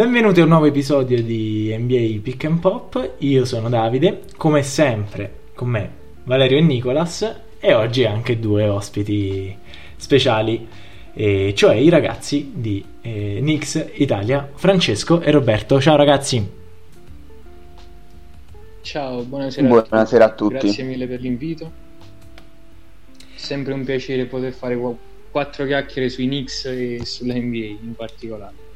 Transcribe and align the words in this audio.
Benvenuti 0.00 0.40
a 0.40 0.44
un 0.44 0.48
nuovo 0.48 0.64
episodio 0.64 1.22
di 1.22 1.76
NBA 1.78 2.20
Pick 2.22 2.46
and 2.46 2.58
Pop. 2.58 3.16
Io 3.18 3.44
sono 3.44 3.68
Davide, 3.68 4.22
come 4.38 4.62
sempre 4.62 5.30
con 5.54 5.68
me 5.68 5.90
Valerio 6.24 6.56
e 6.56 6.62
Nicolas 6.62 7.34
e 7.60 7.74
oggi 7.74 8.06
anche 8.06 8.40
due 8.40 8.66
ospiti 8.66 9.54
speciali, 9.96 10.66
eh, 11.12 11.52
cioè 11.54 11.74
i 11.74 11.90
ragazzi 11.90 12.50
di 12.54 12.82
eh, 13.02 13.40
Nix 13.42 13.90
Italia, 13.96 14.48
Francesco 14.54 15.20
e 15.20 15.30
Roberto. 15.30 15.78
Ciao 15.82 15.96
ragazzi. 15.96 16.50
Ciao, 18.80 19.22
buonasera, 19.22 19.68
buonasera 19.68 20.24
a, 20.24 20.28
tutti. 20.30 20.54
a 20.54 20.58
tutti. 20.60 20.64
Grazie 20.64 20.84
mille 20.84 21.06
per 21.06 21.20
l'invito. 21.20 21.70
Sempre 23.34 23.74
un 23.74 23.84
piacere 23.84 24.24
poter 24.24 24.54
fare 24.54 24.78
quattro 25.30 25.66
chiacchiere 25.66 26.08
sui 26.08 26.24
Knicks 26.24 26.64
e 26.64 27.00
sulla 27.04 27.34
NBA 27.34 27.66
in 27.82 27.94
particolare. 27.94 28.68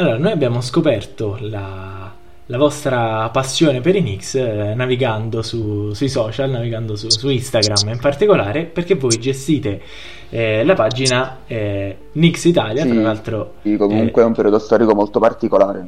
Allora, 0.00 0.16
noi 0.16 0.32
abbiamo 0.32 0.62
scoperto 0.62 1.36
la, 1.40 2.10
la 2.46 2.56
vostra 2.56 3.28
passione 3.28 3.82
per 3.82 3.96
i 3.96 4.00
Knicks 4.00 4.34
eh, 4.34 4.72
navigando 4.74 5.42
su, 5.42 5.92
sui 5.92 6.08
social, 6.08 6.48
navigando 6.48 6.96
su, 6.96 7.10
su, 7.10 7.28
Instagram 7.28 7.90
in 7.90 7.98
particolare, 8.00 8.64
perché 8.64 8.94
voi 8.94 9.18
gestite 9.20 9.82
eh, 10.30 10.64
la 10.64 10.72
pagina 10.72 11.40
eh, 11.46 11.96
Knicks 12.12 12.44
Italia, 12.46 12.84
sì, 12.84 12.92
tra 12.92 13.00
l'altro... 13.02 13.52
Sì, 13.60 13.76
comunque 13.76 14.22
è 14.22 14.24
un 14.24 14.32
periodo 14.32 14.58
storico 14.58 14.94
molto 14.94 15.18
particolare. 15.18 15.86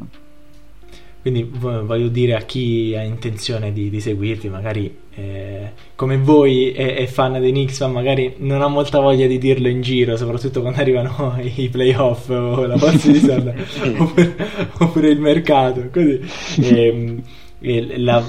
Quindi 1.23 1.48
voglio 1.53 2.09
dire 2.09 2.34
a 2.34 2.41
chi 2.41 2.95
ha 2.97 3.03
intenzione 3.03 3.73
di, 3.73 3.89
di 3.91 4.01
seguirvi, 4.01 4.48
magari 4.48 4.92
eh, 5.15 5.70
come 5.95 6.19
voi 6.19 6.73
è, 6.73 6.97
è, 6.97 7.06
fan 7.06 7.39
dei 7.41 7.53
Knicks, 7.53 7.81
ma 7.83 7.87
magari 7.87 8.34
non 8.39 8.61
ha 8.61 8.67
molta 8.67 8.98
voglia 8.98 9.29
di 9.29 9.39
dirlo 9.39 9.69
in 9.69 9.83
giro, 9.83 10.17
soprattutto 10.17 10.62
quando 10.62 10.81
arrivano 10.81 11.39
i 11.41 11.69
playoff 11.69 12.29
o 12.29 12.67
la 12.67 12.77
forza 12.77 13.09
di 13.09 13.20
solda 13.20 13.55
oppure, 13.98 14.37
oppure, 14.79 15.09
il 15.11 15.20
mercato. 15.20 15.91
Così, 15.92 16.20
ehm, 16.61 17.23
e, 17.61 17.98
la, 17.98 18.20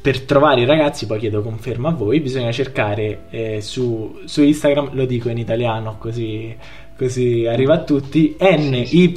per 0.00 0.20
trovare 0.20 0.60
i 0.60 0.66
ragazzi, 0.66 1.06
poi 1.06 1.18
chiedo 1.18 1.42
conferma 1.42 1.88
a 1.88 1.92
voi, 1.94 2.20
bisogna 2.20 2.52
cercare 2.52 3.22
eh, 3.30 3.60
su, 3.60 4.20
su, 4.24 4.44
Instagram, 4.44 4.90
lo 4.92 5.04
dico 5.04 5.30
in 5.30 5.38
italiano 5.38 5.96
così, 5.98 6.54
così 6.96 7.44
arriva 7.44 7.74
a 7.74 7.82
tutti, 7.82 8.36
NY 8.38 9.14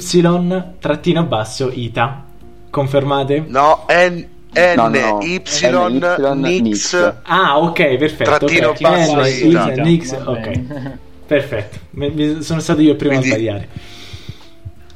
trattino 0.80 1.24
basso 1.26 1.70
ITA 1.72 2.32
Confermate? 2.74 3.44
No, 3.46 3.86
N, 3.88 4.26
N, 4.52 4.74
no, 4.74 4.88
no. 4.88 5.20
Y, 5.22 5.40
Y, 5.40 6.60
Nix. 6.60 7.20
Ah, 7.22 7.56
ok, 7.60 7.96
perfetto. 7.96 8.30
Trattino 8.30 8.70
okay. 8.70 8.82
basso 8.82 9.20
N, 9.20 9.26
Y, 9.26 9.80
Nix, 9.80 10.12
ok. 10.24 10.60
Perfetto, 11.24 11.78
mi, 11.90 12.42
sono 12.42 12.58
stato 12.58 12.80
io 12.80 12.90
il 12.90 12.96
primo 12.96 13.18
Quindi, 13.18 13.30
a 13.30 13.36
sbagliare. 13.36 13.68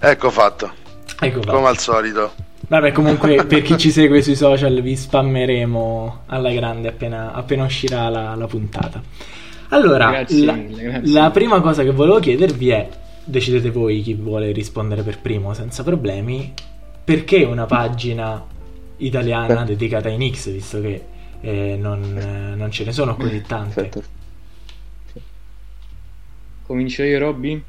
Ecco 0.00 0.30
fatto. 0.30 0.72
Ecco 1.20 1.40
fatto. 1.40 1.54
Come 1.54 1.68
al 1.68 1.78
solito. 1.78 2.32
Vabbè, 2.66 2.90
comunque 2.90 3.44
per 3.46 3.62
chi 3.62 3.78
ci 3.78 3.92
segue 3.92 4.22
sui 4.22 4.34
social 4.34 4.82
vi 4.82 4.96
spammeremo 4.96 6.22
alla 6.26 6.50
grande 6.50 6.88
appena, 6.88 7.32
appena 7.32 7.62
uscirà 7.62 8.08
la, 8.08 8.34
la, 8.34 8.46
puntata. 8.48 9.00
Allora, 9.68 10.10
grazie 10.10 10.44
la, 10.44 10.52
mille, 10.52 11.00
la 11.04 11.30
prima 11.30 11.60
cosa 11.60 11.84
che 11.84 11.92
volevo 11.92 12.18
chiedervi 12.18 12.70
è, 12.70 12.88
decidete 13.22 13.70
voi 13.70 14.02
chi 14.02 14.14
vuole 14.14 14.50
rispondere 14.50 15.02
per 15.02 15.20
primo 15.20 15.54
senza 15.54 15.84
problemi, 15.84 16.52
perché 17.08 17.42
una 17.42 17.64
pagina 17.64 18.44
italiana 18.98 19.62
Beh. 19.62 19.64
dedicata 19.64 20.08
ai 20.08 20.16
Knicks, 20.16 20.52
visto 20.52 20.78
che 20.82 21.06
eh, 21.40 21.74
non, 21.80 22.02
eh, 22.18 22.54
non, 22.54 22.70
ce 22.70 22.84
ne 22.84 22.92
sono 22.92 23.16
così 23.16 23.40
tante? 23.40 23.90
Certo. 23.90 24.02
Comincio 26.66 27.02
io, 27.04 27.18
Robby? 27.18 27.64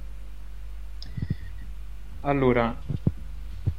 Allora, 2.20 2.78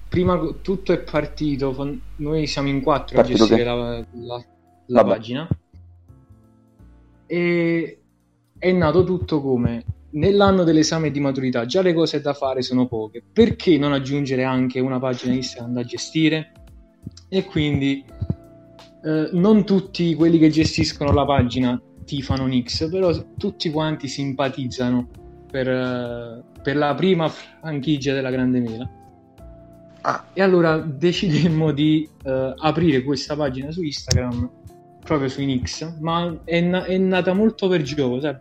prima 0.08 0.40
tutto 0.62 0.94
è 0.94 0.98
partito, 0.98 1.98
noi 2.16 2.46
siamo 2.46 2.68
in 2.68 2.80
quattro 2.80 3.16
partito 3.16 3.44
a 3.44 3.46
gestire 3.46 3.64
la, 3.64 4.04
la, 4.12 4.44
la 4.86 5.04
pagina 5.04 5.46
e 7.26 8.00
è 8.56 8.72
nato 8.72 9.04
tutto 9.04 9.42
come 9.42 9.84
nell'anno 10.12 10.64
dell'esame 10.64 11.10
di 11.10 11.20
maturità 11.20 11.66
già 11.66 11.82
le 11.82 11.92
cose 11.92 12.20
da 12.20 12.34
fare 12.34 12.62
sono 12.62 12.86
poche, 12.86 13.22
perché 13.32 13.78
non 13.78 13.92
aggiungere 13.92 14.44
anche 14.44 14.80
una 14.80 14.98
pagina 14.98 15.34
Instagram 15.34 15.72
da 15.72 15.84
gestire? 15.84 16.52
E 17.28 17.44
quindi 17.44 18.04
eh, 19.04 19.28
non 19.32 19.64
tutti 19.64 20.14
quelli 20.14 20.38
che 20.38 20.50
gestiscono 20.50 21.12
la 21.12 21.24
pagina 21.24 21.80
tifano 22.04 22.46
Nix, 22.46 22.88
però 22.90 23.12
tutti 23.36 23.70
quanti 23.70 24.08
simpatizzano 24.08 25.08
per, 25.50 25.68
eh, 25.68 26.42
per 26.62 26.76
la 26.76 26.94
prima 26.94 27.28
franchigia 27.28 28.14
della 28.14 28.30
Grande 28.30 28.60
Mela. 28.60 28.90
Ah. 30.02 30.24
E 30.32 30.42
allora 30.42 30.78
decidemmo 30.78 31.72
di 31.72 32.08
eh, 32.24 32.54
aprire 32.56 33.02
questa 33.02 33.36
pagina 33.36 33.70
su 33.70 33.82
Instagram 33.82 34.50
proprio 35.04 35.28
sui 35.28 35.46
Nix, 35.46 35.98
ma 36.00 36.40
è, 36.44 36.60
na- 36.60 36.84
è 36.84 36.96
nata 36.98 37.32
molto 37.32 37.68
per 37.68 37.82
gioco, 37.82 38.20
sai? 38.20 38.36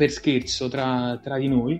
Per 0.00 0.10
scherzo 0.10 0.70
tra, 0.70 1.20
tra, 1.22 1.36
di 1.36 1.46
noi 1.46 1.78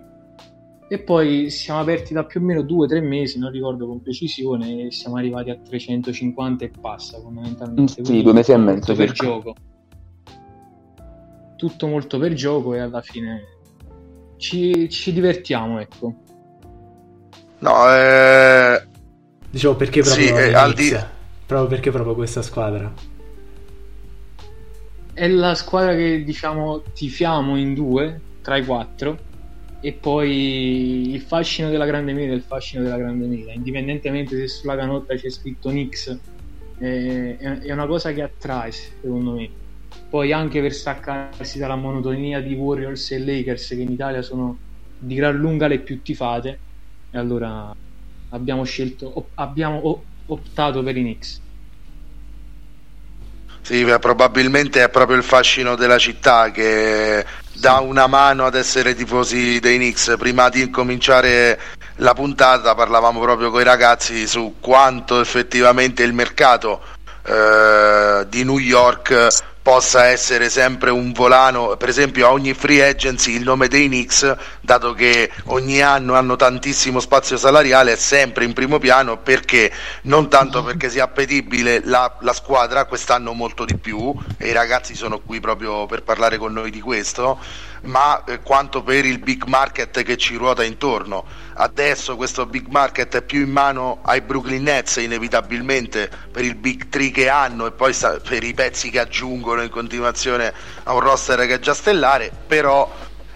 e 0.87 0.99
poi 0.99 1.49
siamo 1.49 1.79
aperti 1.79 2.13
da 2.13 2.23
più 2.23 2.39
o 2.39 2.43
meno 2.43 2.61
due 2.61 2.85
o 2.85 2.87
tre 2.87 3.01
mesi, 3.01 3.39
non 3.39 3.49
ricordo 3.49 3.87
con 3.87 3.99
precisione, 3.99 4.85
e 4.85 4.91
siamo 4.91 5.17
arrivati 5.17 5.49
a 5.49 5.55
350 5.57 6.65
e 6.65 6.71
passa 6.79 7.19
fondamentalmente. 7.19 8.05
Sì, 8.05 8.21
due 8.21 8.33
mesi 8.33 8.51
e 8.51 8.57
mezzo 8.57 8.93
per 8.93 9.11
gioco. 9.11 9.55
Tutto 11.55 11.87
molto 11.87 12.19
per 12.19 12.33
gioco 12.33 12.75
e 12.75 12.79
alla 12.79 13.01
fine 13.01 13.41
ci, 14.37 14.87
ci 14.87 15.13
divertiamo, 15.13 15.79
ecco. 15.79 16.13
No, 17.57 17.91
eh... 17.91 18.87
Dicevo 19.49 19.75
perché 19.75 20.01
proprio 20.01 20.27
sì, 20.27 20.31
eh, 20.31 20.53
al 20.53 20.73
di... 20.73 20.95
proprio 21.47 21.69
perché 21.69 21.89
proprio 21.89 22.13
questa 22.13 22.43
squadra 22.43 22.93
è 25.13 25.27
la 25.27 25.55
squadra 25.55 25.95
che 25.95 26.23
diciamo 26.23 26.89
tifiamo 26.93 27.57
in 27.57 27.73
due 27.73 28.21
tra 28.41 28.57
i 28.57 28.65
quattro 28.65 29.25
e 29.79 29.93
poi 29.93 31.09
il 31.13 31.21
fascino 31.21 31.69
della 31.69 31.85
grande 31.85 32.13
mela 32.13 32.33
è 32.33 32.35
il 32.35 32.43
fascino 32.43 32.83
della 32.83 32.97
grande 32.97 33.27
mela. 33.27 33.51
Indipendentemente 33.53 34.37
se 34.37 34.47
sulla 34.47 34.75
canotta 34.77 35.15
c'è 35.15 35.29
scritto 35.29 35.69
Nix 35.69 36.15
è, 36.77 37.37
è 37.37 37.71
una 37.71 37.87
cosa 37.87 38.13
che 38.13 38.21
attrae 38.21 38.71
secondo 38.71 39.33
me. 39.33 39.51
Poi 40.07 40.31
anche 40.33 40.61
per 40.61 40.73
staccarsi 40.73 41.57
dalla 41.57 41.75
monotonia 41.75 42.41
di 42.41 42.53
Warriors 42.53 43.11
e 43.11 43.19
Lakers 43.19 43.69
che 43.69 43.81
in 43.81 43.91
Italia 43.91 44.21
sono 44.21 44.59
di 44.97 45.15
gran 45.15 45.35
lunga 45.35 45.67
le 45.67 45.81
più 45.81 46.01
tifate 46.01 46.61
e 47.09 47.17
allora 47.17 47.71
abbiamo 48.29 48.63
scelto 48.63 49.31
abbiamo 49.35 50.05
optato 50.25 50.83
per 50.83 50.95
i 50.97 51.01
Knicks 51.01 51.41
sì, 53.61 53.85
probabilmente 53.99 54.83
è 54.83 54.89
proprio 54.89 55.17
il 55.17 55.23
fascino 55.23 55.75
della 55.75 55.97
città 55.97 56.51
che 56.51 57.25
dà 57.53 57.79
una 57.79 58.07
mano 58.07 58.45
ad 58.45 58.55
essere 58.55 58.95
tifosi 58.95 59.59
dei 59.59 59.77
Knicks. 59.77 60.15
Prima 60.17 60.49
di 60.49 60.69
cominciare 60.69 61.59
la 61.97 62.13
puntata 62.13 62.73
parlavamo 62.73 63.19
proprio 63.19 63.51
con 63.51 63.61
i 63.61 63.63
ragazzi 63.63 64.27
su 64.27 64.55
quanto 64.59 65.19
effettivamente 65.21 66.03
il 66.03 66.13
mercato 66.13 66.81
eh, 67.23 68.25
di 68.27 68.43
New 68.43 68.57
York 68.57 69.27
possa 69.61 70.05
essere 70.05 70.49
sempre 70.49 70.89
un 70.89 71.11
volano, 71.11 71.77
per 71.77 71.89
esempio 71.89 72.25
a 72.25 72.31
ogni 72.31 72.53
free 72.53 72.83
agency 72.83 73.35
il 73.35 73.43
nome 73.43 73.67
dei 73.67 73.87
Knicks, 73.87 74.35
dato 74.59 74.93
che 74.93 75.29
ogni 75.45 75.81
anno 75.81 76.15
hanno 76.15 76.35
tantissimo 76.35 76.99
spazio 76.99 77.37
salariale, 77.37 77.93
è 77.93 77.95
sempre 77.95 78.45
in 78.45 78.53
primo 78.53 78.79
piano. 78.79 79.17
Perché? 79.17 79.71
Non 80.03 80.29
tanto 80.29 80.63
perché 80.63 80.89
sia 80.89 81.03
appetibile 81.03 81.81
la, 81.83 82.17
la 82.21 82.33
squadra, 82.33 82.85
quest'anno 82.85 83.33
molto 83.33 83.65
di 83.65 83.77
più, 83.77 84.13
e 84.37 84.47
i 84.47 84.53
ragazzi 84.53 84.95
sono 84.95 85.19
qui 85.19 85.39
proprio 85.39 85.85
per 85.85 86.01
parlare 86.03 86.37
con 86.37 86.53
noi 86.53 86.71
di 86.71 86.81
questo, 86.81 87.39
ma 87.83 88.23
eh, 88.23 88.41
quanto 88.41 88.81
per 88.83 89.05
il 89.05 89.19
big 89.19 89.43
market 89.45 90.03
che 90.03 90.17
ci 90.17 90.35
ruota 90.35 90.63
intorno. 90.63 91.25
Adesso 91.61 92.15
questo 92.15 92.47
big 92.47 92.65
market 92.69 93.17
è 93.17 93.21
più 93.21 93.41
in 93.41 93.51
mano 93.51 93.99
ai 94.01 94.21
Brooklyn 94.21 94.63
Nets 94.63 94.95
inevitabilmente 94.95 96.09
per 96.31 96.43
il 96.43 96.55
big 96.55 96.89
tree 96.89 97.11
che 97.11 97.29
hanno 97.29 97.67
e 97.67 97.71
poi 97.71 97.95
per 98.27 98.43
i 98.43 98.55
pezzi 98.55 98.89
che 98.89 98.99
aggiungono 98.99 99.61
in 99.61 99.69
continuazione 99.69 100.51
a 100.81 100.93
un 100.95 101.01
roster 101.01 101.45
che 101.45 101.53
è 101.53 101.59
già 101.59 101.75
stellare, 101.75 102.31
però 102.47 102.91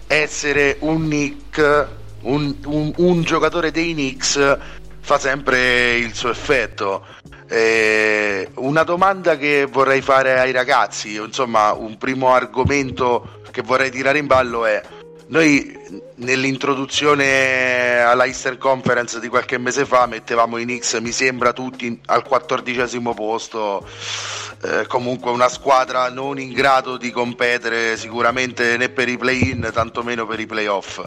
essere 0.08 0.78
un 0.80 1.06
Nick, 1.06 1.86
un, 2.22 2.56
un, 2.64 2.92
un 2.96 3.22
giocatore 3.22 3.70
dei 3.70 3.92
Knicks 3.92 4.58
fa 4.98 5.20
sempre 5.20 5.94
il 5.94 6.12
suo 6.12 6.30
effetto. 6.30 7.06
Eh, 7.48 8.50
una 8.54 8.82
domanda 8.82 9.36
che 9.36 9.68
vorrei 9.70 10.00
fare 10.00 10.40
ai 10.40 10.50
ragazzi, 10.50 11.14
insomma 11.14 11.72
un 11.74 11.96
primo 11.96 12.34
argomento 12.34 13.42
che 13.52 13.62
vorrei 13.62 13.92
tirare 13.92 14.18
in 14.18 14.26
ballo 14.26 14.66
è 14.66 14.82
noi 15.28 16.04
nell'introduzione 16.16 17.98
alla 18.00 18.26
Eastern 18.26 18.58
Conference 18.58 19.18
di 19.18 19.28
qualche 19.28 19.58
mese 19.58 19.84
fa 19.84 20.06
mettevamo 20.06 20.56
i 20.58 20.64
Knicks, 20.64 20.94
mi 21.00 21.10
sembra, 21.12 21.52
tutti 21.52 22.00
al 22.06 22.22
quattordicesimo 22.22 23.12
posto. 23.14 23.86
Eh, 24.62 24.86
comunque 24.86 25.30
una 25.30 25.48
squadra 25.48 26.08
non 26.08 26.38
in 26.38 26.52
grado 26.52 26.96
di 26.96 27.10
competere 27.10 27.96
sicuramente 27.96 28.76
né 28.78 28.88
per 28.88 29.08
i 29.08 29.18
play-in, 29.18 29.68
tantomeno 29.72 30.26
per 30.26 30.40
i 30.40 30.46
play-off. 30.46 31.06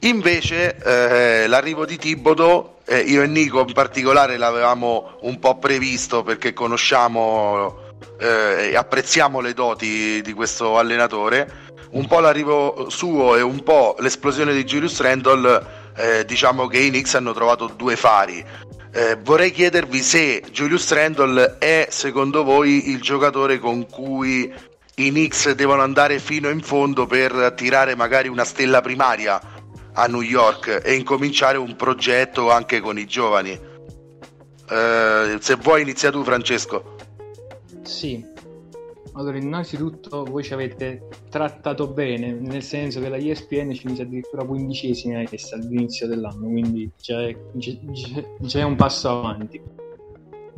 Invece 0.00 0.76
eh, 0.76 1.46
l'arrivo 1.46 1.86
di 1.86 1.96
Tibodo, 1.96 2.78
eh, 2.84 2.98
io 2.98 3.22
e 3.22 3.26
Nico 3.26 3.60
in 3.60 3.72
particolare 3.72 4.36
l'avevamo 4.36 5.18
un 5.22 5.38
po' 5.38 5.58
previsto 5.58 6.22
perché 6.22 6.52
conosciamo 6.52 7.92
eh, 8.18 8.70
e 8.70 8.76
apprezziamo 8.76 9.40
le 9.40 9.54
doti 9.54 10.20
di 10.20 10.32
questo 10.32 10.76
allenatore 10.76 11.70
un 11.92 12.06
po' 12.06 12.20
l'arrivo 12.20 12.88
suo 12.88 13.36
e 13.36 13.42
un 13.42 13.62
po' 13.62 13.96
l'esplosione 13.98 14.52
di 14.52 14.64
Julius 14.64 15.00
Randall, 15.00 15.66
eh, 15.96 16.24
diciamo 16.24 16.66
che 16.66 16.78
i 16.78 16.88
Knicks 16.88 17.14
hanno 17.14 17.32
trovato 17.32 17.66
due 17.66 17.96
fari. 17.96 18.44
Eh, 18.94 19.16
vorrei 19.22 19.50
chiedervi 19.50 20.00
se 20.00 20.42
Julius 20.50 20.90
Randall 20.92 21.56
è 21.58 21.86
secondo 21.90 22.44
voi 22.44 22.90
il 22.90 23.00
giocatore 23.00 23.58
con 23.58 23.88
cui 23.88 24.52
i 24.96 25.08
Knicks 25.08 25.50
devono 25.52 25.82
andare 25.82 26.18
fino 26.18 26.50
in 26.50 26.60
fondo 26.60 27.06
per 27.06 27.54
tirare 27.56 27.94
magari 27.94 28.28
una 28.28 28.44
stella 28.44 28.80
primaria 28.80 29.40
a 29.94 30.06
New 30.06 30.20
York 30.20 30.82
e 30.84 30.94
incominciare 30.94 31.58
un 31.58 31.74
progetto 31.76 32.50
anche 32.50 32.80
con 32.80 32.98
i 32.98 33.06
giovani. 33.06 33.58
Eh, 34.68 35.36
se 35.40 35.54
vuoi 35.56 35.82
inizia 35.82 36.10
tu 36.10 36.22
Francesco. 36.24 36.96
Sì, 37.82 38.24
allora, 39.14 39.36
innanzitutto 39.36 40.24
voi 40.24 40.42
ci 40.42 40.54
avete 40.54 41.08
trattato 41.28 41.86
bene, 41.88 42.32
nel 42.32 42.62
senso 42.62 43.00
che 43.00 43.10
la 43.10 43.18
ESPN 43.18 43.72
ci 43.72 43.86
mise 43.86 44.02
addirittura 44.02 44.44
quindicesima 44.44 45.22
all'inizio 45.52 46.06
dell'anno, 46.06 46.48
quindi 46.48 46.90
già 46.98 47.20
è, 47.26 47.36
già 47.52 48.58
è 48.60 48.62
un 48.62 48.76
passo 48.76 49.10
avanti. 49.10 49.60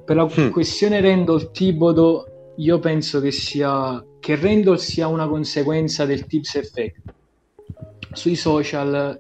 Per 0.05 0.17
la 0.17 0.25
mm. 0.25 0.51
questione 0.51 1.01
Randall 1.01 1.51
Tibodo, 1.51 2.53
io 2.57 2.79
penso 2.79 3.21
che 3.21 3.33
sia 3.33 4.05
che 4.21 4.37
Randall 4.37 4.77
sia 4.77 5.09
una 5.09 5.27
conseguenza 5.27 6.05
del 6.05 6.25
tips 6.27 6.55
effect. 6.55 7.03
Sui 8.13 8.37
social, 8.37 9.19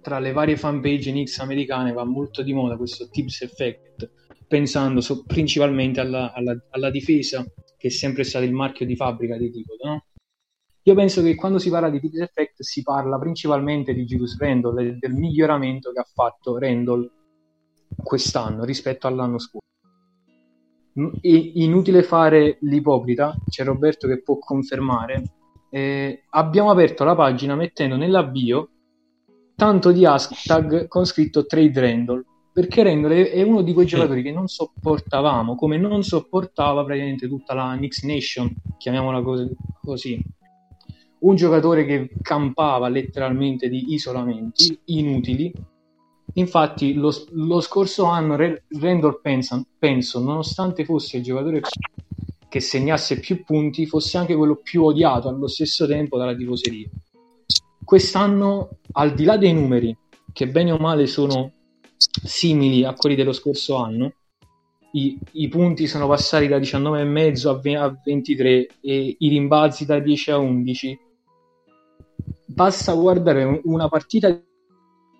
tra 0.00 0.20
le 0.20 0.32
varie 0.32 0.56
fanpage 0.56 1.10
in 1.10 1.26
X 1.26 1.40
americane, 1.40 1.92
va 1.92 2.04
molto 2.04 2.42
di 2.42 2.52
moda 2.52 2.76
questo 2.76 3.08
tips 3.10 3.42
effect, 3.42 4.08
pensando 4.46 5.00
so- 5.00 5.24
principalmente 5.26 5.98
alla, 5.98 6.32
alla, 6.32 6.56
alla 6.70 6.90
difesa 6.90 7.44
che 7.86 7.88
è 7.88 7.90
sempre 7.90 8.24
stato 8.24 8.44
il 8.44 8.52
marchio 8.52 8.84
di 8.84 8.96
fabbrica 8.96 9.36
di 9.36 9.50
Tico, 9.50 9.76
no? 9.82 10.04
Io 10.82 10.94
penso 10.94 11.22
che 11.22 11.34
quando 11.34 11.58
si 11.58 11.70
parla 11.70 11.90
di 11.90 12.00
Tips 12.00 12.18
Effect 12.20 12.62
si 12.62 12.82
parla 12.82 13.18
principalmente 13.18 13.92
di 13.92 14.04
Julius 14.04 14.38
Randall 14.38 14.78
e 14.78 14.96
del 14.98 15.14
miglioramento 15.14 15.92
che 15.92 15.98
ha 15.98 16.06
fatto 16.12 16.58
Randall 16.58 17.10
quest'anno 17.96 18.64
rispetto 18.64 19.06
all'anno 19.06 19.38
scorso. 19.38 19.64
È 21.20 21.28
inutile 21.28 22.02
fare 22.02 22.58
l'ipocrita, 22.60 23.34
c'è 23.48 23.64
Roberto 23.64 24.06
che 24.06 24.22
può 24.22 24.38
confermare. 24.38 25.22
Eh, 25.70 26.24
abbiamo 26.30 26.70
aperto 26.70 27.02
la 27.04 27.16
pagina 27.16 27.56
mettendo 27.56 27.96
nella 27.96 28.22
bio 28.22 28.70
tanto 29.56 29.90
di 29.90 30.04
hashtag 30.04 30.86
con 30.86 31.04
scritto 31.04 31.46
Trade 31.46 31.80
Randall 31.80 32.24
perché 32.56 32.82
Randall 32.82 33.12
è 33.12 33.42
uno 33.42 33.60
di 33.60 33.74
quei 33.74 33.84
giocatori 33.84 34.22
che 34.22 34.32
non 34.32 34.48
sopportavamo, 34.48 35.56
come 35.56 35.76
non 35.76 36.02
sopportava 36.02 36.82
praticamente 36.84 37.28
tutta 37.28 37.52
la 37.52 37.74
Knicks 37.76 38.02
Nation, 38.04 38.50
chiamiamola 38.78 39.22
così. 39.82 40.18
Un 41.18 41.36
giocatore 41.36 41.84
che 41.84 42.08
campava 42.22 42.88
letteralmente 42.88 43.68
di 43.68 43.92
isolamenti 43.92 44.80
inutili. 44.86 45.52
Infatti, 46.32 46.94
lo, 46.94 47.12
lo 47.32 47.60
scorso 47.60 48.06
anno 48.06 48.38
Randall 48.38 49.20
pensa, 49.20 49.62
penso, 49.78 50.18
nonostante 50.20 50.86
fosse 50.86 51.18
il 51.18 51.24
giocatore 51.24 51.60
che 52.48 52.60
segnasse 52.60 53.20
più 53.20 53.44
punti, 53.44 53.84
fosse 53.84 54.16
anche 54.16 54.34
quello 54.34 54.56
più 54.62 54.82
odiato 54.82 55.28
allo 55.28 55.46
stesso 55.46 55.86
tempo 55.86 56.16
dalla 56.16 56.34
tifoseria. 56.34 56.88
Quest'anno, 57.84 58.78
al 58.92 59.12
di 59.12 59.24
là 59.24 59.36
dei 59.36 59.52
numeri, 59.52 59.94
che 60.32 60.48
bene 60.48 60.72
o 60.72 60.78
male 60.78 61.06
sono 61.06 61.52
simili 62.26 62.84
a 62.84 62.92
quelli 62.94 63.14
dello 63.14 63.32
scorso 63.32 63.76
anno. 63.76 64.12
I, 64.92 65.18
i 65.32 65.48
punti 65.48 65.86
sono 65.86 66.06
passati 66.06 66.46
da 66.46 66.58
19,5 66.58 67.46
a, 67.46 67.54
20, 67.54 67.74
a 67.74 68.00
23 68.04 68.66
e 68.80 69.16
i 69.18 69.28
rimbalzi 69.28 69.84
da 69.84 69.98
10 69.98 70.30
a 70.30 70.38
11. 70.38 70.98
Basta 72.46 72.94
guardare 72.94 73.60
una 73.64 73.88
partita 73.88 74.40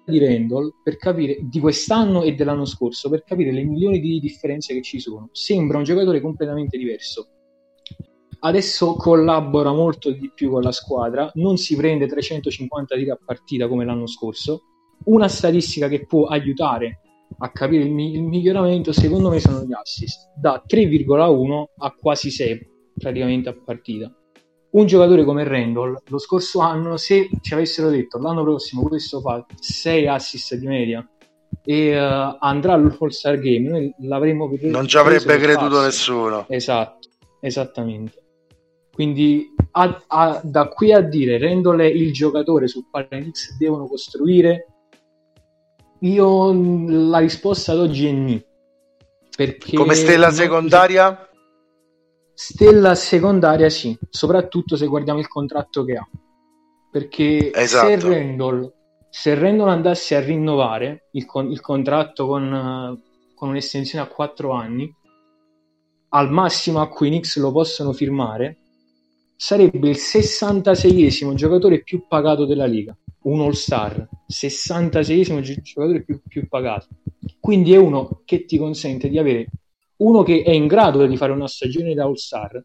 di 0.06 0.18
Randall 0.18 0.72
per 0.82 0.96
capire 0.96 1.38
di 1.42 1.58
quest'anno 1.58 2.22
e 2.22 2.34
dell'anno 2.34 2.64
scorso 2.64 3.10
per 3.10 3.24
capire 3.24 3.52
le 3.52 3.64
milioni 3.64 4.00
di 4.00 4.20
differenze 4.20 4.72
che 4.72 4.82
ci 4.82 5.00
sono. 5.00 5.28
Sembra 5.32 5.78
un 5.78 5.84
giocatore 5.84 6.20
completamente 6.20 6.78
diverso. 6.78 7.28
Adesso 8.38 8.94
collabora 8.94 9.72
molto 9.72 10.10
di 10.10 10.30
più 10.32 10.50
con 10.50 10.62
la 10.62 10.72
squadra, 10.72 11.30
non 11.34 11.56
si 11.56 11.74
prende 11.74 12.06
350 12.06 12.94
tiri 12.94 13.10
a 13.10 13.18
partita 13.22 13.66
come 13.66 13.84
l'anno 13.84 14.06
scorso 14.06 14.62
una 15.04 15.28
statistica 15.28 15.88
che 15.88 16.06
può 16.06 16.26
aiutare 16.26 17.00
a 17.38 17.50
capire 17.50 17.84
il, 17.84 17.92
mi- 17.92 18.14
il 18.14 18.22
miglioramento, 18.22 18.92
secondo 18.92 19.30
me, 19.30 19.40
sono 19.40 19.62
gli 19.62 19.72
assist, 19.72 20.30
da 20.36 20.62
3,1 20.66 21.64
a 21.78 21.90
quasi 21.92 22.30
6 22.30 22.74
praticamente 22.98 23.48
a 23.48 23.54
partita. 23.54 24.12
Un 24.70 24.86
giocatore 24.86 25.24
come 25.24 25.44
Randall, 25.44 26.02
lo 26.06 26.18
scorso 26.18 26.60
anno, 26.60 26.96
se 26.96 27.28
ci 27.40 27.54
avessero 27.54 27.88
detto 27.88 28.18
l'anno 28.18 28.42
prossimo 28.42 28.82
questo 28.82 29.20
fa 29.20 29.44
6 29.58 30.06
assist 30.06 30.54
di 30.56 30.66
media 30.66 31.08
e 31.64 31.98
uh, 31.98 32.36
andrà 32.38 32.74
all'All-Star 32.74 33.38
Game, 33.38 33.68
noi 33.68 33.94
l'avremmo 34.00 34.48
preso. 34.48 34.68
Non 34.68 34.86
ci 34.86 34.98
avrebbe 34.98 35.38
creduto 35.38 35.80
nessuno. 35.80 36.46
Esatto, 36.48 37.08
esattamente. 37.40 38.22
Quindi 38.92 39.54
a, 39.72 40.02
a, 40.06 40.40
da 40.42 40.68
qui 40.68 40.92
a 40.92 41.00
dire 41.00 41.38
Randall 41.38 41.80
è 41.80 41.86
il 41.86 42.12
giocatore 42.12 42.66
sul 42.66 42.88
quale 42.90 43.08
i 43.10 43.20
Knicks 43.20 43.56
devono 43.58 43.86
costruire 43.86 44.75
io 46.00 46.52
la 47.08 47.18
risposta 47.18 47.72
ad 47.72 47.78
oggi 47.78 48.06
è 48.06 48.12
ni. 48.12 48.44
Perché 49.36 49.76
Come 49.76 49.94
stella 49.94 50.30
secondaria? 50.30 51.28
Stella 52.32 52.94
secondaria 52.94 53.68
sì, 53.70 53.96
soprattutto 54.10 54.76
se 54.76 54.86
guardiamo 54.86 55.20
il 55.20 55.28
contratto 55.28 55.84
che 55.84 55.96
ha. 55.96 56.08
Perché 56.90 57.52
esatto. 57.52 57.86
se, 57.86 58.08
Randall, 58.08 58.72
se 59.10 59.34
Randall 59.34 59.68
andasse 59.68 60.14
a 60.16 60.20
rinnovare 60.20 61.08
il, 61.12 61.26
con, 61.26 61.50
il 61.50 61.60
contratto 61.60 62.26
con, 62.26 63.00
con 63.34 63.48
un'estensione 63.48 64.04
a 64.04 64.08
4 64.08 64.50
anni, 64.52 64.94
al 66.10 66.30
massimo 66.30 66.80
a 66.80 66.88
cui 66.88 67.08
Knicks 67.08 67.38
lo 67.38 67.52
possono 67.52 67.92
firmare, 67.92 68.58
sarebbe 69.36 69.88
il 69.88 69.96
66esimo 69.96 71.34
giocatore 71.34 71.82
più 71.82 72.06
pagato 72.08 72.46
della 72.46 72.66
Liga 72.66 72.96
un 73.26 73.40
all-star, 73.40 74.08
66esimo 74.28 75.40
giocatore 75.40 76.02
più, 76.04 76.20
più 76.26 76.48
pagato. 76.48 76.88
Quindi 77.40 77.72
è 77.72 77.76
uno 77.76 78.22
che 78.24 78.44
ti 78.44 78.56
consente 78.56 79.08
di 79.08 79.18
avere 79.18 79.48
uno 79.96 80.22
che 80.22 80.42
è 80.42 80.50
in 80.50 80.66
grado 80.66 81.06
di 81.06 81.16
fare 81.16 81.32
una 81.32 81.48
stagione 81.48 81.94
da 81.94 82.04
all-star, 82.04 82.62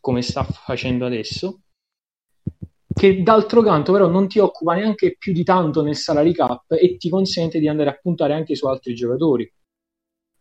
come 0.00 0.22
sta 0.22 0.44
facendo 0.44 1.06
adesso, 1.06 1.60
che 2.92 3.22
d'altro 3.22 3.62
canto 3.62 3.92
però 3.92 4.08
non 4.08 4.28
ti 4.28 4.38
occupa 4.38 4.74
neanche 4.74 5.16
più 5.16 5.32
di 5.32 5.42
tanto 5.42 5.82
nel 5.82 5.96
salary 5.96 6.32
cap 6.32 6.72
e 6.72 6.96
ti 6.96 7.08
consente 7.08 7.58
di 7.58 7.68
andare 7.68 7.90
a 7.90 7.98
puntare 8.00 8.34
anche 8.34 8.54
su 8.54 8.66
altri 8.66 8.94
giocatori. 8.94 9.50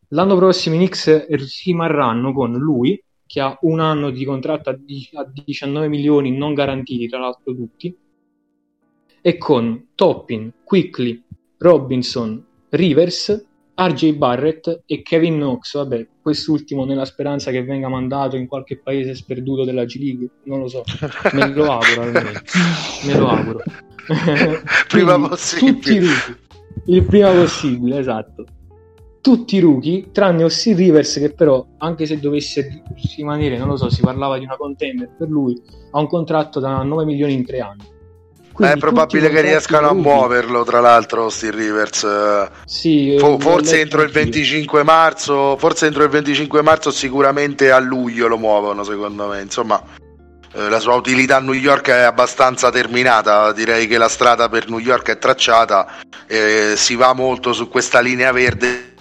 L'anno 0.10 0.36
prossimo 0.36 0.76
i 0.76 0.80
Knicks 0.80 1.28
rimarranno 1.28 2.34
con 2.34 2.52
lui, 2.54 3.02
che 3.26 3.40
ha 3.40 3.58
un 3.62 3.80
anno 3.80 4.10
di 4.10 4.26
contratto 4.26 4.70
a 4.70 4.78
19 4.78 5.88
milioni 5.88 6.36
non 6.36 6.54
garantiti, 6.54 7.08
tra 7.08 7.20
l'altro 7.20 7.56
tutti, 7.56 7.96
e 9.22 9.38
con 9.38 9.88
Toppin, 9.96 10.52
Quickly, 10.64 11.22
Robinson, 11.58 12.46
Rivers, 12.70 13.46
RJ 13.76 14.14
Barrett 14.14 14.84
e 14.86 15.02
Kevin 15.02 15.36
Knox. 15.36 15.76
Vabbè, 15.76 16.08
quest'ultimo 16.22 16.86
nella 16.86 17.06
speranza 17.06 17.50
che 17.50 17.64
venga 17.64 17.88
mandato 17.88 18.36
in 18.36 18.48
qualche 18.48 18.78
paese 18.78 19.16
sperduto 19.16 19.64
della 19.64 19.86
G 19.86 19.96
League, 19.98 20.30
non 20.44 20.60
lo 20.60 20.68
so, 20.68 20.84
me 21.32 21.54
lo 21.54 21.72
auguro 21.72 22.02
almeno. 22.02 22.32
me 23.06 23.18
lo 23.18 23.28
auguro. 23.30 23.64
prima 24.90 25.18
possibile. 25.20 25.74
Tutti. 25.74 26.42
Il 26.86 27.04
prima 27.04 27.32
possibile, 27.32 28.00
esatto. 28.00 28.46
Tutti 29.24 29.56
i 29.56 29.60
rookie, 29.62 30.12
tranne 30.12 30.44
Ossi 30.44 30.74
Rivers, 30.74 31.14
che 31.14 31.32
però, 31.32 31.66
anche 31.78 32.06
se 32.06 32.20
dovesse 32.20 32.84
rimanere, 33.16 33.58
non 33.58 33.70
lo 33.70 33.78
so, 33.78 33.90
si 33.90 34.02
parlava 34.02 34.38
di 34.38 34.44
una 34.44 34.58
contender 34.58 35.16
per 35.18 35.30
lui, 35.30 35.58
ha 35.92 35.98
un 35.98 36.08
contratto 36.08 36.60
da 36.60 36.84
9 36.84 37.06
milioni 37.06 37.32
in 37.32 37.46
tre 37.46 37.62
anni. 37.62 37.86
Quindi 38.52 38.74
è 38.74 38.78
probabile 38.78 39.30
che 39.30 39.40
riescano 39.40 39.88
a 39.88 39.94
muoverlo, 39.94 40.66
tra 40.66 40.82
l'altro, 40.82 41.30
Steve 41.30 41.56
Rivers. 41.56 42.50
Sì, 42.66 43.16
For- 43.18 43.42
forse 43.42 43.80
entro 43.80 44.02
il 44.02 44.12
25 44.12 44.84
marzo, 44.84 45.56
forse 45.56 45.86
entro 45.86 46.04
il 46.04 46.10
25 46.10 46.62
marzo, 46.62 46.92
sicuramente 46.92 47.72
a 47.72 47.80
luglio 47.80 48.28
lo 48.28 48.38
muovono, 48.38 48.84
secondo 48.84 49.28
me. 49.28 49.40
Insomma, 49.40 49.82
eh, 50.52 50.68
la 50.68 50.80
sua 50.82 50.96
utilità 50.96 51.38
a 51.38 51.40
New 51.40 51.54
York 51.54 51.88
è 51.88 52.02
abbastanza 52.02 52.70
terminata, 52.72 53.54
direi 53.54 53.88
che 53.88 53.98
la 53.98 54.10
strada 54.10 54.50
per 54.50 54.70
New 54.70 54.80
York 54.80 55.12
è 55.12 55.18
tracciata, 55.18 55.88
eh, 56.28 56.74
si 56.76 56.96
va 56.96 57.14
molto 57.14 57.54
su 57.54 57.70
questa 57.70 58.02
linea 58.02 58.34
verde 58.34 58.92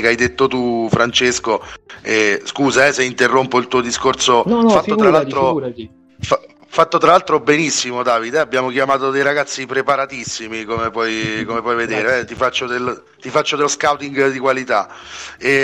che 0.00 0.08
hai 0.08 0.16
detto 0.16 0.46
tu 0.48 0.88
Francesco, 0.90 1.62
eh, 2.02 2.40
scusa 2.44 2.86
eh, 2.86 2.92
se 2.92 3.04
interrompo 3.04 3.58
il 3.58 3.68
tuo 3.68 3.80
discorso, 3.80 4.42
No, 4.46 4.62
no, 4.62 4.68
fatto, 4.70 4.82
figurati, 4.94 5.30
tra 5.30 5.40
l'altro, 5.40 5.72
fa- 6.20 6.40
fatto 6.68 6.98
tra 6.98 7.10
l'altro 7.10 7.40
benissimo 7.40 8.02
Davide, 8.02 8.36
eh, 8.36 8.40
abbiamo 8.40 8.68
chiamato 8.70 9.10
dei 9.10 9.22
ragazzi 9.22 9.66
preparatissimi 9.66 10.64
come 10.64 10.90
puoi, 10.90 11.44
come 11.46 11.62
puoi 11.62 11.76
vedere, 11.76 12.20
eh, 12.20 12.24
ti, 12.24 12.34
faccio 12.34 12.66
del- 12.66 13.02
ti 13.20 13.30
faccio 13.30 13.56
dello 13.56 13.68
scouting 13.68 14.30
di 14.30 14.38
qualità. 14.38 14.88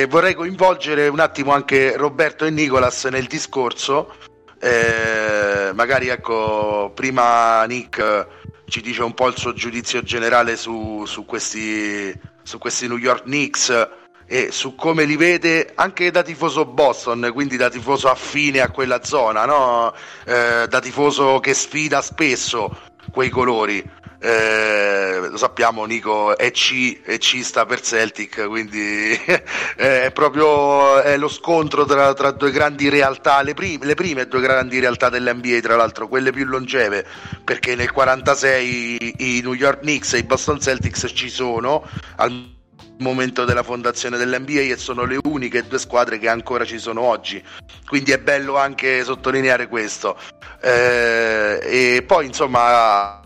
Vorrei 0.09 0.35
coinvolgere 0.35 1.09
un 1.09 1.21
attimo 1.21 1.53
anche 1.53 1.97
Roberto 1.97 2.45
e 2.45 2.51
Nicolas 2.51 3.05
nel 3.05 3.27
discorso, 3.27 4.13
eh, 4.61 5.73
magari 5.75 6.09
ecco 6.09 6.91
prima 6.95 7.65
Nick 7.65 7.99
eh, 7.99 8.27
ci 8.67 8.81
dice 8.81 9.03
un 9.03 9.13
po' 9.13 9.29
il 9.29 9.37
suo 9.37 9.53
giudizio 9.53 10.03
generale 10.03 10.57
su, 10.57 11.05
su 11.05 11.27
questi, 11.27 12.19
su 12.43 12.57
questi 12.59 12.89
New 12.89 12.97
York 12.97 13.25
Knicks 13.25 13.89
e 14.27 14.51
su 14.51 14.75
come 14.75 15.05
li 15.05 15.17
vede 15.17 15.73
anche 15.75 16.11
da 16.11 16.23
tifoso 16.23 16.65
Boston, 16.65 17.31
quindi 17.33 17.57
da 17.57 17.69
tifoso 17.69 18.09
affine 18.09 18.61
a 18.61 18.71
quella 18.71 19.03
zona, 19.05 19.45
no? 19.45 19.95
Eh, 20.25 20.67
da 20.69 20.81
tifoso 20.81 21.41
che 21.41 21.55
sfida 21.55 22.01
spesso 22.01 22.93
quei 23.13 23.29
colori. 23.31 24.03
Eh, 24.21 25.19
lo 25.29 25.37
sappiamo, 25.37 25.85
Nico 25.85 26.35
è 26.39 26.51
C 26.51 27.03
e 27.05 27.19
C 27.19 27.43
sta 27.43 27.67
per 27.67 27.83
Celtic, 27.83 28.47
quindi 28.47 29.13
è 29.77 30.11
proprio 30.15 31.03
è 31.03 31.19
lo 31.19 31.29
scontro 31.29 31.85
tra, 31.85 32.15
tra 32.15 32.31
due 32.31 32.51
grandi 32.51 32.89
realtà, 32.89 33.43
le 33.43 33.53
prime, 33.53 33.85
le 33.85 33.95
prime 33.95 34.27
due 34.27 34.41
grandi 34.41 34.79
realtà 34.79 35.11
dell'NBA, 35.11 35.61
tra 35.61 35.77
l'altro, 35.77 36.09
quelle 36.09 36.33
più 36.33 36.47
longeve, 36.47 37.05
perché 37.45 37.75
nel 37.75 37.93
46 37.93 39.15
i 39.19 39.41
New 39.43 39.53
York 39.53 39.81
Knicks 39.81 40.15
e 40.15 40.19
i 40.19 40.23
Boston 40.23 40.59
Celtics 40.59 41.13
ci 41.15 41.29
sono 41.29 41.87
al 42.17 42.53
momento 42.99 43.45
della 43.45 43.63
fondazione 43.63 44.17
dell'NBA 44.17 44.61
e 44.61 44.77
sono 44.77 45.05
le 45.05 45.19
uniche 45.25 45.67
due 45.67 45.79
squadre 45.79 46.19
che 46.19 46.29
ancora 46.29 46.65
ci 46.65 46.79
sono 46.79 47.03
oggi. 47.03 47.43
Quindi 47.87 48.13
è 48.13 48.19
bello 48.19 48.57
anche 48.57 49.03
sottolineare 49.05 49.69
questo. 49.69 50.17
Eh, 50.61 51.59
e 51.63 52.05
poi 52.07 52.27
insomma 52.27 53.21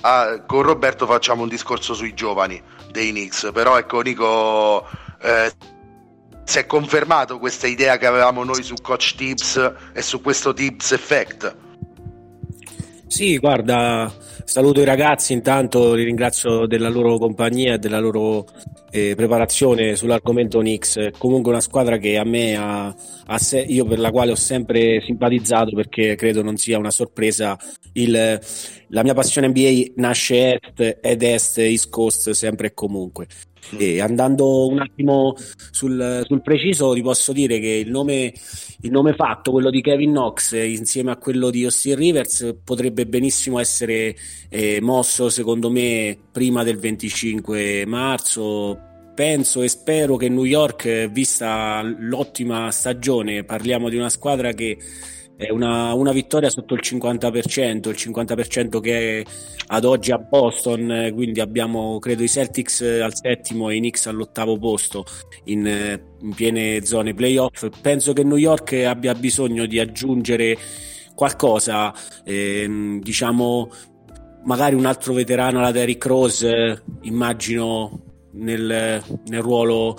a- 0.00 0.42
con 0.46 0.62
Roberto 0.62 1.06
facciamo 1.06 1.42
un 1.42 1.48
discorso 1.48 1.94
sui 1.94 2.14
giovani 2.14 2.60
dei 2.90 3.10
Knicks. 3.10 3.50
Però 3.52 3.78
ecco 3.78 4.00
Nico 4.00 4.88
eh, 5.20 5.52
si 6.44 6.58
è 6.58 6.66
confermato 6.66 7.38
questa 7.38 7.66
idea 7.66 7.96
che 7.98 8.06
avevamo 8.06 8.44
noi 8.44 8.62
su 8.62 8.74
Coach 8.82 9.14
Tips 9.14 9.72
e 9.92 10.02
su 10.02 10.20
questo 10.20 10.52
Tips 10.52 10.92
Effect 10.92 11.56
Sì, 13.12 13.36
guarda, 13.36 14.10
saluto 14.44 14.80
i 14.80 14.84
ragazzi, 14.84 15.34
intanto 15.34 15.92
li 15.92 16.02
ringrazio 16.02 16.64
della 16.66 16.88
loro 16.88 17.18
compagnia 17.18 17.74
e 17.74 17.78
della 17.78 17.98
loro 17.98 18.46
eh, 18.90 19.12
preparazione 19.14 19.96
sull'argomento 19.96 20.60
Knicks. 20.60 21.10
Comunque 21.18 21.50
una 21.52 21.60
squadra 21.60 21.98
che 21.98 22.16
a 22.16 22.24
me 22.24 22.56
ha, 22.56 22.86
ha 23.26 23.38
se- 23.38 23.60
io 23.60 23.84
per 23.84 23.98
la 23.98 24.10
quale 24.10 24.30
ho 24.30 24.34
sempre 24.34 25.02
simpatizzato 25.02 25.74
perché 25.76 26.14
credo 26.14 26.42
non 26.42 26.56
sia 26.56 26.78
una 26.78 26.90
sorpresa. 26.90 27.54
Il- 27.92 28.40
la 28.88 29.02
mia 29.02 29.12
passione 29.12 29.48
NBA 29.48 29.92
nasce 29.96 30.54
est 30.54 30.98
ed 31.02 31.22
est, 31.22 31.58
East 31.58 31.90
Coast 31.90 32.30
sempre 32.30 32.68
e 32.68 32.72
comunque. 32.72 33.26
E 33.78 34.00
andando 34.00 34.66
un 34.66 34.80
attimo 34.80 35.34
sul, 35.70 36.22
sul 36.26 36.42
preciso, 36.42 36.92
ti 36.92 37.02
posso 37.02 37.32
dire 37.32 37.58
che 37.58 37.68
il 37.68 37.90
nome, 37.90 38.32
il 38.80 38.90
nome 38.90 39.14
fatto, 39.14 39.52
quello 39.52 39.70
di 39.70 39.80
Kevin 39.80 40.10
Knox, 40.10 40.52
insieme 40.52 41.12
a 41.12 41.16
quello 41.16 41.50
di 41.50 41.64
Austin 41.64 41.96
Rivers, 41.96 42.56
potrebbe 42.64 43.06
benissimo 43.06 43.58
essere 43.58 44.14
eh, 44.48 44.80
mosso, 44.80 45.30
secondo 45.30 45.70
me, 45.70 46.18
prima 46.30 46.64
del 46.64 46.78
25 46.78 47.86
marzo. 47.86 48.78
Penso 49.14 49.62
e 49.62 49.68
spero 49.68 50.16
che 50.16 50.28
New 50.28 50.44
York, 50.44 50.84
eh, 50.86 51.08
vista 51.08 51.82
l'ottima 51.82 52.70
stagione, 52.70 53.44
parliamo 53.44 53.88
di 53.88 53.96
una 53.96 54.08
squadra 54.08 54.52
che 54.52 54.78
è 55.36 55.50
una, 55.50 55.92
una 55.94 56.12
vittoria 56.12 56.50
sotto 56.50 56.74
il 56.74 56.80
50%, 56.82 57.88
il 57.88 57.96
50% 57.96 58.80
che 58.80 59.20
è 59.20 59.24
ad 59.68 59.84
oggi 59.84 60.12
a 60.12 60.18
Boston, 60.18 60.90
eh, 60.90 61.12
quindi 61.12 61.40
abbiamo 61.40 61.98
credo 61.98 62.22
i 62.22 62.28
Celtics 62.28 62.80
eh, 62.82 63.00
al 63.00 63.14
settimo 63.14 63.70
e 63.70 63.76
i 63.76 63.78
Knicks 63.78 64.06
all'ottavo 64.06 64.58
posto 64.58 65.04
in, 65.44 65.66
eh, 65.66 66.02
in 66.20 66.34
piene 66.34 66.84
zone 66.84 67.14
playoff. 67.14 67.68
Penso 67.80 68.12
che 68.12 68.22
New 68.24 68.36
York 68.36 68.72
abbia 68.86 69.14
bisogno 69.14 69.66
di 69.66 69.78
aggiungere 69.78 70.56
qualcosa, 71.14 71.92
ehm, 72.24 73.00
diciamo 73.00 73.70
magari 74.44 74.74
un 74.74 74.86
altro 74.86 75.12
veterano 75.12 75.58
alla 75.58 75.70
Derrick 75.70 76.04
Rose, 76.06 76.82
immagino 77.02 78.02
nel, 78.32 79.02
nel 79.26 79.42
ruolo 79.42 79.98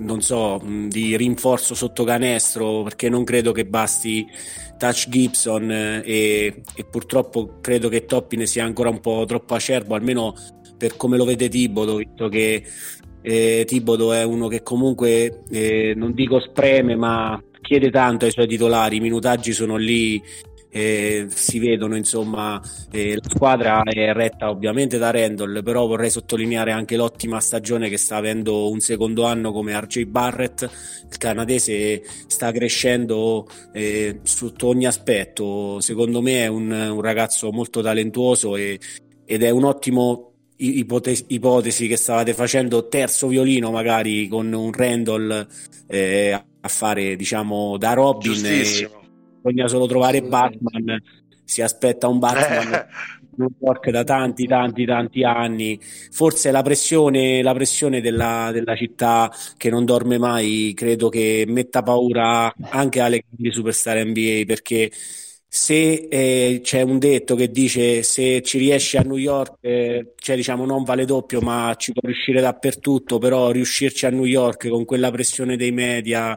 non 0.00 0.20
so, 0.20 0.58
mh, 0.58 0.88
di 0.88 1.16
rinforzo 1.16 1.74
sotto 1.74 2.04
canestro, 2.04 2.82
perché 2.82 3.08
non 3.08 3.24
credo 3.24 3.52
che 3.52 3.66
basti 3.66 4.26
Touch 4.76 5.08
Gibson 5.08 5.70
eh, 5.70 6.02
e, 6.04 6.62
e 6.74 6.84
purtroppo 6.84 7.58
credo 7.60 7.88
che 7.88 8.04
Toppine 8.04 8.46
sia 8.46 8.64
ancora 8.64 8.88
un 8.88 9.00
po' 9.00 9.24
troppo 9.26 9.54
acerbo, 9.54 9.94
almeno 9.94 10.34
per 10.76 10.96
come 10.96 11.16
lo 11.16 11.24
vede 11.24 11.48
Tibodo, 11.48 11.96
visto 11.96 12.28
che 12.28 12.64
eh, 13.22 13.64
Tibodo 13.66 14.12
è 14.12 14.22
uno 14.22 14.48
che 14.48 14.62
comunque 14.62 15.42
eh, 15.50 15.92
non 15.94 16.14
dico 16.14 16.40
spreme, 16.40 16.96
ma 16.96 17.40
chiede 17.60 17.90
tanto 17.90 18.24
ai 18.24 18.30
suoi 18.30 18.46
titolari, 18.46 18.96
i 18.96 19.00
minutaggi 19.00 19.52
sono 19.52 19.76
lì 19.76 20.20
eh, 20.70 21.26
si 21.28 21.58
vedono 21.58 21.96
insomma 21.96 22.60
eh, 22.90 23.14
la 23.16 23.28
squadra 23.28 23.82
è 23.82 24.12
retta 24.12 24.50
ovviamente 24.50 24.98
da 24.98 25.10
Randall 25.10 25.62
però 25.62 25.86
vorrei 25.86 26.10
sottolineare 26.10 26.70
anche 26.72 26.96
l'ottima 26.96 27.40
stagione 27.40 27.88
che 27.88 27.98
sta 27.98 28.16
avendo 28.16 28.70
un 28.70 28.80
secondo 28.80 29.24
anno 29.24 29.52
come 29.52 29.78
RJ 29.78 30.04
Barrett. 30.04 30.62
Il 31.10 31.18
canadese 31.18 32.02
sta 32.26 32.52
crescendo 32.52 33.48
eh, 33.72 34.20
sotto 34.22 34.68
ogni 34.68 34.86
aspetto. 34.86 35.80
Secondo 35.80 36.22
me 36.22 36.44
è 36.44 36.46
un, 36.46 36.70
un 36.70 37.00
ragazzo 37.00 37.50
molto 37.50 37.80
talentuoso 37.82 38.56
e, 38.56 38.78
ed 39.24 39.42
è 39.42 39.50
un 39.50 39.64
ottimo 39.64 40.32
i- 40.56 40.86
ipotesi, 41.28 41.86
che 41.86 41.96
stavate 41.96 42.34
facendo. 42.34 42.88
Terzo 42.88 43.28
violino 43.28 43.70
magari 43.70 44.28
con 44.28 44.52
un 44.52 44.72
Randall 44.72 45.46
eh, 45.86 46.32
a 46.32 46.68
fare 46.68 47.16
diciamo 47.16 47.76
da 47.78 47.94
Robin 47.94 48.44
e, 48.44 48.90
bisogna 49.42 49.68
solo 49.68 49.86
trovare 49.86 50.22
Batman. 50.22 51.00
Si 51.44 51.62
aspetta 51.62 52.08
un 52.08 52.18
Batman 52.18 52.68
Eh, 52.72 52.86
New 53.36 53.48
York 53.60 53.90
da 53.90 54.04
tanti, 54.04 54.46
tanti, 54.46 54.84
tanti 54.84 55.24
anni. 55.24 55.80
Forse 56.10 56.50
la 56.50 56.62
pressione, 56.62 57.42
la 57.42 57.54
pressione 57.54 58.00
della, 58.00 58.50
della 58.52 58.76
città 58.76 59.30
che 59.56 59.70
non 59.70 59.84
dorme 59.84 60.18
mai, 60.18 60.72
credo 60.74 61.08
che 61.08 61.44
metta 61.48 61.82
paura 61.82 62.52
anche 62.70 63.00
alle 63.00 63.24
grandi 63.26 63.52
superstar 63.52 64.04
NBA 64.04 64.44
perché 64.46 64.90
se 65.52 66.06
eh, 66.08 66.60
c'è 66.62 66.82
un 66.82 66.98
detto 66.98 67.34
che 67.34 67.50
dice 67.50 68.02
se 68.04 68.40
ci 68.42 68.58
riesci 68.58 68.96
a 68.96 69.02
New 69.02 69.16
York, 69.16 69.56
eh, 69.60 70.12
cioè 70.16 70.36
diciamo 70.36 70.64
non 70.64 70.84
vale 70.84 71.04
doppio, 71.04 71.40
ma 71.40 71.74
ci 71.76 71.92
può 71.92 72.02
riuscire 72.04 72.40
dappertutto, 72.40 73.18
però 73.18 73.50
riuscirci 73.50 74.06
a 74.06 74.10
New 74.10 74.24
York 74.24 74.68
con 74.68 74.84
quella 74.84 75.10
pressione 75.10 75.56
dei 75.56 75.72
media 75.72 76.36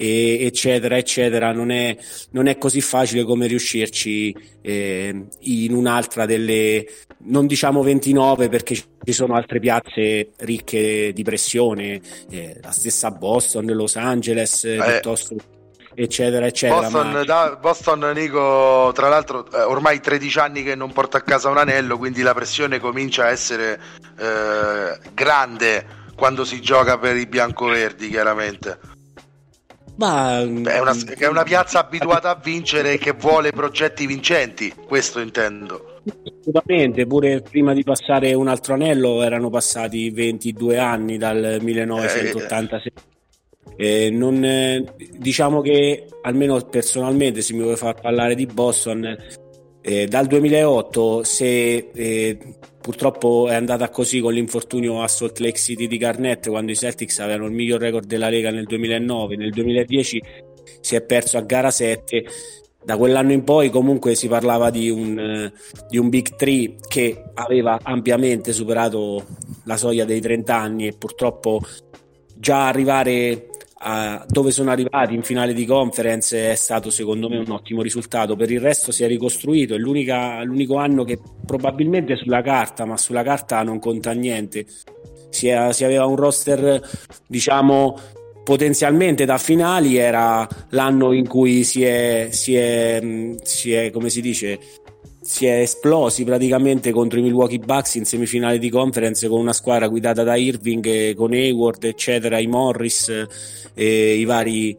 e- 0.00 0.46
eccetera, 0.46 0.96
eccetera, 0.96 1.52
non 1.52 1.70
è, 1.70 1.94
non 2.30 2.46
è 2.46 2.56
così 2.56 2.80
facile 2.80 3.22
come 3.24 3.46
riuscirci 3.46 4.34
eh, 4.62 5.26
in 5.40 5.74
un'altra 5.74 6.24
delle, 6.24 6.86
non 7.24 7.46
diciamo 7.46 7.82
29 7.82 8.48
perché 8.48 8.74
ci 8.76 9.12
sono 9.12 9.34
altre 9.34 9.60
piazze 9.60 10.30
ricche 10.38 11.12
di 11.12 11.22
pressione, 11.22 12.00
eh, 12.30 12.58
la 12.62 12.70
stessa 12.70 13.10
Boston, 13.10 13.66
Los 13.66 13.96
Angeles, 13.96 14.64
eh, 14.64 14.78
piuttosto, 14.82 15.36
eccetera, 15.94 16.46
eccetera. 16.46 16.80
Boston, 16.80 17.10
ma- 17.10 17.24
da- 17.24 17.58
Boston, 17.60 18.12
Nico, 18.14 18.92
tra 18.94 19.10
l'altro, 19.10 19.52
eh, 19.52 19.60
ormai 19.60 20.00
13 20.00 20.38
anni 20.38 20.62
che 20.62 20.74
non 20.74 20.92
porta 20.92 21.18
a 21.18 21.20
casa 21.20 21.50
un 21.50 21.58
anello, 21.58 21.98
quindi 21.98 22.22
la 22.22 22.32
pressione 22.32 22.80
comincia 22.80 23.24
a 23.24 23.28
essere 23.28 23.78
eh, 24.18 24.98
grande 25.12 25.98
quando 26.16 26.46
si 26.46 26.58
gioca 26.62 26.96
per 26.96 27.18
i 27.18 27.26
biancoverdi, 27.26 28.08
chiaramente. 28.08 28.98
Ma- 30.00 30.40
È 30.40 30.80
una, 30.80 30.94
è 31.18 31.26
una 31.26 31.42
piazza 31.42 31.80
abituata 31.80 32.30
a 32.30 32.40
vincere 32.42 32.94
e 32.94 32.98
che 32.98 33.12
vuole 33.12 33.52
progetti 33.52 34.06
vincenti, 34.06 34.72
questo 34.86 35.20
intendo. 35.20 36.00
Assolutamente, 36.40 37.06
pure 37.06 37.42
prima 37.42 37.74
di 37.74 37.84
passare 37.84 38.32
un 38.32 38.48
altro 38.48 38.74
anello 38.74 39.22
erano 39.22 39.50
passati 39.50 40.10
22 40.10 40.78
anni 40.78 41.18
dal 41.18 41.58
1986. 41.60 42.92
Eh, 43.76 44.10
non, 44.10 44.42
eh, 44.42 44.84
diciamo 45.18 45.60
che 45.60 46.06
almeno 46.22 46.58
personalmente, 46.62 47.42
se 47.42 47.52
mi 47.52 47.62
vuoi 47.62 47.76
far 47.76 48.00
parlare 48.00 48.34
di 48.34 48.46
Boston, 48.46 49.16
eh, 49.82 50.06
dal 50.06 50.26
2008, 50.26 51.24
se 51.24 51.90
eh, 51.92 52.38
purtroppo 52.80 53.48
è 53.48 53.54
andata 53.54 53.88
così 53.88 54.20
con 54.20 54.32
l'infortunio 54.32 55.02
a 55.02 55.08
Salt 55.08 55.38
Lake 55.38 55.58
City 55.58 55.86
di 55.86 55.96
Garnett, 55.96 56.48
quando 56.48 56.72
i 56.72 56.76
Celtics 56.76 57.18
avevano 57.18 57.46
il 57.46 57.52
miglior 57.52 57.80
record 57.80 58.06
della 58.06 58.28
Lega 58.28 58.50
nel 58.50 58.66
2009, 58.66 59.36
nel 59.36 59.50
2010 59.50 60.22
si 60.80 60.94
è 60.94 61.02
perso 61.02 61.36
a 61.36 61.42
gara 61.42 61.70
7 61.70 62.24
da 62.82 62.96
quell'anno 62.96 63.32
in 63.32 63.44
poi 63.44 63.68
comunque 63.68 64.14
si 64.14 64.26
parlava 64.26 64.70
di 64.70 64.88
un, 64.88 65.18
eh, 65.18 65.52
di 65.88 65.98
un 65.98 66.08
Big 66.08 66.34
3 66.34 66.76
che 66.88 67.24
aveva 67.34 67.78
ampiamente 67.82 68.52
superato 68.52 69.26
la 69.64 69.76
soglia 69.76 70.04
dei 70.06 70.20
30 70.20 70.56
anni 70.56 70.86
e 70.86 70.94
purtroppo 70.96 71.60
già 72.34 72.68
arrivare 72.68 73.49
a 73.82 74.24
dove 74.28 74.50
sono 74.50 74.70
arrivati 74.70 75.14
in 75.14 75.22
finale 75.22 75.54
di 75.54 75.64
conference 75.64 76.50
è 76.50 76.54
stato 76.54 76.90
secondo 76.90 77.28
me 77.28 77.38
un 77.38 77.50
ottimo 77.50 77.82
risultato. 77.82 78.36
Per 78.36 78.50
il 78.50 78.60
resto 78.60 78.92
si 78.92 79.04
è 79.04 79.06
ricostruito 79.06 79.74
è 79.74 79.78
l'unico 79.78 80.76
anno 80.76 81.04
che 81.04 81.18
probabilmente 81.46 82.16
sulla 82.16 82.42
carta 82.42 82.84
ma 82.84 82.96
sulla 82.96 83.22
carta 83.22 83.62
non 83.62 83.78
conta 83.78 84.12
niente. 84.12 84.66
Si, 85.30 85.48
è, 85.48 85.72
si 85.72 85.84
aveva 85.84 86.06
un 86.06 86.16
roster 86.16 86.80
diciamo 87.26 87.96
potenzialmente 88.42 89.24
da 89.24 89.38
finali 89.38 89.96
era 89.96 90.46
l'anno 90.70 91.12
in 91.12 91.28
cui 91.28 91.62
si 91.62 91.84
è, 91.84 92.28
si 92.32 92.56
è, 92.56 93.00
si 93.42 93.72
è 93.72 93.90
come 93.90 94.10
si 94.10 94.20
dice 94.20 94.58
si 95.20 95.46
è 95.46 95.60
esplosi 95.60 96.24
praticamente 96.24 96.92
contro 96.92 97.18
i 97.18 97.22
Milwaukee 97.22 97.58
Bucks 97.58 97.96
in 97.96 98.04
semifinale 98.04 98.58
di 98.58 98.70
conference 98.70 99.28
con 99.28 99.40
una 99.40 99.52
squadra 99.52 99.88
guidata 99.88 100.22
da 100.22 100.36
Irving 100.36 101.14
con 101.14 101.32
Hayward 101.32 101.84
eccetera 101.84 102.38
i 102.38 102.46
Morris 102.46 103.26
e 103.74 104.14
i 104.14 104.24
vari 104.24 104.76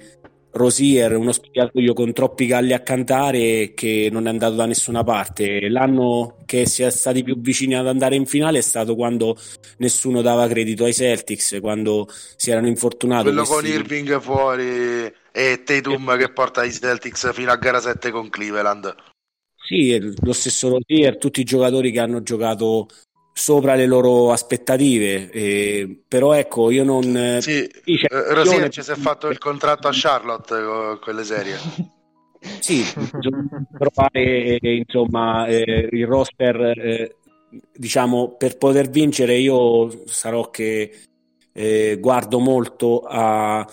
Rosier, 0.53 1.15
uno 1.15 1.31
spogliatoio 1.31 1.93
con 1.93 2.11
troppi 2.11 2.45
galli 2.45 2.73
a 2.73 2.81
cantare 2.81 3.71
che 3.73 4.09
non 4.11 4.27
è 4.27 4.29
andato 4.29 4.55
da 4.55 4.65
nessuna 4.65 5.03
parte. 5.03 5.69
L'anno 5.69 6.39
che 6.45 6.67
si 6.67 6.83
è 6.83 6.89
stati 6.89 7.23
più 7.23 7.39
vicini 7.39 7.75
ad 7.75 7.87
andare 7.87 8.15
in 8.15 8.25
finale 8.25 8.57
è 8.57 8.61
stato 8.61 8.95
quando 8.95 9.37
nessuno 9.77 10.21
dava 10.21 10.47
credito 10.47 10.83
ai 10.83 10.93
Celtics, 10.93 11.57
quando 11.61 12.07
si 12.35 12.51
erano 12.51 12.67
infortunati. 12.67 13.23
Quello 13.23 13.45
questi... 13.45 13.71
con 13.71 13.79
Irving 13.79 14.19
fuori 14.19 15.13
e 15.31 15.61
Tatum 15.63 16.09
e... 16.09 16.17
che 16.17 16.31
porta 16.33 16.65
i 16.65 16.71
Celtics 16.73 17.31
fino 17.31 17.51
a 17.51 17.55
gara 17.55 17.79
7 17.79 18.11
con 18.11 18.29
Cleveland. 18.29 18.93
Sì, 19.71 20.13
lo 20.21 20.33
stesso 20.33 20.67
Rosier, 20.67 21.17
tutti 21.17 21.39
i 21.39 21.45
giocatori 21.45 21.91
che 21.91 22.01
hanno 22.01 22.21
giocato 22.21 22.89
sopra 23.31 23.73
le 23.75 23.85
loro 23.85 24.33
aspettative. 24.33 25.29
Eh, 25.31 26.03
però 26.05 26.33
ecco, 26.33 26.71
io 26.71 26.83
non. 26.83 27.37
Sì, 27.39 27.71
sì 27.85 27.93
eh, 27.93 28.33
Rosier 28.33 28.67
ci 28.67 28.83
si 28.83 28.91
è 28.91 28.95
fatto 28.95 29.29
il 29.29 29.37
contratto 29.37 29.87
a 29.87 29.91
Charlotte 29.93 30.61
con 30.61 30.99
quelle 31.01 31.23
serie. 31.23 31.55
sì, 32.59 32.83
trovare 33.77 34.57
insomma 34.59 35.45
eh, 35.45 35.87
il 35.89 36.05
roster, 36.05 36.77
eh, 36.77 37.15
diciamo, 37.73 38.35
per 38.35 38.57
poter 38.57 38.89
vincere. 38.89 39.37
Io 39.37 40.03
sarò 40.05 40.49
che 40.49 40.91
eh, 41.53 41.97
guardo 41.97 42.39
molto 42.39 43.03
a, 43.07 43.65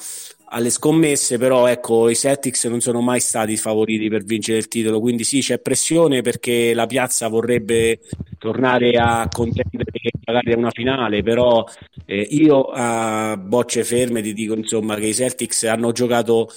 alle 0.51 0.71
scommesse, 0.71 1.39
però 1.39 1.67
ecco, 1.67 2.09
i 2.09 2.17
Celtics 2.17 2.65
non 2.65 2.81
sono 2.81 3.01
mai 3.01 3.21
stati 3.21 3.57
favoriti 3.57 4.09
per 4.09 4.25
vincere 4.25 4.59
il 4.59 4.69
titolo, 4.69 5.01
quindi 5.01 5.25
sì, 5.25 5.41
c'è 5.41 5.59
pressione 5.59 6.23
perché 6.23 6.73
la 6.75 6.87
piazza 6.87 7.29
vorrebbe 7.29 8.01
tornare 8.39 8.93
a 8.93 9.29
contendere 9.31 9.91
magari 10.25 10.53
a 10.53 10.57
una 10.59 10.71
finale, 10.71 11.23
però 11.23 11.65
eh, 12.07 12.27
io 12.31 12.65
a 12.65 13.37
bocce 13.37 13.85
ferme 13.85 14.23
ti 14.23 14.33
dico 14.33 14.55
insomma 14.55 14.95
che 14.97 15.07
i 15.07 15.15
Celtics 15.15 15.65
hanno 15.65 15.93
giocato 15.93 16.51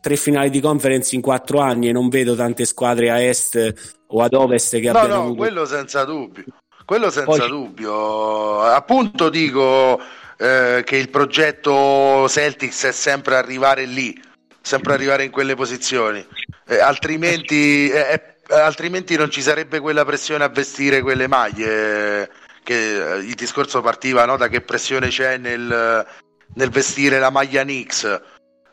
tre 0.00 0.16
finali 0.16 0.50
di 0.50 0.60
conference 0.60 1.14
in 1.14 1.20
quattro 1.20 1.60
anni 1.60 1.88
e 1.88 1.92
non 1.92 2.08
vedo 2.08 2.34
tante 2.34 2.64
squadre 2.64 3.10
a 3.10 3.20
est 3.20 3.96
o 4.08 4.22
ad 4.22 4.34
ovest 4.34 4.78
che 4.78 4.90
no, 4.90 4.98
abbiano 4.98 5.14
no, 5.14 5.20
avuto... 5.22 5.36
quello 5.36 5.64
senza 5.64 6.04
dubbio. 6.04 6.44
Quello 6.84 7.10
senza 7.10 7.36
Poi... 7.36 7.48
dubbio. 7.48 8.60
Appunto 8.60 9.28
dico 9.28 10.00
eh, 10.38 10.82
che 10.84 10.96
il 10.96 11.10
progetto 11.10 12.28
Celtics 12.28 12.84
è 12.84 12.92
sempre 12.92 13.34
arrivare 13.34 13.84
lì, 13.84 14.18
sempre 14.60 14.92
arrivare 14.92 15.24
in 15.24 15.32
quelle 15.32 15.56
posizioni, 15.56 16.24
eh, 16.66 16.78
altrimenti, 16.78 17.90
eh, 17.90 18.36
eh, 18.48 18.54
altrimenti, 18.54 19.16
non 19.16 19.30
ci 19.30 19.42
sarebbe 19.42 19.80
quella 19.80 20.04
pressione 20.04 20.44
a 20.44 20.48
vestire 20.48 21.02
quelle 21.02 21.26
maglie. 21.26 22.30
Che 22.62 22.74
il 22.74 23.34
discorso 23.34 23.80
partiva 23.80 24.26
no, 24.26 24.36
da 24.36 24.48
che 24.48 24.60
pressione 24.60 25.08
c'è 25.08 25.38
nel, 25.38 26.06
nel 26.54 26.70
vestire 26.70 27.18
la 27.18 27.30
maglia 27.30 27.62
Nix. 27.62 28.20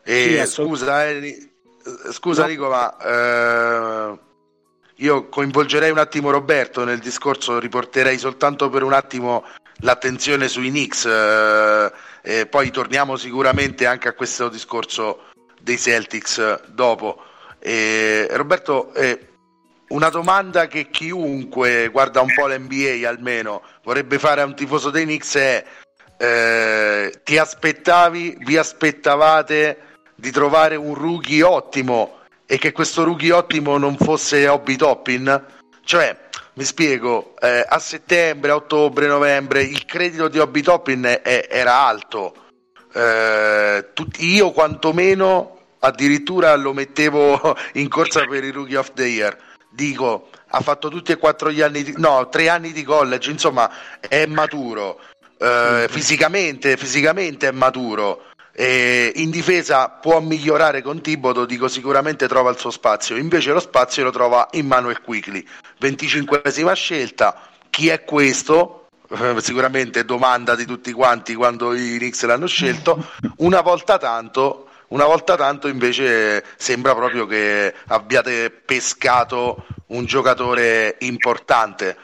E 0.04 0.46
sì, 0.46 0.52
scusa, 0.52 1.08
eh, 1.08 1.50
scusa 2.12 2.42
no. 2.42 2.48
Nico, 2.50 2.68
ma 2.68 4.20
io 4.98 5.28
coinvolgerei 5.30 5.92
un 5.92 5.98
attimo 5.98 6.30
Roberto 6.30 6.84
nel 6.84 7.00
discorso, 7.00 7.58
riporterei 7.58 8.18
soltanto 8.18 8.70
per 8.70 8.84
un 8.84 8.94
attimo 8.94 9.46
l'attenzione 9.80 10.48
sui 10.48 10.70
Knicks. 10.70 11.06
Eh, 11.06 11.92
e 12.22 12.46
poi 12.48 12.72
torniamo 12.72 13.18
sicuramente 13.18 13.86
anche 13.86 14.08
a 14.08 14.14
questo 14.14 14.50
discorso 14.50 15.26
dei 15.62 15.78
Celtics 15.78 16.66
dopo. 16.68 17.22
E, 17.60 18.28
Roberto, 18.32 18.94
eh, 18.94 19.28
una 19.90 20.10
domanda 20.10 20.68
che 20.68 20.90
chiunque 20.90 21.90
guarda 21.90 22.22
un 22.22 22.34
po' 22.34 22.48
l'NBA 22.48 23.08
almeno 23.08 23.62
vorrebbe 23.84 24.18
fare 24.18 24.42
a 24.42 24.46
un 24.46 24.56
tifoso 24.56 24.90
dei 24.90 25.04
Knicks 25.04 25.36
è 25.36 25.66
eh, 26.18 27.22
ti 27.24 27.38
aspettavi, 27.38 28.38
vi 28.40 28.58
aspettavate 28.58 29.78
di 30.16 30.32
trovare 30.32 30.76
un 30.76 30.96
rookie 30.96 31.44
ottimo 31.44 32.20
e 32.46 32.58
che 32.58 32.72
questo 32.72 33.04
rookie 33.04 33.32
ottimo 33.32 33.78
non 33.78 33.98
fosse 33.98 34.48
Hobby 34.48 34.76
Toppin? 34.76 35.46
Cioè, 35.86 36.18
mi 36.54 36.64
spiego, 36.64 37.36
eh, 37.40 37.64
a 37.66 37.78
settembre, 37.78 38.50
ottobre, 38.50 39.06
novembre 39.06 39.62
il 39.62 39.86
credito 39.86 40.28
di 40.28 40.40
Hobby 40.40 40.62
Toppin 40.62 41.04
è, 41.22 41.48
era 41.48 41.86
alto. 41.86 42.34
Eh, 42.92 43.90
tutti, 43.94 44.26
io 44.26 44.52
quantomeno 44.52 45.60
addirittura 45.80 46.56
lo 46.56 46.74
mettevo 46.74 47.56
in 47.74 47.88
corsa 47.88 48.26
per 48.26 48.44
i 48.44 48.50
Rookie 48.50 48.78
of 48.78 48.94
the 48.94 49.06
Year. 49.06 49.38
Dico, 49.70 50.30
ha 50.48 50.62
fatto 50.62 50.90
tutti 50.90 51.12
e 51.12 51.18
quattro 51.18 51.52
gli 51.52 51.62
anni, 51.62 51.84
di, 51.84 51.94
no, 51.98 52.30
tre 52.30 52.50
anni 52.50 52.72
di 52.72 52.84
college, 52.84 53.30
insomma, 53.30 53.70
è 54.00 54.26
maturo. 54.26 55.00
Eh, 55.38 55.86
fisicamente, 55.88 56.78
fisicamente 56.78 57.48
è 57.48 57.52
maturo. 57.52 58.24
Eh, 58.58 59.12
in 59.16 59.32
difesa 59.32 59.90
può 59.90 60.22
migliorare 60.22 60.82
con 60.82 61.02
Tibodo, 61.02 61.44
dico 61.46 61.68
sicuramente 61.68 62.26
trova 62.26 62.52
il 62.52 62.58
suo 62.58 62.72
spazio, 62.72 63.18
invece 63.18 63.52
lo 63.52 63.60
spazio 63.60 64.06
lo 64.06 64.12
trova 64.12 64.48
in 64.54 64.66
Manuel 64.66 65.02
Quickly, 65.02 65.46
25esima 65.82 66.74
scelta, 66.74 67.38
chi 67.70 67.90
è 67.90 68.06
questo? 68.06 68.88
Eh, 69.10 69.42
sicuramente 69.42 70.06
domanda 70.06 70.56
di 70.56 70.64
tutti 70.64 70.94
quanti 70.94 71.36
quando 71.36 71.76
i 71.76 71.98
Knicks 71.98 72.24
l'hanno 72.24 72.48
scelto, 72.48 73.12
una 73.40 73.60
volta 73.60 73.98
tanto, 73.98 74.70
una 74.88 75.06
volta 75.06 75.36
tanto 75.36 75.68
invece 75.68 76.42
sembra 76.56 76.96
proprio 76.96 77.26
che 77.26 77.74
abbiate 77.88 78.52
pescato 78.52 79.66
un 79.88 80.06
giocatore 80.06 80.96
importante. 81.00 81.98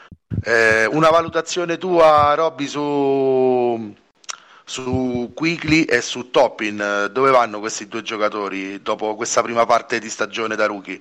Eh, 0.44 0.84
una 0.84 1.08
valutazione 1.08 1.78
tua, 1.78 2.34
Robby, 2.34 2.66
su 2.66 3.94
su 4.72 5.32
Quickly 5.34 5.82
e 5.82 6.00
su 6.00 6.30
Toppin. 6.30 7.10
Dove 7.12 7.30
vanno 7.30 7.60
questi 7.60 7.88
due 7.88 8.00
giocatori 8.00 8.80
dopo 8.80 9.14
questa 9.16 9.42
prima 9.42 9.66
parte 9.66 9.98
di 9.98 10.08
stagione 10.08 10.56
da 10.56 10.64
rookie? 10.64 10.98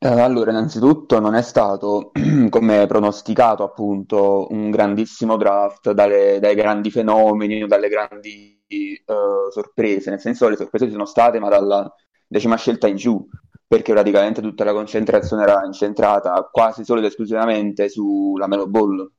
Eh, 0.00 0.20
allora, 0.20 0.50
innanzitutto 0.50 1.20
non 1.20 1.34
è 1.34 1.40
stato, 1.40 2.12
come 2.50 2.86
pronosticato, 2.86 3.64
appunto, 3.64 4.46
un 4.50 4.70
grandissimo 4.70 5.38
draft 5.38 5.92
dalle, 5.92 6.38
dai 6.38 6.54
grandi 6.54 6.90
fenomeni 6.90 7.66
dalle 7.66 7.88
grandi 7.88 8.62
uh, 9.06 9.50
sorprese, 9.50 10.10
nel 10.10 10.20
senso 10.20 10.48
le 10.48 10.56
sorprese 10.56 10.84
ci 10.84 10.92
sono 10.92 11.06
state, 11.06 11.40
ma 11.40 11.48
dalla 11.48 11.90
decima 12.26 12.56
scelta 12.56 12.86
in 12.88 12.96
giù, 12.96 13.26
perché 13.66 13.92
praticamente 13.94 14.42
tutta 14.42 14.64
la 14.64 14.74
concentrazione 14.74 15.44
era 15.44 15.64
incentrata 15.64 16.46
quasi 16.52 16.84
solo 16.84 17.00
ed 17.00 17.06
esclusivamente 17.06 17.88
sulla 17.88 18.46
Melo 18.46 18.68
Ball, 18.68 19.10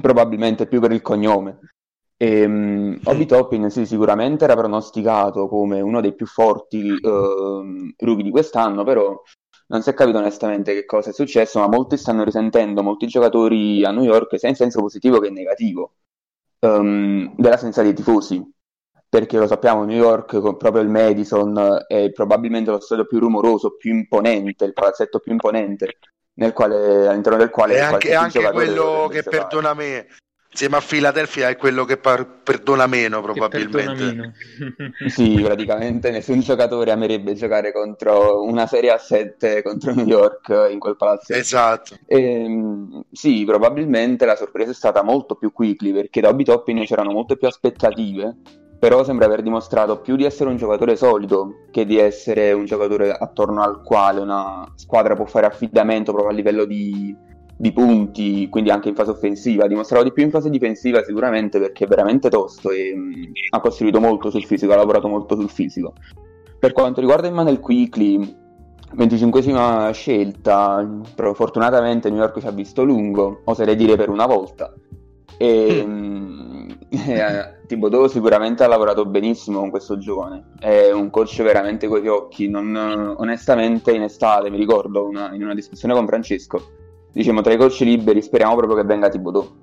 probabilmente 0.00 0.66
più 0.66 0.78
per 0.78 0.92
il 0.92 1.00
cognome. 1.00 1.58
E, 2.24 2.44
um, 2.46 2.98
Obi 3.04 3.26
Toppin 3.26 3.68
sì, 3.68 3.84
sicuramente 3.84 4.44
era 4.44 4.56
pronosticato 4.56 5.46
come 5.46 5.82
uno 5.82 6.00
dei 6.00 6.14
più 6.14 6.24
forti 6.24 6.88
uh, 6.88 7.92
rookie 7.98 8.22
di 8.22 8.30
quest'anno, 8.30 8.82
però 8.82 9.20
non 9.66 9.82
si 9.82 9.90
è 9.90 9.94
capito 9.94 10.16
onestamente 10.18 10.72
che 10.72 10.86
cosa 10.86 11.10
è 11.10 11.12
successo, 11.12 11.58
ma 11.58 11.68
molti 11.68 11.98
stanno 11.98 12.24
risentendo, 12.24 12.82
molti 12.82 13.06
giocatori 13.08 13.84
a 13.84 13.90
New 13.90 14.04
York, 14.04 14.38
sia 14.38 14.48
in 14.48 14.54
senso 14.54 14.80
positivo 14.80 15.18
che 15.18 15.28
negativo, 15.28 15.96
um, 16.60 17.34
dell'assenza 17.36 17.82
dei 17.82 17.92
tifosi. 17.92 18.42
Perché 19.06 19.36
lo 19.36 19.46
sappiamo, 19.46 19.84
New 19.84 19.96
York, 19.96 20.40
con 20.40 20.56
proprio 20.56 20.80
il 20.80 20.88
Madison, 20.88 21.84
è 21.86 22.10
probabilmente 22.10 22.70
lo 22.70 22.80
stadio 22.80 23.04
più 23.04 23.18
rumoroso, 23.18 23.76
più 23.76 23.92
imponente, 23.92 24.64
il 24.64 24.72
palazzetto 24.72 25.18
più 25.18 25.32
imponente, 25.32 25.98
nel 26.36 26.54
quale, 26.54 27.06
all'interno 27.06 27.38
del 27.38 27.50
quale... 27.50 27.74
È 27.74 27.80
anche, 27.80 28.14
anche 28.14 28.50
quello 28.50 29.08
che, 29.10 29.22
perdona 29.22 29.74
me, 29.74 30.06
insieme 30.54 30.76
a 30.76 30.80
Philadelphia 30.80 31.48
è 31.48 31.56
quello 31.56 31.84
che 31.84 31.96
par- 31.96 32.42
perdona 32.44 32.86
meno 32.86 33.20
probabilmente. 33.20 33.76
Perdona 33.76 34.12
meno. 34.12 34.32
sì, 35.10 35.40
praticamente 35.42 36.10
nessun 36.12 36.40
giocatore 36.40 36.92
amerebbe 36.92 37.34
giocare 37.34 37.72
contro 37.72 38.42
una 38.44 38.66
serie 38.66 38.90
a 38.90 38.98
7 38.98 39.62
contro 39.62 39.92
New 39.92 40.06
York 40.06 40.68
in 40.70 40.78
quel 40.78 40.96
palazzo. 40.96 41.32
Esatto. 41.32 41.96
E, 42.06 42.22
ehm, 42.22 43.04
sì, 43.10 43.44
probabilmente 43.44 44.24
la 44.24 44.36
sorpresa 44.36 44.70
è 44.70 44.74
stata 44.74 45.02
molto 45.02 45.34
più 45.34 45.52
quickly 45.52 45.92
perché 45.92 46.20
da 46.20 46.28
Obi 46.28 46.44
Toppin 46.44 46.84
c'erano 46.84 47.10
molte 47.10 47.36
più 47.36 47.48
aspettative 47.48 48.36
però 48.78 49.02
sembra 49.02 49.24
aver 49.24 49.40
dimostrato 49.40 50.00
più 50.00 50.14
di 50.14 50.24
essere 50.24 50.50
un 50.50 50.58
giocatore 50.58 50.94
solido 50.94 51.64
che 51.70 51.86
di 51.86 51.96
essere 51.96 52.52
un 52.52 52.66
giocatore 52.66 53.12
attorno 53.12 53.62
al 53.62 53.80
quale 53.82 54.20
una 54.20 54.70
squadra 54.74 55.14
può 55.14 55.24
fare 55.24 55.46
affidamento 55.46 56.12
proprio 56.12 56.32
a 56.32 56.36
livello 56.36 56.66
di, 56.66 57.16
di 57.56 57.72
punti, 57.72 58.48
quindi 58.48 58.70
anche 58.70 58.88
in 58.88 58.94
fase 58.94 59.10
offensiva. 59.10 59.64
Ha 59.64 59.68
dimostrato 59.68 60.04
di 60.04 60.12
più 60.12 60.24
in 60.24 60.30
fase 60.30 60.50
difensiva 60.50 61.02
sicuramente 61.04 61.58
perché 61.58 61.84
è 61.84 61.88
veramente 61.88 62.28
tosto 62.28 62.70
e 62.70 62.94
mh, 62.94 63.32
ha 63.50 63.60
costruito 63.60 64.00
molto 64.00 64.30
sul 64.30 64.44
fisico, 64.44 64.72
ha 64.72 64.76
lavorato 64.76 65.08
molto 65.08 65.36
sul 65.36 65.50
fisico. 65.50 65.94
Per 66.58 66.72
quanto 66.72 67.00
riguarda 67.00 67.26
Emmanuel 67.26 67.60
Quickly, 67.60 68.42
25esima 68.96 69.90
scelta, 69.92 70.88
però 71.14 71.34
fortunatamente 71.34 72.08
New 72.08 72.18
York 72.18 72.40
ci 72.40 72.46
ha 72.46 72.50
visto 72.50 72.84
lungo, 72.84 73.42
oserei 73.44 73.76
dire 73.76 73.96
per 73.96 74.08
una 74.08 74.26
volta. 74.26 74.72
E, 75.36 75.84
mh, 75.84 76.78
eh, 77.08 77.66
Thibodeau 77.66 78.06
sicuramente 78.06 78.62
ha 78.62 78.68
lavorato 78.68 79.04
benissimo 79.04 79.58
con 79.60 79.70
questo 79.70 79.98
giovane, 79.98 80.52
è 80.58 80.90
un 80.92 81.10
coach 81.10 81.42
veramente 81.42 81.88
coi 81.88 82.02
fiocchi, 82.02 82.48
non, 82.48 82.76
onestamente 83.18 83.92
in 83.92 84.02
estate 84.02 84.48
mi 84.48 84.58
ricordo 84.58 85.04
una, 85.04 85.34
in 85.34 85.42
una 85.42 85.54
discussione 85.54 85.92
con 85.92 86.06
Francesco, 86.06 86.62
diciamo 87.14 87.40
tra 87.40 87.52
i 87.52 87.56
coach 87.56 87.80
liberi 87.80 88.20
speriamo 88.20 88.56
proprio 88.56 88.76
che 88.76 88.84
venga 88.84 89.08
Thibodeau. 89.08 89.62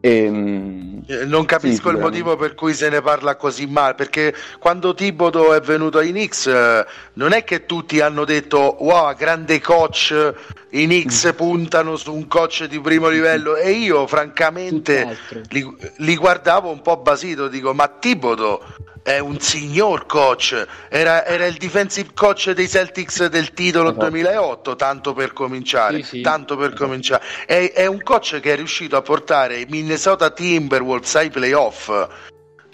E, 0.00 0.30
mm, 0.30 0.98
eh, 1.06 1.24
non 1.24 1.44
capisco 1.44 1.88
sì, 1.88 1.94
il 1.96 2.00
motivo 2.00 2.36
per 2.36 2.54
cui 2.54 2.72
se 2.72 2.88
ne 2.88 3.00
parla 3.00 3.34
così 3.34 3.66
male 3.66 3.94
perché 3.94 4.32
quando 4.60 4.94
Tibodo 4.94 5.54
è 5.54 5.60
venuto 5.60 6.00
in 6.00 6.24
X 6.24 6.46
eh, 6.46 6.86
non 7.14 7.32
è 7.32 7.42
che 7.42 7.66
tutti 7.66 7.98
hanno 7.98 8.24
detto 8.24 8.76
wow 8.78 9.12
grande 9.16 9.60
coach 9.60 10.34
in 10.70 11.02
X 11.04 11.32
mm. 11.32 11.36
puntano 11.36 11.96
su 11.96 12.14
un 12.14 12.28
coach 12.28 12.66
di 12.66 12.78
primo 12.78 13.08
livello 13.08 13.56
e 13.56 13.72
io 13.72 14.06
francamente 14.06 15.18
li, 15.48 15.66
li, 15.96 16.14
guardavo 16.14 16.70
un 16.70 16.80
po' 16.80 16.98
basito 16.98 17.48
dico 17.48 17.74
ma 17.74 17.88
Tibodo 17.88 18.62
è 19.02 19.18
un 19.18 19.40
signor 19.40 20.06
coach, 20.06 20.66
era, 20.88 21.24
era, 21.24 21.46
il 21.46 21.56
defensive 21.56 22.10
coach 22.14 22.50
dei 22.50 22.68
Celtics 22.68 23.26
del 23.26 23.52
titolo 23.52 23.90
esatto. 23.90 24.08
2008, 24.08 24.76
tanto 24.76 25.12
per 25.12 25.32
cominciare, 25.32 26.02
sì, 26.02 26.16
sì. 26.16 26.20
Tanto 26.20 26.56
per 26.56 26.68
esatto. 26.68 26.84
cominciare. 26.84 27.24
È, 27.46 27.72
è, 27.72 27.86
un 27.86 28.02
coach 28.02 28.40
che 28.40 28.52
è 28.52 28.56
riuscito 28.56 28.96
a 28.96 29.02
portare 29.02 29.60
i 29.60 29.66
Minnesota 29.68 30.30
Timberwolves 30.30 31.14
ai 31.16 31.30
playoff, 31.30 31.90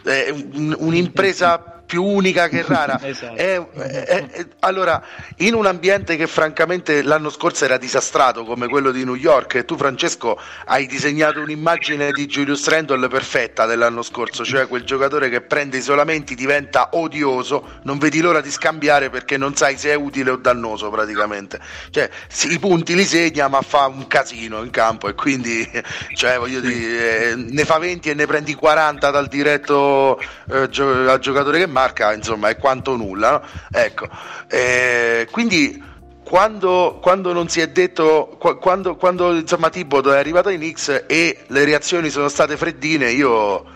è 0.02 0.30
un, 0.30 0.74
un'impresa 0.78 1.73
più 1.84 2.02
unica 2.02 2.48
che 2.48 2.62
rara. 2.66 2.98
esatto. 3.02 3.36
è, 3.36 3.60
è, 3.60 4.26
è, 4.28 4.46
allora, 4.60 5.02
in 5.38 5.54
un 5.54 5.66
ambiente 5.66 6.16
che 6.16 6.26
francamente 6.26 7.02
l'anno 7.02 7.30
scorso 7.30 7.64
era 7.64 7.76
disastrato 7.76 8.44
come 8.44 8.68
quello 8.68 8.90
di 8.90 9.04
New 9.04 9.14
York, 9.14 9.54
e 9.56 9.64
tu 9.64 9.76
Francesco 9.76 10.38
hai 10.66 10.86
disegnato 10.86 11.40
un'immagine 11.40 12.12
di 12.12 12.26
Julius 12.26 12.66
Randle 12.68 13.08
perfetta 13.08 13.66
dell'anno 13.66 14.02
scorso, 14.02 14.44
cioè 14.44 14.66
quel 14.68 14.84
giocatore 14.84 15.28
che 15.28 15.40
prende 15.40 15.76
isolamenti, 15.76 16.34
diventa 16.34 16.90
odioso, 16.92 17.78
non 17.82 17.98
vedi 17.98 18.20
l'ora 18.20 18.40
di 18.40 18.50
scambiare 18.50 19.10
perché 19.10 19.36
non 19.36 19.54
sai 19.54 19.76
se 19.76 19.90
è 19.90 19.94
utile 19.94 20.30
o 20.30 20.36
dannoso 20.36 20.90
praticamente. 20.90 21.60
Cioè, 21.90 22.08
i 22.50 22.58
punti 22.58 22.94
li 22.94 23.04
segna 23.04 23.48
ma 23.48 23.60
fa 23.62 23.86
un 23.86 24.06
casino 24.06 24.62
in 24.62 24.70
campo 24.70 25.08
e 25.08 25.14
quindi 25.14 25.68
cioè, 26.14 26.38
voglio 26.38 26.60
dire, 26.60 27.30
eh, 27.30 27.34
ne 27.36 27.64
fa 27.64 27.78
20 27.78 28.10
e 28.10 28.14
ne 28.14 28.26
prendi 28.26 28.54
40 28.54 29.10
dal 29.10 29.26
diretto 29.26 30.20
eh, 30.50 30.68
gio- 30.68 31.10
al 31.10 31.18
giocatore 31.18 31.58
che 31.58 31.66
marca 31.74 32.14
insomma 32.14 32.48
è 32.48 32.56
quanto 32.56 32.96
nulla 32.96 33.30
no? 33.32 33.42
ecco 33.70 34.08
eh, 34.48 35.28
quindi 35.30 35.92
quando, 36.24 36.98
quando, 37.02 37.34
non 37.34 37.48
si 37.48 37.60
è 37.60 37.68
detto 37.68 38.38
quando, 38.38 38.96
quando 38.96 39.36
insomma 39.36 39.68
Tibodo 39.68 40.12
è 40.12 40.18
arrivato 40.18 40.48
in 40.48 40.72
X 40.72 41.04
e 41.06 41.44
le 41.48 41.64
reazioni 41.64 42.08
sono 42.08 42.28
state 42.28 42.56
freddine 42.56 43.10
io 43.10 43.72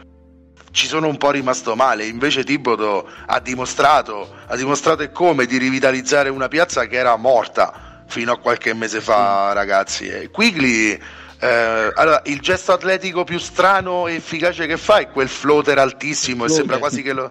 ci 0.71 0.87
sono 0.87 1.09
un 1.09 1.19
po' 1.19 1.31
rimasto 1.31 1.77
male 1.77 2.07
invece 2.07 2.45
Tibodo 2.45 3.07
ha 3.27 3.39
dimostrato 3.41 4.35
ha 4.47 4.57
dimostrato 4.57 5.09
come 5.11 5.45
di 5.45 5.59
rivitalizzare 5.59 6.31
una 6.31 6.49
piazza 6.49 6.87
che 6.87 6.97
era 6.97 7.17
morta 7.17 8.05
fino 8.07 8.33
a 8.33 8.39
qualche 8.39 8.73
mese 8.73 9.03
fa 9.03 9.53
ragazzi 9.53 10.09
e 10.09 10.31
Quigley 10.31 10.99
eh, 11.41 11.93
allora, 11.95 12.23
il 12.25 12.41
gesto 12.41 12.73
atletico 12.73 13.23
più 13.25 13.39
strano 13.39 14.09
e 14.09 14.15
efficace 14.15 14.67
che 14.67 14.77
fa 14.77 14.99
è 14.99 15.11
quel 15.11 15.29
floater 15.29 15.79
altissimo 15.79 16.45
floater. 16.45 16.55
e 16.55 16.59
sembra 16.59 16.79
quasi 16.79 17.03
che 17.03 17.13
lo 17.13 17.31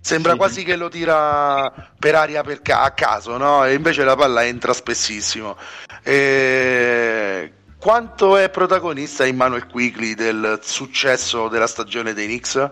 Sembra 0.00 0.32
sì. 0.32 0.38
quasi 0.38 0.64
che 0.64 0.76
lo 0.76 0.88
tira 0.88 1.72
per 1.98 2.14
aria 2.14 2.42
per 2.42 2.62
ca- 2.62 2.82
a 2.82 2.90
caso, 2.92 3.36
no? 3.36 3.64
E 3.64 3.74
invece 3.74 4.04
la 4.04 4.16
palla 4.16 4.44
entra 4.44 4.72
spessissimo. 4.72 5.56
E... 6.02 7.52
Quanto 7.80 8.36
è 8.36 8.50
protagonista 8.50 9.24
Emmanuel 9.24 9.66
Quigley 9.66 10.14
del 10.14 10.58
successo 10.60 11.48
della 11.48 11.66
stagione 11.66 12.12
dei 12.12 12.26
Knicks? 12.26 12.70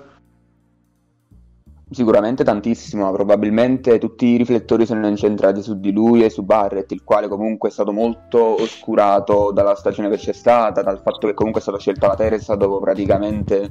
Sicuramente 1.90 2.44
tantissimo, 2.44 3.10
probabilmente 3.12 3.96
tutti 3.96 4.26
i 4.26 4.36
riflettori 4.36 4.84
sono 4.84 5.08
incentrati 5.08 5.62
su 5.62 5.80
di 5.80 5.90
lui 5.90 6.22
e 6.22 6.28
su 6.28 6.42
Barrett, 6.42 6.92
il 6.92 7.02
quale 7.02 7.28
comunque 7.28 7.70
è 7.70 7.72
stato 7.72 7.92
molto 7.92 8.60
oscurato 8.60 9.50
dalla 9.50 9.74
stagione 9.74 10.10
che 10.10 10.18
c'è 10.18 10.34
stata, 10.34 10.82
dal 10.82 11.00
fatto 11.02 11.26
che 11.26 11.32
comunque 11.32 11.60
è 11.60 11.64
stata 11.64 11.78
scelta 11.78 12.08
la 12.08 12.14
terza 12.14 12.56
dopo 12.56 12.78
praticamente 12.78 13.70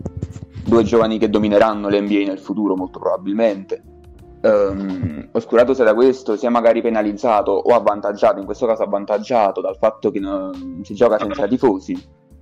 due 0.68 0.84
giovani 0.84 1.18
che 1.18 1.30
domineranno 1.30 1.90
l'NBA 1.90 2.26
nel 2.26 2.40
futuro 2.40 2.76
molto 2.76 3.00
probabilmente. 3.00 3.82
Um, 4.40 5.30
oscurato 5.32 5.74
sia 5.74 5.84
da 5.84 5.94
questo, 5.96 6.38
sia 6.38 6.50
magari 6.50 6.82
penalizzato 6.82 7.52
o 7.52 7.74
avvantaggiato, 7.74 8.40
in 8.40 8.46
questo 8.46 8.68
caso 8.68 8.84
avvantaggiato 8.84 9.62
dal 9.62 9.78
fatto 9.78 10.12
che 10.12 10.20
non 10.20 10.82
si 10.84 10.94
gioca 10.94 11.18
senza 11.18 11.48
tifosi, 11.48 11.98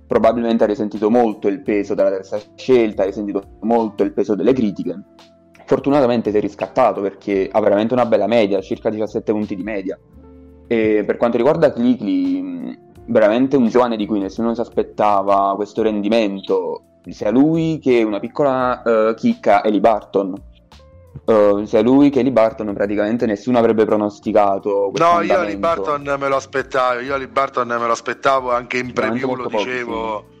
probabilmente 0.06 0.64
ha 0.64 0.66
risentito 0.66 1.10
molto 1.10 1.48
il 1.48 1.62
peso 1.62 1.94
della 1.94 2.10
terza 2.10 2.38
scelta, 2.54 3.02
ha 3.02 3.06
risentito 3.06 3.42
molto 3.60 4.02
il 4.02 4.12
peso 4.12 4.34
delle 4.34 4.52
critiche 4.52 5.02
Fortunatamente 5.66 6.30
si 6.30 6.36
è 6.36 6.40
riscattato 6.40 7.00
perché 7.00 7.48
ha 7.50 7.60
veramente 7.60 7.92
una 7.92 8.06
bella 8.06 8.28
media, 8.28 8.60
circa 8.60 8.88
17 8.88 9.32
punti 9.32 9.56
di 9.56 9.64
media. 9.64 9.98
E 10.68 11.02
per 11.04 11.16
quanto 11.16 11.36
riguarda 11.36 11.72
Clicli, 11.72 12.78
veramente 13.06 13.56
un 13.56 13.66
giovane 13.66 13.96
di 13.96 14.06
cui 14.06 14.20
nessuno 14.20 14.54
si 14.54 14.60
aspettava 14.60 15.54
questo 15.56 15.82
rendimento, 15.82 16.95
sia 17.12 17.30
lui 17.30 17.78
che 17.80 18.02
una 18.02 18.18
piccola 18.18 18.82
uh, 18.84 19.14
chicca 19.14 19.62
Eli 19.64 19.80
Barton. 19.80 20.34
Uh, 21.24 21.64
sia 21.64 21.80
lui 21.80 22.10
che 22.10 22.20
Eli 22.20 22.30
Barton 22.30 22.72
praticamente 22.74 23.24
nessuno 23.24 23.58
avrebbe 23.58 23.86
pronosticato 23.86 24.92
no 24.94 25.22
io 25.22 25.42
Eli 25.42 25.56
Barton 25.56 26.02
me 26.02 26.28
lo 26.28 26.36
aspettavo 26.36 27.00
io 27.00 27.14
Eli 27.14 27.26
Barton 27.26 27.68
me 27.68 27.86
lo 27.86 27.92
aspettavo 27.92 28.52
anche 28.52 28.76
in 28.76 28.92
preview 28.92 29.34
lo 29.34 29.48
dicevo 29.48 30.24
sì 30.28 30.35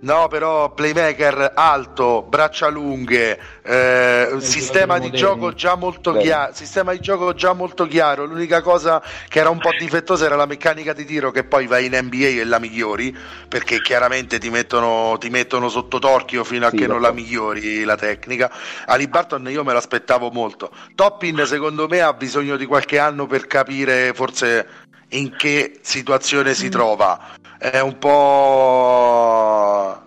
No, 0.00 0.28
però 0.28 0.72
playmaker 0.74 1.52
alto, 1.56 2.22
braccia 2.22 2.68
lunghe, 2.68 3.36
eh, 3.62 4.36
sistema 4.38 5.00
di 5.00 5.10
gioco 5.10 5.52
già 5.52 5.74
molto 5.74 6.12
chiaro. 6.12 6.54
Sistema 6.54 6.92
di 6.92 7.00
gioco 7.00 7.34
già 7.34 7.52
molto 7.52 7.84
chiaro. 7.86 8.24
L'unica 8.24 8.62
cosa 8.62 9.02
che 9.28 9.40
era 9.40 9.50
un 9.50 9.58
po' 9.58 9.70
difettosa 9.76 10.24
era 10.24 10.36
la 10.36 10.46
meccanica 10.46 10.92
di 10.92 11.04
tiro, 11.04 11.32
che 11.32 11.42
poi 11.42 11.66
vai 11.66 11.86
in 11.86 11.98
NBA 12.00 12.40
e 12.40 12.44
la 12.44 12.60
migliori, 12.60 13.16
perché 13.48 13.80
chiaramente 13.80 14.38
ti 14.38 14.50
mettono, 14.50 15.16
ti 15.18 15.30
mettono 15.30 15.68
sotto 15.68 15.98
torchio 15.98 16.44
fino 16.44 16.66
a 16.66 16.70
sì, 16.70 16.76
che 16.76 16.86
non 16.86 17.00
la 17.00 17.10
migliori 17.10 17.82
la 17.82 17.96
tecnica. 17.96 18.52
Ali 18.86 19.08
Barton 19.08 19.50
io 19.50 19.64
me 19.64 19.72
l'aspettavo 19.72 20.30
molto. 20.30 20.70
Toppin, 20.94 21.42
secondo 21.44 21.88
me, 21.88 22.02
ha 22.02 22.12
bisogno 22.12 22.56
di 22.56 22.66
qualche 22.66 23.00
anno 23.00 23.26
per 23.26 23.48
capire 23.48 24.12
forse 24.14 24.86
in 25.10 25.34
che 25.36 25.78
situazione 25.80 26.54
si 26.54 26.66
mm. 26.66 26.70
trova. 26.70 27.20
È 27.58 27.80
un 27.80 27.98
po'. 27.98 28.16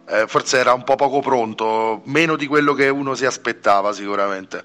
Eh, 0.07 0.25
forse 0.27 0.57
era 0.57 0.73
un 0.73 0.83
po' 0.83 0.95
poco 0.95 1.19
pronto, 1.19 2.01
meno 2.05 2.37
di 2.37 2.47
quello 2.47 2.73
che 2.73 2.87
uno 2.87 3.13
si 3.13 3.25
aspettava, 3.25 3.91
sicuramente. 3.91 4.63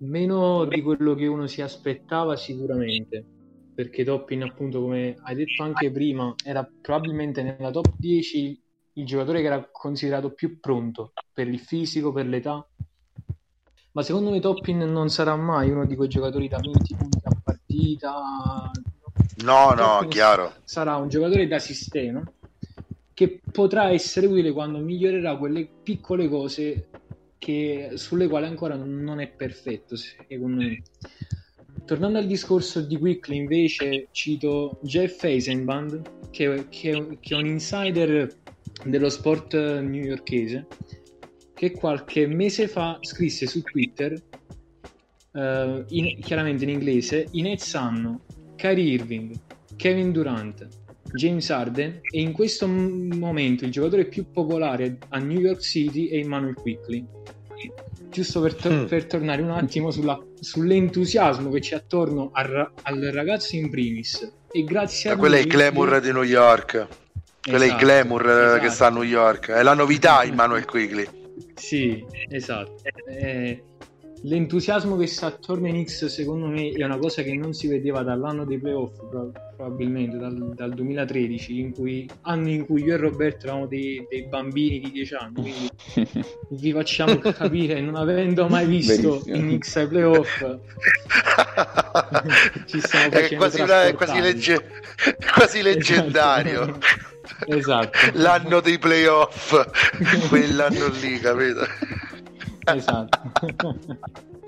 Meno 0.00 0.66
di 0.66 0.82
quello 0.82 1.14
che 1.14 1.26
uno 1.26 1.46
si 1.46 1.62
aspettava, 1.62 2.36
sicuramente. 2.36 3.24
Perché 3.74 4.04
Toppin, 4.04 4.42
appunto, 4.42 4.82
come 4.82 5.16
hai 5.22 5.34
detto 5.34 5.62
anche 5.62 5.90
prima, 5.90 6.34
era 6.44 6.68
probabilmente 6.80 7.42
nella 7.42 7.70
top 7.70 7.94
10 7.96 8.62
il 8.92 9.06
giocatore 9.06 9.40
che 9.40 9.46
era 9.46 9.66
considerato 9.70 10.32
più 10.32 10.60
pronto 10.60 11.12
per 11.32 11.48
il 11.48 11.60
fisico, 11.60 12.12
per 12.12 12.26
l'età. 12.26 12.66
Ma 13.92 14.02
secondo 14.02 14.28
me 14.30 14.40
Toppin 14.40 14.78
non 14.78 15.08
sarà 15.08 15.34
mai 15.36 15.70
uno 15.70 15.86
di 15.86 15.96
quei 15.96 16.08
giocatori 16.08 16.48
da 16.48 16.58
20 16.58 16.96
punti 16.96 17.18
a 17.22 17.30
partita, 17.42 18.70
No, 19.44 19.72
no, 19.72 20.06
chiaro. 20.08 20.54
Sarà 20.64 20.96
un 20.96 21.08
giocatore 21.08 21.46
da 21.46 21.58
sistema 21.58 22.22
che 23.12 23.40
potrà 23.50 23.90
essere 23.90 24.26
utile 24.26 24.52
quando 24.52 24.78
migliorerà 24.78 25.36
quelle 25.36 25.66
piccole 25.82 26.28
cose 26.28 26.88
che, 27.38 27.92
sulle 27.94 28.28
quali 28.28 28.46
ancora 28.46 28.76
non 28.76 29.20
è 29.20 29.28
perfetto, 29.28 29.96
secondo 29.96 30.62
me. 30.62 30.82
Tornando 31.84 32.18
al 32.18 32.26
discorso 32.26 32.80
di 32.80 32.98
Quickly, 32.98 33.36
invece, 33.36 34.08
cito 34.10 34.80
Jeff 34.82 35.22
Eisenband, 35.22 36.30
che, 36.30 36.66
che, 36.68 37.18
che 37.20 37.34
è 37.34 37.38
un 37.38 37.46
insider 37.46 38.28
dello 38.84 39.08
sport 39.08 39.54
newyorkese, 39.54 40.66
che 41.54 41.70
qualche 41.72 42.26
mese 42.26 42.68
fa 42.68 42.98
scrisse 43.00 43.46
su 43.46 43.62
Twitter, 43.62 44.12
uh, 45.32 45.84
in, 45.88 46.20
chiaramente 46.20 46.64
in 46.64 46.70
inglese, 46.70 47.28
i 47.30 47.42
Nets 47.42 47.74
hanno 47.74 48.24
Kyrie 48.66 48.94
Irving, 48.94 49.38
Kevin 49.76 50.10
Durant, 50.10 50.66
James 51.12 51.48
Harden 51.50 52.00
e 52.02 52.20
in 52.20 52.32
questo 52.32 52.66
momento 52.66 53.64
il 53.64 53.70
giocatore 53.70 54.06
più 54.06 54.28
popolare 54.32 54.98
a 55.10 55.18
New 55.18 55.38
York 55.38 55.60
City 55.60 56.08
è 56.08 56.16
Emmanuel 56.16 56.54
Quickly. 56.54 57.06
giusto 58.10 58.40
per, 58.40 58.54
to- 58.54 58.72
mm. 58.72 58.84
per 58.86 59.06
tornare 59.06 59.40
un 59.40 59.50
attimo 59.50 59.92
sulla, 59.92 60.20
sull'entusiasmo 60.40 61.48
che 61.50 61.60
c'è 61.60 61.76
attorno 61.76 62.30
al, 62.32 62.72
al, 62.82 63.00
ragazzo 63.12 63.54
in 63.54 63.70
primis. 63.70 64.32
E 64.50 64.64
grazie 64.64 65.10
a, 65.10 65.12
a 65.12 65.16
quello 65.16 65.36
è 65.36 65.40
il 65.40 65.46
glamour 65.46 66.00
di 66.00 66.10
New 66.10 66.22
York. 66.22 66.88
Quello 67.42 67.62
esatto, 67.62 67.62
è 67.62 67.66
il 67.66 67.76
glamour 67.76 68.28
esatto. 68.28 68.60
che 68.62 68.70
sta 68.70 68.86
a 68.86 68.90
New 68.90 69.02
York. 69.02 69.50
È 69.50 69.62
la 69.62 69.74
novità 69.74 70.24
in 70.24 70.34
Manuel 70.34 70.64
Quigley. 70.64 71.06
Sì, 71.54 72.04
esatto. 72.28 72.82
Eh, 73.08 73.62
l'entusiasmo 74.26 74.96
che 74.96 75.06
sta 75.06 75.26
attorno 75.26 75.66
ai 75.66 75.72
Knicks 75.72 76.06
secondo 76.06 76.46
me 76.46 76.70
è 76.70 76.82
una 76.84 76.98
cosa 76.98 77.22
che 77.22 77.32
non 77.34 77.52
si 77.52 77.68
vedeva 77.68 78.02
dall'anno 78.02 78.44
dei 78.44 78.58
playoff 78.58 78.98
probabilmente 79.56 80.18
dal, 80.18 80.52
dal 80.54 80.74
2013 80.74 81.60
in 81.60 81.72
cui, 81.72 82.08
anno 82.22 82.48
in 82.48 82.66
cui 82.66 82.82
io 82.82 82.94
e 82.94 82.96
Roberto 82.96 83.46
eravamo 83.46 83.66
dei, 83.66 84.04
dei 84.08 84.26
bambini 84.26 84.80
di 84.80 84.90
10 84.90 85.14
anni 85.14 85.34
quindi 85.34 85.70
vi 86.50 86.72
facciamo 86.72 87.18
capire 87.18 87.80
non 87.80 87.94
avendo 87.94 88.48
mai 88.48 88.66
visto 88.66 89.22
i 89.26 89.38
Knicks 89.38 89.76
ai 89.76 89.86
playoff 89.86 90.40
ci 92.66 92.80
stiamo 92.80 93.10
facendo 93.10 93.34
è 93.34 93.36
quasi, 93.36 93.60
una, 93.60 93.84
è 93.86 93.94
quasi, 93.94 94.20
legge, 94.20 94.64
quasi 95.34 95.62
leggendario 95.62 96.78
esatto. 97.46 97.56
esatto. 97.56 97.98
l'anno 98.14 98.60
dei 98.60 98.78
playoff 98.78 100.28
quell'anno 100.28 100.88
lì 101.00 101.20
capito 101.20 101.64
esatto. 102.74 103.76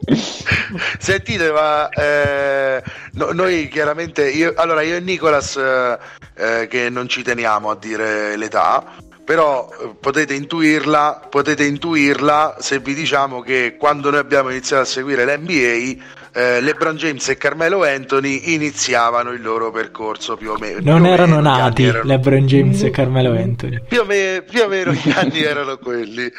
Sentite, 0.98 1.50
ma 1.50 1.88
eh, 1.90 2.82
no, 3.12 3.32
noi 3.32 3.68
chiaramente, 3.68 4.30
io, 4.30 4.52
allora 4.56 4.82
io 4.82 4.96
e 4.96 5.00
Nicolas 5.00 5.56
eh, 5.56 5.98
eh, 6.34 6.66
che 6.68 6.88
non 6.88 7.08
ci 7.08 7.22
teniamo 7.22 7.70
a 7.70 7.76
dire 7.76 8.36
l'età, 8.36 8.84
però 9.24 9.68
eh, 9.70 9.94
potete 10.00 10.34
intuirla, 10.34 11.26
potete 11.28 11.64
intuirla 11.64 12.56
se 12.60 12.78
vi 12.78 12.94
diciamo 12.94 13.40
che 13.40 13.76
quando 13.78 14.10
noi 14.10 14.20
abbiamo 14.20 14.50
iniziato 14.50 14.82
a 14.82 14.86
seguire 14.86 15.24
l'NBA 15.24 16.04
eh, 16.32 16.60
LeBron 16.60 16.96
James 16.96 17.28
e 17.28 17.36
Carmelo 17.36 17.84
Anthony 17.84 18.54
iniziavano 18.54 19.30
il 19.30 19.42
loro 19.42 19.70
percorso 19.70 20.36
più 20.36 20.50
o 20.50 20.58
meno. 20.58 20.80
Non 20.82 21.06
erano 21.06 21.36
meno, 21.36 21.56
nati 21.56 21.84
erano... 21.84 22.04
LeBron 22.04 22.46
James 22.46 22.82
e 22.82 22.90
Carmelo 22.90 23.30
Anthony. 23.32 23.82
Più 23.86 24.00
o, 24.00 24.04
meno, 24.04 24.42
più 24.42 24.62
o 24.62 24.68
meno 24.68 24.92
gli 24.92 25.10
anni 25.14 25.42
erano 25.42 25.78
quelli. 25.78 26.30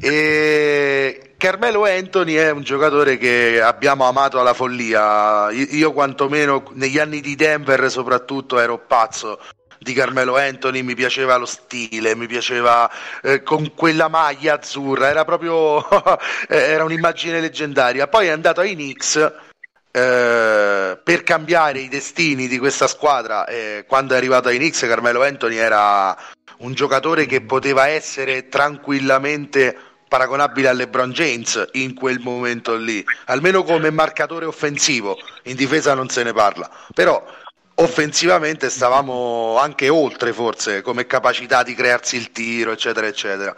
E 0.00 1.32
Carmelo 1.36 1.84
Anthony 1.84 2.34
è 2.34 2.50
un 2.50 2.62
giocatore 2.62 3.16
che 3.16 3.60
abbiamo 3.60 4.04
amato 4.04 4.40
alla 4.40 4.54
follia. 4.54 5.50
Io 5.50 5.92
quantomeno 5.92 6.64
negli 6.74 6.98
anni 6.98 7.20
di 7.20 7.36
Denver 7.36 7.90
soprattutto 7.90 8.58
ero 8.58 8.78
pazzo 8.86 9.38
di 9.78 9.92
Carmelo 9.92 10.36
Anthony, 10.36 10.82
mi 10.82 10.94
piaceva 10.94 11.36
lo 11.36 11.46
stile, 11.46 12.14
mi 12.14 12.26
piaceva 12.26 12.90
eh, 13.22 13.42
con 13.42 13.72
quella 13.74 14.08
maglia 14.08 14.54
azzurra, 14.54 15.08
era 15.08 15.24
proprio 15.24 15.84
era 16.48 16.84
un'immagine 16.84 17.40
leggendaria. 17.40 18.08
Poi 18.08 18.26
è 18.26 18.30
andato 18.30 18.60
ai 18.60 18.74
Knicks 18.74 19.16
eh, 19.90 20.98
per 21.02 21.22
cambiare 21.22 21.80
i 21.80 21.88
destini 21.88 22.48
di 22.48 22.58
questa 22.58 22.86
squadra. 22.86 23.46
Eh, 23.46 23.84
quando 23.86 24.14
è 24.14 24.16
arrivato 24.16 24.48
ai 24.48 24.58
Knicks, 24.58 24.80
Carmelo 24.80 25.22
Anthony 25.22 25.56
era 25.56 26.16
un 26.58 26.74
giocatore 26.74 27.26
che 27.26 27.40
poteva 27.40 27.88
essere 27.88 28.48
tranquillamente 28.48 29.76
paragonabile 30.08 30.68
a 30.68 30.72
LeBron 30.72 31.12
James 31.12 31.68
in 31.72 31.94
quel 31.94 32.18
momento 32.18 32.74
lì, 32.74 33.04
almeno 33.26 33.62
come 33.62 33.90
marcatore 33.90 34.46
offensivo, 34.46 35.18
in 35.44 35.54
difesa 35.54 35.94
non 35.94 36.08
se 36.08 36.22
ne 36.22 36.32
parla, 36.32 36.68
però 36.94 37.22
offensivamente 37.80 38.70
stavamo 38.70 39.58
anche 39.58 39.88
oltre 39.88 40.32
forse 40.32 40.82
come 40.82 41.06
capacità 41.06 41.62
di 41.62 41.74
crearsi 41.74 42.16
il 42.16 42.32
tiro 42.32 42.72
eccetera 42.72 43.06
eccetera. 43.06 43.54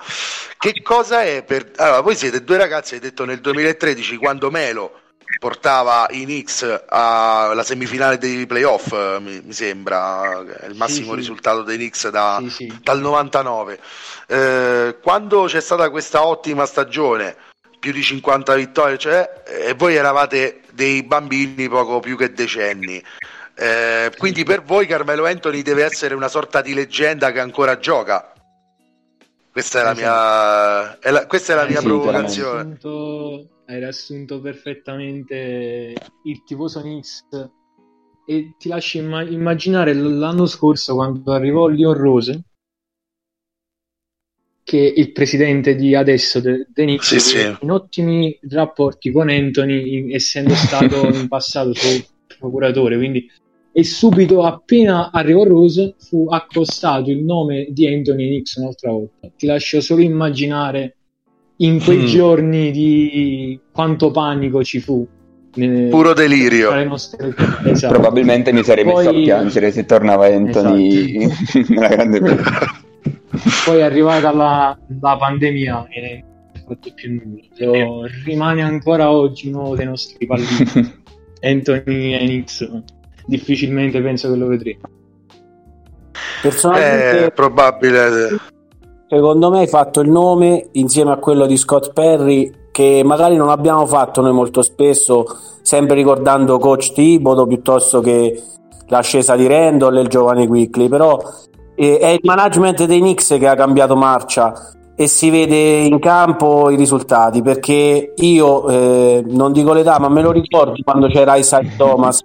Che 0.59 0.83
cosa 0.83 1.23
è 1.23 1.43
per 1.43 1.71
allora 1.77 2.01
voi 2.01 2.17
siete 2.17 2.45
due 2.45 2.57
ragazzi 2.57 2.95
hai 2.95 3.01
detto 3.01 3.25
nel 3.25 3.41
2013 3.41 4.17
quando 4.17 4.51
Melo 4.51 4.99
portava 5.39 6.07
i 6.11 6.25
Knicks 6.25 6.85
alla 6.89 7.63
semifinale 7.63 8.19
dei 8.19 8.47
playoff 8.47 8.93
mi, 9.21 9.41
mi 9.45 9.53
sembra 9.53 10.45
il 10.67 10.75
massimo 10.75 11.13
sì, 11.13 11.17
risultato 11.17 11.63
dei 11.63 11.77
Knicks 11.77 12.09
da, 12.09 12.39
sì, 12.43 12.51
sì. 12.51 12.79
dal 12.83 13.01
99 13.01 13.81
eh, 14.27 14.97
quando 15.01 15.45
c'è 15.45 15.61
stata 15.61 15.89
questa 15.89 16.27
ottima 16.27 16.67
stagione 16.67 17.37
più 17.79 17.93
di 17.93 18.03
50 18.03 18.55
vittorie 18.55 18.99
cioè, 18.99 19.43
e 19.47 19.73
voi 19.75 19.95
eravate 19.95 20.63
dei 20.73 21.03
bambini 21.05 21.69
poco 21.69 22.01
più 22.01 22.17
che 22.17 22.33
decenni 22.33 23.03
eh, 23.61 24.11
quindi 24.17 24.43
per 24.43 24.63
voi 24.63 24.87
Carmelo 24.87 25.27
Anthony 25.27 25.61
deve 25.61 25.85
essere 25.85 26.15
una 26.15 26.29
sorta 26.29 26.63
di 26.63 26.73
leggenda 26.73 27.31
che 27.31 27.41
ancora 27.41 27.79
gioca. 27.79 28.33
Questa 29.53 29.81
è 29.81 29.85
la 29.85 29.95
mia, 29.95 30.99
è 30.99 31.11
la, 31.11 31.27
questa 31.27 31.53
è 31.53 31.57
la 31.57 31.67
mia 31.67 31.81
sì, 31.81 31.85
provocazione. 31.85 32.61
Hai 32.61 32.67
riassunto, 32.69 33.49
hai 33.67 33.79
riassunto 33.79 34.41
perfettamente 34.41 35.95
il 36.25 36.43
tifoso 36.43 36.81
Knicks 36.81 37.27
e 38.27 38.55
ti 38.59 38.69
lascio 38.69 38.97
imma- 38.97 39.29
immaginare 39.29 39.93
l'anno 39.93 40.47
scorso 40.47 40.95
quando 40.95 41.31
arrivò 41.33 41.67
Leon 41.67 41.95
Rose 41.95 42.43
che 44.63 44.79
il 44.97 45.13
presidente 45.13 45.75
di 45.75 45.95
adesso 45.95 46.41
de 46.41 46.67
Knicks 46.73 47.17
sì, 47.17 47.21
sì. 47.21 47.57
in 47.61 47.71
ottimi 47.71 48.39
rapporti 48.49 49.11
con 49.11 49.29
Anthony 49.29 50.15
essendo 50.15 50.55
stato 50.55 51.09
in 51.13 51.29
passato 51.29 51.75
suo 51.75 51.91
procuratore 52.39 52.97
quindi 52.97 53.29
e 53.73 53.85
subito 53.85 54.43
appena 54.43 55.11
arrivò 55.13 55.45
Rose 55.45 55.95
fu 55.99 56.27
accostato 56.29 57.11
il 57.11 57.23
nome 57.23 57.69
di 57.71 57.87
Anthony 57.87 58.29
Nix 58.29 58.57
un'altra 58.57 58.91
volta. 58.91 59.29
Ti 59.37 59.47
lascio 59.47 59.81
solo 59.81 60.03
immaginare 60.03 60.97
in 61.57 61.83
quei 61.83 61.99
mm. 61.99 62.07
giorni 62.07 62.71
di 62.71 63.61
quanto 63.71 64.11
panico 64.11 64.65
ci 64.65 64.81
fu. 64.81 65.07
Puro 65.53 66.13
delirio. 66.15 66.73
Esatto. 67.65 67.93
Probabilmente 67.93 68.53
mi 68.53 68.63
sarei 68.63 68.85
Poi... 68.85 68.95
messo 68.95 69.09
a 69.11 69.13
piangere 69.13 69.73
se 69.73 69.85
tornava 69.85 70.27
Anthony 70.27 71.25
esatto. 71.25 71.65
nella 71.75 71.89
grande 71.89 72.21
Poi 73.65 73.79
è 73.79 73.83
arrivata 73.83 74.33
la, 74.33 74.79
la 75.01 75.17
pandemia 75.17 75.87
e 75.89 76.25
non 76.55 76.65
fatto 76.67 76.93
più 76.95 77.21
nulla. 77.59 78.09
rimane 78.25 78.63
ancora 78.63 79.11
oggi 79.11 79.49
uno 79.49 79.75
dei 79.75 79.87
nostri 79.87 80.27
pallini. 80.27 80.99
Anthony 81.43 82.13
Enix 82.13 82.69
difficilmente 83.31 84.03
penso 84.03 84.29
che 84.29 84.37
lo 84.37 84.47
vedremo. 84.49 84.81
Personalmente, 86.43 87.27
è 87.27 87.33
probabile. 87.33 88.39
Secondo 89.09 89.51
me 89.51 89.61
hai 89.61 89.67
fatto 89.67 90.01
il 90.01 90.11
nome 90.11 90.69
insieme 90.73 91.13
a 91.13 91.17
quello 91.17 91.47
di 91.47 91.57
Scott 91.57 91.93
Perry 91.93 92.51
che 92.71 93.03
magari 93.05 93.37
non 93.37 93.49
abbiamo 93.49 93.87
fatto 93.87 94.21
noi 94.21 94.33
molto 94.33 94.63
spesso, 94.63 95.25
sempre 95.63 95.95
ricordando 95.97 96.59
coach 96.59 96.93
Tibodo 96.93 97.47
piuttosto 97.47 98.01
che 98.01 98.41
l'ascesa 98.89 99.37
di 99.37 99.47
Randall 99.47 99.97
e 99.97 100.01
il 100.01 100.09
giovane 100.09 100.47
Quickly, 100.47 100.89
però 100.89 101.19
eh, 101.75 101.99
è 101.99 102.09
il 102.09 102.21
management 102.23 102.85
dei 102.85 103.01
Knicks 103.01 103.37
che 103.39 103.49
ha 103.49 103.55
cambiato 103.55 103.97
marcia 103.97 104.73
e 104.95 105.07
si 105.07 105.31
vede 105.31 105.57
in 105.57 105.99
campo 105.99 106.71
i 106.71 106.77
risultati 106.77 107.41
perché 107.43 108.13
io 108.15 108.69
eh, 108.69 109.25
non 109.29 109.51
dico 109.51 109.73
l'età 109.73 109.99
ma 109.99 110.11
me 110.11 110.21
lo 110.21 110.31
ricordo 110.31 110.75
quando 110.85 111.07
c'era 111.09 111.37
Isaac 111.37 111.77
Thomas 111.77 112.23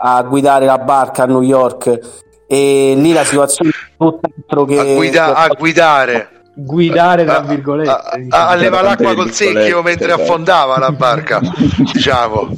a 0.00 0.22
guidare 0.22 0.64
la 0.64 0.78
barca 0.78 1.24
a 1.24 1.26
New 1.26 1.42
York. 1.42 1.98
E 2.46 2.94
lì 2.96 3.12
la 3.12 3.24
situazione 3.24 3.70
è 3.70 3.74
tutt'altro 3.96 4.64
che... 4.64 4.78
A, 4.78 4.94
guida- 4.94 5.34
a 5.34 5.48
guidare. 5.48 6.28
Guidare 6.52 7.24
tra 7.24 7.40
virgolette 7.40 7.88
a, 7.88 8.02
a, 8.28 8.48
a 8.48 8.54
levare 8.56 8.82
l'acqua 8.88 9.14
col 9.14 9.30
secchio 9.30 9.82
mentre 9.82 10.06
esatto. 10.06 10.22
affondava 10.22 10.78
la 10.78 10.90
barca 10.90 11.40
diciamo. 11.92 12.48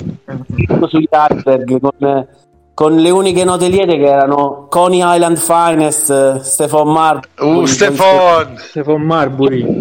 Sugli 0.88 1.06
iceberg 1.10 1.78
con, 1.78 2.26
con, 2.72 2.96
le 2.96 3.10
uniche 3.10 3.44
note 3.44 3.68
liete 3.68 3.98
che 3.98 4.06
erano 4.06 4.66
Coney 4.68 5.02
Island 5.04 5.36
Finest 5.36 6.40
Stefan 6.40 6.88
Marbury. 6.88 7.60
Uh, 7.60 7.66
Stefan 7.66 8.56
Stefan 8.56 9.02
Marbury. 9.02 9.80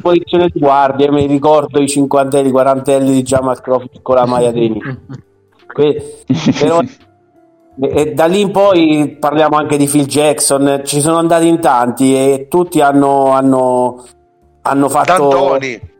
Posizione 0.00 0.50
di 0.52 0.58
guardia 0.58 1.10
mi 1.12 1.26
ricordo 1.26 1.80
i 1.80 1.88
cinquantelli 1.88 2.50
quarantelli 2.50 3.12
di 3.12 3.22
Jamal 3.22 3.60
Crawford 3.60 4.02
con 4.02 4.16
la 4.16 4.26
maglia 4.26 4.50
dei 4.50 4.76
Que- 5.72 6.24
però, 6.58 6.80
e 7.80 8.12
da 8.12 8.26
lì 8.26 8.40
in 8.40 8.50
poi 8.50 9.16
parliamo 9.18 9.56
anche 9.56 9.76
di 9.76 9.86
Phil 9.86 10.06
Jackson, 10.06 10.82
ci 10.84 11.00
sono 11.00 11.16
andati 11.16 11.48
in 11.48 11.60
tanti 11.60 12.14
e 12.14 12.46
tutti 12.48 12.80
hanno, 12.80 13.32
hanno, 13.32 14.04
hanno 14.62 14.88
fatto... 14.88 15.28
D'Antoni. 15.28 15.90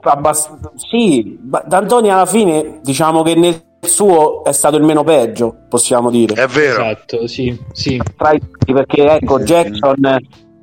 Abbast- 0.00 0.70
sì, 0.76 1.38
D'Antoni 1.40 2.10
alla 2.10 2.24
fine 2.24 2.78
diciamo 2.82 3.22
che 3.22 3.34
nel 3.34 3.60
suo 3.80 4.44
è 4.44 4.52
stato 4.52 4.76
il 4.76 4.84
meno 4.84 5.04
peggio, 5.04 5.54
possiamo 5.68 6.10
dire. 6.10 6.34
È 6.34 6.46
vero. 6.46 6.82
Esatto, 6.82 7.26
sì, 7.26 7.58
sì. 7.72 8.00
Perché 8.16 9.10
ecco, 9.10 9.40
Jackson 9.40 10.18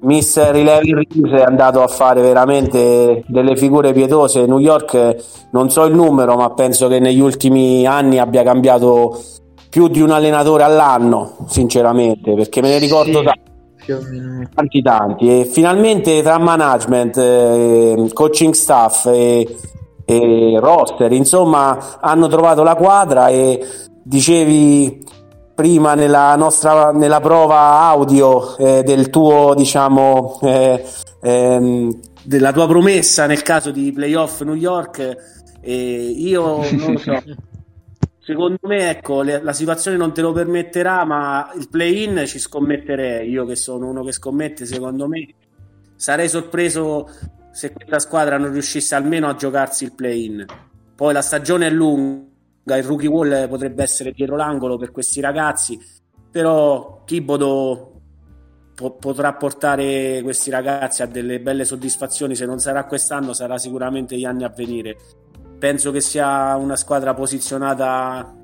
Mister 0.05 0.55
Eleven 0.55 1.03
Reeves 1.03 1.39
è 1.39 1.43
andato 1.43 1.81
a 1.81 1.87
fare 1.87 2.21
veramente 2.21 3.23
delle 3.27 3.55
figure 3.55 3.91
pietose. 3.91 4.45
New 4.45 4.59
York 4.59 5.47
non 5.51 5.69
so 5.69 5.83
il 5.85 5.95
numero, 5.95 6.35
ma 6.35 6.51
penso 6.51 6.87
che 6.87 6.99
negli 6.99 7.19
ultimi 7.19 7.85
anni 7.87 8.19
abbia 8.19 8.43
cambiato 8.43 9.19
più 9.69 9.87
di 9.87 10.01
un 10.01 10.11
allenatore 10.11 10.63
all'anno, 10.63 11.37
sinceramente, 11.47 12.33
perché 12.35 12.61
me 12.61 12.69
ne 12.69 12.77
ricordo 12.77 13.19
sì. 13.19 13.29
Tanti 14.53 14.81
tanti. 14.81 15.41
E 15.41 15.45
finalmente 15.45 16.21
tra 16.21 16.37
management, 16.37 17.17
eh, 17.17 18.09
coaching 18.13 18.53
staff 18.53 19.07
e, 19.07 19.57
e 20.05 20.57
roster, 20.59 21.11
insomma, 21.11 21.99
hanno 21.99 22.27
trovato 22.27 22.63
la 22.63 22.75
quadra 22.75 23.27
e 23.27 23.59
dicevi 24.03 25.03
prima 25.55 25.95
nella 25.95 26.35
nostra 26.35 26.91
nella 26.91 27.21
prova 27.21 27.79
audio 27.79 28.57
eh, 28.57 28.83
del 28.83 29.09
tuo 29.09 29.53
diciamo 29.55 30.39
eh, 30.43 30.83
ehm, 31.21 31.99
della 32.23 32.51
tua 32.51 32.67
promessa 32.67 33.25
nel 33.25 33.41
caso 33.41 33.71
di 33.71 33.93
playoff 33.93 34.41
New 34.41 34.55
York 34.55 35.17
eh, 35.61 36.13
io 36.15 36.57
non 36.71 36.91
lo 36.91 36.97
so. 36.99 37.23
Secondo 38.19 38.59
me 38.63 38.89
ecco 38.89 39.21
le, 39.21 39.41
la 39.41 39.53
situazione 39.53 39.97
non 39.97 40.11
te 40.13 40.21
lo 40.21 40.31
permetterà 40.31 41.05
ma 41.05 41.51
il 41.55 41.69
play-in 41.69 42.23
ci 42.25 42.39
scommetterei. 42.39 43.29
Io 43.29 43.45
che 43.45 43.55
sono 43.55 43.87
uno 43.87 44.03
che 44.03 44.11
scommette 44.11 44.65
secondo 44.65 45.07
me 45.07 45.27
sarei 45.95 46.27
sorpreso 46.27 47.07
se 47.51 47.71
questa 47.71 47.99
squadra 47.99 48.37
non 48.37 48.51
riuscisse 48.51 48.95
almeno 48.95 49.29
a 49.29 49.35
giocarsi 49.35 49.85
il 49.85 49.93
play-in. 49.93 50.45
Poi 50.95 51.13
la 51.13 51.21
stagione 51.21 51.67
è 51.67 51.69
lunga 51.69 52.33
il 52.65 52.83
rookie 52.83 53.07
wall 53.07 53.47
potrebbe 53.47 53.83
essere 53.83 54.11
dietro 54.11 54.35
l'angolo 54.35 54.77
per 54.77 54.91
questi 54.91 55.21
ragazzi, 55.21 55.79
però 56.31 57.03
Thibodeau 57.05 58.01
po- 58.73 58.95
potrà 58.95 59.33
portare 59.33 60.21
questi 60.23 60.49
ragazzi 60.49 61.03
a 61.03 61.05
delle 61.05 61.39
belle 61.39 61.63
soddisfazioni, 61.63 62.35
se 62.35 62.45
non 62.45 62.59
sarà 62.59 62.85
quest'anno 62.85 63.33
sarà 63.33 63.57
sicuramente 63.57 64.17
gli 64.17 64.25
anni 64.25 64.43
a 64.43 64.49
venire. 64.49 64.97
Penso 65.59 65.91
che 65.91 66.01
sia 66.01 66.55
una 66.55 66.75
squadra 66.75 67.13
posizionata 67.13 68.35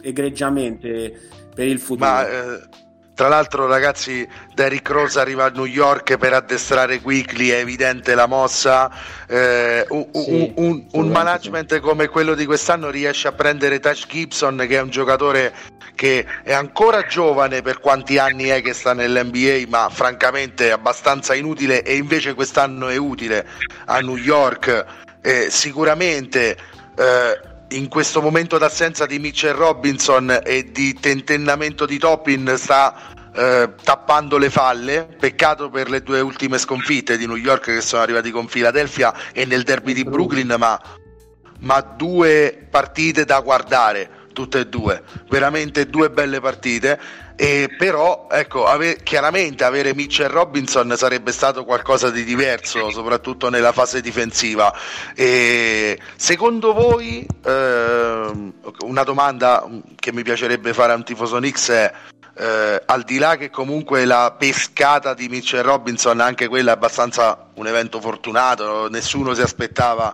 egregiamente 0.00 1.14
per 1.54 1.66
il 1.66 1.78
futuro. 1.78 2.08
Ma, 2.08 2.26
eh 2.26 2.86
tra 3.18 3.26
l'altro, 3.26 3.66
ragazzi, 3.66 4.28
Derrick 4.54 4.88
Rose 4.90 5.18
arriva 5.18 5.46
a 5.46 5.48
New 5.48 5.64
York 5.64 6.16
per 6.18 6.34
addestrare 6.34 7.00
Quickly, 7.00 7.48
è 7.48 7.56
evidente 7.56 8.14
la 8.14 8.26
mossa. 8.26 8.88
Eh, 9.26 9.84
un, 9.88 10.06
sì, 10.12 10.52
un, 10.54 10.86
un 10.92 11.08
management 11.08 11.74
sì. 11.74 11.80
come 11.80 12.06
quello 12.06 12.36
di 12.36 12.46
quest'anno 12.46 12.90
riesce 12.90 13.26
a 13.26 13.32
prendere 13.32 13.80
Touch 13.80 14.06
Gibson, 14.06 14.64
che 14.68 14.76
è 14.76 14.80
un 14.80 14.90
giocatore 14.90 15.52
che 15.96 16.24
è 16.44 16.52
ancora 16.52 17.04
giovane 17.06 17.60
per 17.60 17.80
quanti 17.80 18.18
anni 18.18 18.50
è 18.50 18.62
che 18.62 18.72
sta 18.72 18.92
nell'NBA, 18.92 19.64
ma 19.68 19.88
francamente 19.90 20.68
è 20.68 20.70
abbastanza 20.70 21.34
inutile 21.34 21.82
e 21.82 21.96
invece 21.96 22.34
quest'anno 22.34 22.86
è 22.86 22.96
utile 22.96 23.44
a 23.86 23.98
New 23.98 24.14
York. 24.14 24.84
Eh, 25.22 25.48
sicuramente. 25.50 26.56
Eh, 26.96 27.47
in 27.70 27.88
questo 27.88 28.22
momento 28.22 28.56
d'assenza 28.56 29.04
di 29.04 29.18
Mitchell 29.18 29.54
Robinson 29.54 30.40
e 30.44 30.70
di 30.70 30.94
tentennamento 30.94 31.84
di 31.84 31.98
Toppin 31.98 32.54
sta 32.56 32.94
eh, 33.34 33.70
tappando 33.82 34.38
le 34.38 34.50
falle. 34.50 35.08
Peccato 35.18 35.68
per 35.68 35.90
le 35.90 36.02
due 36.02 36.20
ultime 36.20 36.58
sconfitte 36.58 37.18
di 37.18 37.26
New 37.26 37.36
York 37.36 37.64
che 37.64 37.80
sono 37.80 38.02
arrivati 38.02 38.30
con 38.30 38.46
Philadelphia 38.46 39.12
e 39.32 39.44
nel 39.44 39.64
derby 39.64 39.92
di 39.92 40.04
Brooklyn, 40.04 40.54
ma, 40.58 40.80
ma 41.60 41.80
due 41.80 42.66
partite 42.70 43.24
da 43.24 43.40
guardare 43.40 44.26
tutte 44.32 44.60
e 44.60 44.66
due, 44.66 45.02
veramente 45.28 45.88
due 45.88 46.10
belle 46.10 46.40
partite. 46.40 47.26
E 47.40 47.72
però, 47.78 48.26
ecco, 48.28 48.66
ave- 48.66 48.98
chiaramente 49.04 49.62
avere 49.62 49.94
Mitchell 49.94 50.26
Robinson 50.26 50.92
sarebbe 50.96 51.30
stato 51.30 51.64
qualcosa 51.64 52.10
di 52.10 52.24
diverso, 52.24 52.90
soprattutto 52.90 53.48
nella 53.48 53.70
fase 53.70 54.00
difensiva. 54.00 54.74
E 55.14 55.96
secondo 56.16 56.72
voi, 56.72 57.24
eh, 57.44 58.52
una 58.80 59.02
domanda 59.04 59.64
che 59.94 60.12
mi 60.12 60.24
piacerebbe 60.24 60.74
fare 60.74 60.90
a 60.92 60.96
un 60.96 61.04
tifoso 61.04 61.36
Knicks 61.36 61.68
è. 61.70 61.92
Eh, 62.36 62.82
al 62.86 63.04
di 63.04 63.18
là 63.18 63.36
che 63.36 63.50
comunque 63.50 64.04
la 64.04 64.34
pescata 64.36 65.14
di 65.14 65.28
Mitchell 65.28 65.62
Robinson, 65.62 66.18
anche 66.18 66.48
quella 66.48 66.72
è 66.72 66.74
abbastanza 66.74 67.50
un 67.54 67.68
evento 67.68 68.00
fortunato, 68.00 68.88
nessuno 68.88 69.32
si 69.34 69.42
aspettava 69.42 70.12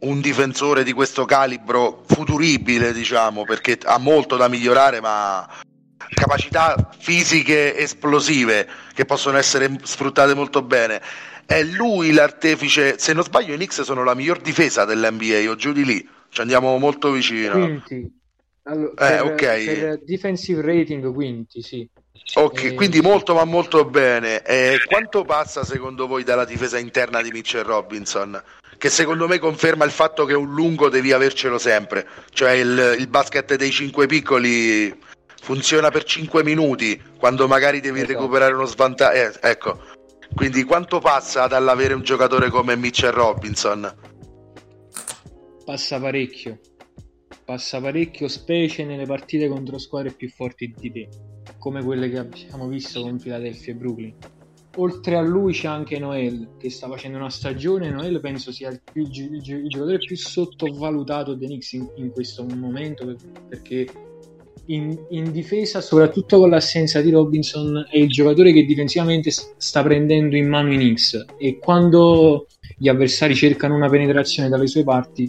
un 0.00 0.20
difensore 0.20 0.84
di 0.84 0.92
questo 0.92 1.24
calibro 1.24 2.02
futuribile, 2.06 2.92
diciamo, 2.92 3.44
perché 3.44 3.78
ha 3.84 3.96
molto 3.96 4.36
da 4.36 4.48
migliorare, 4.48 5.00
ma 5.00 5.48
capacità 6.14 6.90
fisiche 6.98 7.76
esplosive 7.76 8.68
che 8.94 9.04
possono 9.04 9.36
essere 9.36 9.70
sfruttate 9.82 10.34
molto 10.34 10.62
bene. 10.62 11.00
È 11.44 11.62
lui 11.62 12.12
l'artefice, 12.12 12.98
se 12.98 13.12
non 13.12 13.24
sbaglio 13.24 13.54
i 13.54 13.56
Knicks 13.56 13.82
sono 13.82 14.04
la 14.04 14.14
miglior 14.14 14.38
difesa 14.40 14.84
dell'NBA, 14.84 15.48
o 15.48 15.54
giù 15.54 15.72
di 15.72 15.84
lì, 15.84 16.08
ci 16.28 16.40
andiamo 16.40 16.76
molto 16.78 17.10
vicino. 17.10 17.52
Quinti. 17.52 18.16
Allora, 18.64 18.90
eh, 18.90 19.22
per, 19.22 19.32
okay. 19.32 19.64
per 19.64 20.04
defensive 20.04 20.60
rating 20.60 21.10
quinti, 21.12 21.62
sì. 21.62 21.88
Ok, 22.34 22.64
e... 22.64 22.74
quindi 22.74 23.00
molto 23.00 23.34
ma 23.34 23.44
molto 23.44 23.86
bene. 23.86 24.42
E 24.42 24.80
quanto 24.84 25.24
passa 25.24 25.64
secondo 25.64 26.06
voi 26.06 26.22
dalla 26.22 26.44
difesa 26.44 26.78
interna 26.78 27.22
di 27.22 27.30
Mitchell 27.30 27.62
Robinson? 27.62 28.42
che 28.78 28.90
secondo 28.90 29.26
me 29.26 29.40
conferma 29.40 29.84
il 29.84 29.90
fatto 29.90 30.24
che 30.24 30.34
un 30.34 30.54
lungo 30.54 30.88
devi 30.88 31.10
avercelo 31.12 31.58
sempre, 31.58 32.06
cioè 32.30 32.52
il, 32.52 32.96
il 32.98 33.08
basket 33.08 33.56
dei 33.56 33.72
cinque 33.72 34.06
piccoli 34.06 34.96
funziona 35.40 35.90
per 35.90 36.04
5 36.04 36.42
minuti 36.42 37.00
quando 37.18 37.46
magari 37.46 37.80
devi 37.80 38.00
esatto. 38.00 38.12
recuperare 38.12 38.54
uno 38.54 38.64
svantaggio. 38.64 39.16
Eh, 39.16 39.50
ecco, 39.50 39.80
quindi 40.34 40.64
quanto 40.64 40.98
passa 40.98 41.46
dall'avere 41.46 41.94
un 41.94 42.02
giocatore 42.02 42.50
come 42.50 42.76
Mitchell 42.76 43.12
Robinson? 43.12 43.94
Passa 45.64 46.00
parecchio, 46.00 46.60
passa 47.44 47.80
parecchio, 47.80 48.28
specie 48.28 48.84
nelle 48.84 49.04
partite 49.04 49.48
contro 49.48 49.78
squadre 49.78 50.12
più 50.12 50.28
forti 50.30 50.74
di 50.76 50.90
te, 50.90 51.08
come 51.58 51.82
quelle 51.82 52.08
che 52.08 52.18
abbiamo 52.18 52.68
visto 52.68 53.02
con 53.02 53.18
Philadelphia 53.18 53.72
e 53.72 53.76
Brooklyn 53.76 54.14
oltre 54.78 55.16
a 55.16 55.20
lui 55.20 55.52
c'è 55.52 55.68
anche 55.68 55.98
Noel 55.98 56.56
che 56.58 56.70
sta 56.70 56.88
facendo 56.88 57.18
una 57.18 57.30
stagione. 57.30 57.90
Noel 57.90 58.20
penso 58.20 58.52
sia 58.52 58.70
il, 58.70 58.80
più, 58.80 59.02
il, 59.02 59.40
il 59.42 59.68
giocatore 59.68 59.98
più 59.98 60.16
sottovalutato 60.16 61.34
dei 61.34 61.48
Knicks 61.48 61.72
in, 61.72 61.88
in 61.96 62.10
questo 62.10 62.44
momento 62.44 63.16
perché 63.48 63.86
in, 64.68 64.96
in, 65.10 65.30
difesa, 65.30 65.80
soprattutto 65.80 66.38
con 66.38 66.50
l'assenza 66.50 67.00
di 67.00 67.10
Robinson, 67.10 67.86
è 67.90 67.98
il 67.98 68.08
giocatore 68.08 68.52
che 68.52 68.64
difensivamente 68.64 69.30
sta 69.30 69.82
prendendo 69.82 70.36
in 70.36 70.48
mano 70.48 70.72
i 70.72 70.76
Knicks 70.76 71.24
e 71.38 71.58
quando 71.58 72.46
gli 72.76 72.88
avversari 72.88 73.34
cercano 73.34 73.74
una 73.74 73.88
penetrazione 73.88 74.48
dalle 74.48 74.66
sue 74.66 74.84
parti 74.84 75.28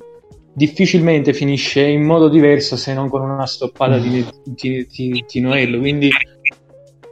difficilmente 0.51 1.33
finisce 1.33 1.81
in 1.81 2.03
modo 2.03 2.27
diverso 2.27 2.75
se 2.75 2.93
non 2.93 3.07
con 3.07 3.21
una 3.21 3.45
stoppata 3.45 3.97
di, 3.97 4.25
di, 4.43 4.85
di, 4.91 5.25
di 5.27 5.39
Noel 5.39 5.77
quindi 5.77 6.09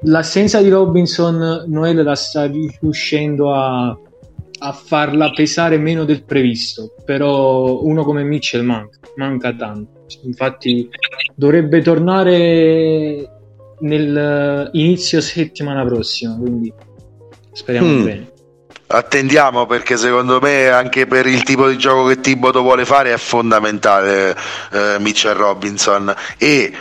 l'assenza 0.02 0.62
di 0.62 0.70
Robinson 0.70 1.64
Noel 1.68 2.04
la 2.04 2.16
sta 2.16 2.46
riuscendo 2.46 3.54
a, 3.54 3.98
a, 4.60 4.72
farla 4.74 5.32
pesare 5.32 5.78
meno 5.78 6.04
del 6.04 6.24
previsto 6.24 6.94
però 7.06 7.82
uno 7.84 8.04
come 8.04 8.24
Mitchell 8.24 8.64
manca, 8.64 9.00
manca 9.16 9.54
tanto. 9.54 10.06
Infatti 10.24 10.90
dovrebbe 11.38 11.84
tornare 11.84 13.30
nel 13.80 14.70
inizio 14.74 15.22
settimana 15.22 15.86
prossima 15.86 16.36
quindi 16.36 16.74
speriamo 17.52 17.88
mm. 17.88 18.04
bene 18.04 18.32
Attendiamo 18.90 19.66
perché 19.66 19.98
secondo 19.98 20.40
me 20.40 20.70
anche 20.70 21.08
per 21.08 21.28
il 21.28 21.44
tipo 21.44 21.68
di 21.68 21.78
gioco 21.78 22.08
che 22.08 22.22
Tiboto 22.22 22.62
vuole 22.62 22.86
fare 22.86 23.12
è 23.12 23.18
fondamentale 23.18 24.34
eh, 24.72 24.96
Mitchell 25.00 25.36
Robinson 25.36 26.16
e 26.38 26.72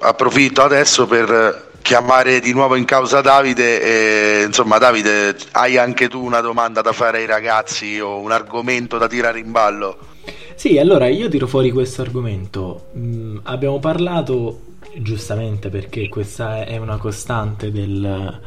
approfitto 0.00 0.62
adesso 0.62 1.06
per 1.06 1.70
chiamare 1.80 2.40
di 2.40 2.52
nuovo 2.52 2.74
in 2.74 2.84
causa 2.84 3.22
Davide 3.22 3.80
e 3.80 4.42
insomma 4.44 4.76
Davide 4.76 5.34
hai 5.52 5.78
anche 5.78 6.08
tu 6.08 6.22
una 6.22 6.42
domanda 6.42 6.82
da 6.82 6.92
fare 6.92 7.18
ai 7.18 7.26
ragazzi 7.26 7.98
o 8.00 8.20
un 8.20 8.32
argomento 8.32 8.98
da 8.98 9.08
tirare 9.08 9.38
in 9.38 9.50
ballo? 9.50 9.98
Sì, 10.56 10.78
allora 10.78 11.06
io 11.06 11.28
tiro 11.28 11.46
fuori 11.46 11.70
questo 11.70 12.02
argomento. 12.02 12.86
Mm, 12.96 13.38
abbiamo 13.44 13.78
parlato 13.78 14.62
giustamente 14.96 15.68
perché 15.68 16.08
questa 16.08 16.64
è 16.64 16.78
una 16.78 16.96
costante 16.96 17.70
del, 17.70 18.40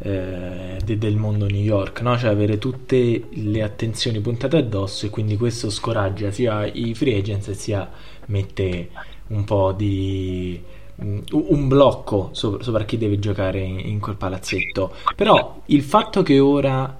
eh, 0.00 0.78
de, 0.84 0.98
del 0.98 1.16
mondo 1.16 1.46
New 1.46 1.62
York, 1.62 2.00
no? 2.02 2.18
cioè 2.18 2.30
avere 2.30 2.58
tutte 2.58 3.28
le 3.30 3.62
attenzioni 3.62 4.20
puntate 4.20 4.56
addosso 4.56 5.06
e 5.06 5.10
quindi 5.10 5.36
questo 5.36 5.70
scoraggia 5.70 6.30
sia 6.30 6.66
i 6.66 6.92
free 6.94 7.18
agents 7.18 7.50
sia 7.52 7.88
mette 8.26 8.90
un 9.28 9.44
po' 9.44 9.72
di 9.72 10.60
Mm, 11.02 11.18
un 11.32 11.66
blocco 11.66 12.28
sopra, 12.32 12.84
chi 12.84 12.96
deve 12.96 13.18
giocare 13.18 13.60
in, 13.60 13.80
in 13.80 13.98
quel 13.98 14.14
palazzetto. 14.16 14.92
Però 15.16 15.62
il 15.66 15.82
fatto 15.82 16.22
che 16.22 16.38
ora 16.38 16.98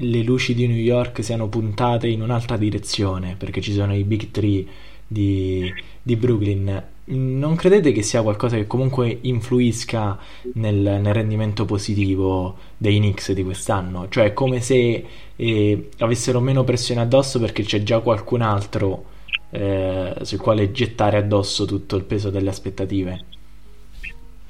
le 0.00 0.22
luci 0.22 0.54
di 0.54 0.66
New 0.66 0.76
York 0.76 1.22
siano 1.22 1.48
puntate 1.48 2.08
in 2.08 2.22
un'altra 2.22 2.56
direzione, 2.56 3.34
perché 3.36 3.60
ci 3.60 3.72
sono 3.72 3.94
i 3.94 4.04
Big 4.04 4.30
Three 4.30 4.66
di, 5.06 5.72
di 6.02 6.16
Brooklyn, 6.16 6.84
non 7.10 7.56
credete 7.56 7.92
che 7.92 8.02
sia 8.02 8.22
qualcosa 8.22 8.56
che 8.56 8.66
comunque 8.66 9.18
influisca 9.22 10.18
nel, 10.54 10.76
nel 10.76 11.14
rendimento 11.14 11.64
positivo 11.64 12.56
dei 12.76 12.98
Knicks 12.98 13.32
di 13.32 13.42
quest'anno? 13.42 14.08
Cioè 14.08 14.26
è 14.26 14.32
come 14.34 14.60
se 14.60 15.04
eh, 15.34 15.88
avessero 15.98 16.40
meno 16.40 16.64
pressione 16.64 17.00
addosso 17.00 17.40
perché 17.40 17.62
c'è 17.62 17.82
già 17.82 18.00
qualcun 18.00 18.42
altro 18.42 19.04
eh, 19.50 20.14
sul 20.20 20.38
quale 20.38 20.70
gettare 20.70 21.16
addosso 21.16 21.64
tutto 21.64 21.96
il 21.96 22.04
peso 22.04 22.28
delle 22.28 22.50
aspettative. 22.50 23.24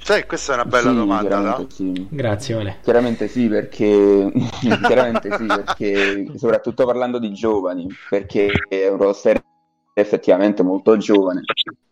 Sai, 0.08 0.24
questa 0.24 0.52
è 0.52 0.54
una 0.54 0.64
bella 0.64 0.88
Sì, 0.88 0.96
domanda, 0.96 1.38
no? 1.40 1.66
sì. 1.68 2.06
Grazie, 2.08 2.54
Ole. 2.54 2.76
Chiaramente 2.82 3.28
sì, 3.28 3.46
perché 3.46 4.32
chiaramente 4.82 5.36
sì, 5.36 5.44
perché 5.44 6.32
soprattutto 6.38 6.86
parlando 6.86 7.18
di 7.18 7.30
giovani, 7.30 7.86
perché 8.08 8.50
è 8.70 8.88
un 8.88 8.96
roster 8.96 9.38
effettivamente 9.92 10.62
molto 10.62 10.96
giovane, 10.96 11.42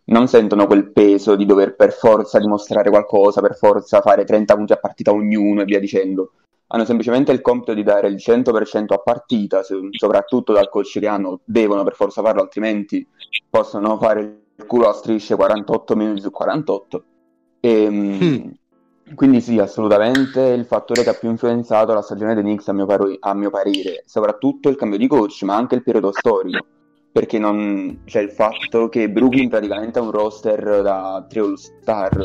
non 0.05 0.27
sentono 0.27 0.65
quel 0.65 0.91
peso 0.91 1.35
di 1.35 1.45
dover 1.45 1.75
per 1.75 1.93
forza 1.93 2.39
dimostrare 2.39 2.89
qualcosa, 2.89 3.39
per 3.39 3.55
forza 3.55 4.01
fare 4.01 4.23
30 4.23 4.55
punti 4.55 4.73
a 4.73 4.77
partita 4.77 5.11
ognuno 5.11 5.61
e 5.61 5.65
via 5.65 5.79
dicendo. 5.79 6.31
Hanno 6.69 6.85
semplicemente 6.85 7.31
il 7.31 7.41
compito 7.41 7.75
di 7.75 7.83
dare 7.83 8.07
il 8.07 8.15
100% 8.15 8.93
a 8.93 8.97
partita, 8.97 9.61
soprattutto 9.91 10.53
dal 10.53 10.69
coach 10.69 10.97
che 10.97 11.07
hanno, 11.07 11.41
devono 11.43 11.83
per 11.83 11.93
forza 11.93 12.23
farlo, 12.23 12.41
altrimenti 12.41 13.07
possono 13.47 13.95
fare 13.99 14.21
il 14.55 14.65
culo 14.65 14.89
a 14.89 14.93
strisce 14.93 15.35
48 15.35 15.95
minuti 15.95 16.21
su 16.21 16.31
48. 16.31 17.03
E, 17.67 17.89
Mm. 17.89 18.49
Quindi 19.15 19.39
sì, 19.39 19.57
assolutamente 19.57 20.41
il 20.41 20.65
fattore 20.65 21.01
che 21.03 21.09
ha 21.09 21.13
più 21.13 21.29
influenzato 21.29 21.93
la 21.93 22.01
stagione 22.01 22.33
dei 22.33 22.43
Knicks 22.43 22.67
a 22.67 22.73
mio, 22.73 22.85
paro- 22.85 23.15
a 23.19 23.33
mio 23.33 23.49
parere, 23.49 24.03
soprattutto 24.05 24.67
il 24.67 24.75
cambio 24.75 24.97
di 24.97 25.07
coach, 25.07 25.43
ma 25.43 25.55
anche 25.55 25.75
il 25.75 25.83
periodo 25.83 26.11
storico, 26.11 26.65
perché 27.13 27.39
non 27.39 28.01
c'è 28.03 28.19
il 28.21 28.31
fatto 28.31 28.89
che 28.89 29.09
Brooklyn 29.09 29.47
praticamente 29.47 29.99
ha 29.99 30.01
un 30.01 30.11
roster 30.11 30.81
da 30.81 31.25
tre 31.27 31.39
All-Star, 31.39 32.19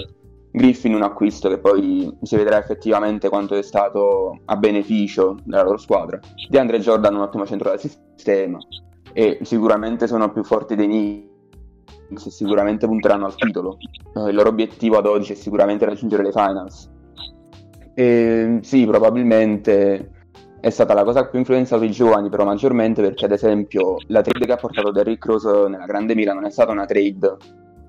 Griffin 0.51 0.95
un 0.95 1.03
acquisto 1.03 1.49
che 1.49 1.59
poi 1.59 2.13
si 2.21 2.35
vedrà 2.35 2.59
effettivamente 2.59 3.29
quanto 3.29 3.55
è 3.55 3.63
stato 3.63 4.41
a 4.45 4.57
beneficio 4.57 5.37
della 5.45 5.63
loro 5.63 5.79
squadra, 5.79 6.19
di 6.49 6.59
Andre 6.59 6.81
Jordan 6.81 7.15
un 7.15 7.21
ottimo 7.23 7.47
centro 7.47 7.71
del 7.71 7.79
sistema 7.79 8.59
e 9.13 9.39
sicuramente 9.43 10.09
sono 10.09 10.33
più 10.33 10.43
forti 10.43 10.75
dei 10.75 10.87
Knicks 10.87 11.32
sicuramente 12.17 12.87
punteranno 12.87 13.27
al 13.27 13.35
titolo. 13.35 13.79
Eh, 14.15 14.29
il 14.29 14.35
loro 14.35 14.49
obiettivo 14.49 14.99
ad 14.99 15.07
oggi 15.07 15.33
è 15.33 15.37
sicuramente 15.37 15.85
raggiungere 15.85 16.23
le 16.23 16.33
finals. 16.33 16.91
E, 17.95 18.59
sì, 18.63 18.87
probabilmente 18.87 20.11
è 20.61 20.71
stata 20.71 20.95
la 20.95 21.03
cosa 21.03 21.25
che 21.25 21.31
più 21.31 21.39
influenzato 21.41 21.83
i 21.83 21.91
giovani, 21.91 22.29
però 22.29 22.45
maggiormente 22.45 23.03
perché, 23.03 23.25
ad 23.25 23.33
esempio, 23.33 23.97
la 24.07 24.21
trade 24.21 24.47
che 24.47 24.53
ha 24.53 24.57
portato 24.57 24.93
Derrick 24.93 25.25
Rose 25.27 25.69
nella 25.69 25.87
grande 25.87 26.15
mira 26.15 26.33
non 26.33 26.45
è 26.45 26.51
stata 26.51 26.71
una 26.71 26.85
trade 26.87 27.37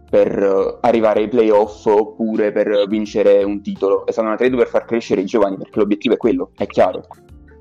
per 0.09 0.31
eh, 0.37 0.77
arrivare 0.81 1.21
ai 1.21 1.27
playoff 1.27 1.85
oppure 1.85 2.51
per 2.51 2.85
vincere 2.87 3.43
un 3.43 3.61
titolo, 3.61 4.05
è 4.05 4.11
stata 4.11 4.27
una 4.27 4.37
trade 4.37 4.55
per 4.55 4.67
far 4.67 4.85
crescere 4.85 5.21
i 5.21 5.25
giovani, 5.25 5.57
perché 5.57 5.79
l'obiettivo 5.79 6.15
è 6.15 6.17
quello, 6.17 6.51
è 6.55 6.65
chiaro. 6.65 7.03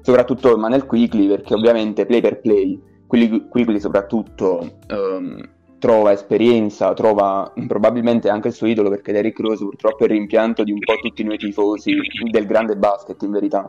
Soprattutto 0.00 0.56
Manel 0.56 0.86
Quickly, 0.86 1.28
perché 1.28 1.54
ovviamente 1.54 2.06
play 2.06 2.20
per 2.20 2.40
play, 2.40 2.80
Quickly 3.06 3.78
soprattutto 3.78 4.78
ehm, 4.86 5.48
trova 5.82 6.12
esperienza, 6.12 6.94
trova 6.94 7.52
probabilmente 7.66 8.28
anche 8.28 8.46
il 8.46 8.54
suo 8.54 8.68
idolo 8.68 8.88
perché 8.88 9.10
Derrick 9.10 9.40
Rose 9.40 9.64
purtroppo 9.64 10.04
è 10.04 10.06
il 10.06 10.12
rimpianto 10.12 10.62
di 10.62 10.70
un 10.70 10.78
po' 10.78 10.94
tutti 10.94 11.24
noi 11.24 11.38
tifosi 11.38 11.92
del 12.30 12.46
grande 12.46 12.76
basket 12.76 13.20
in 13.22 13.32
verità, 13.32 13.68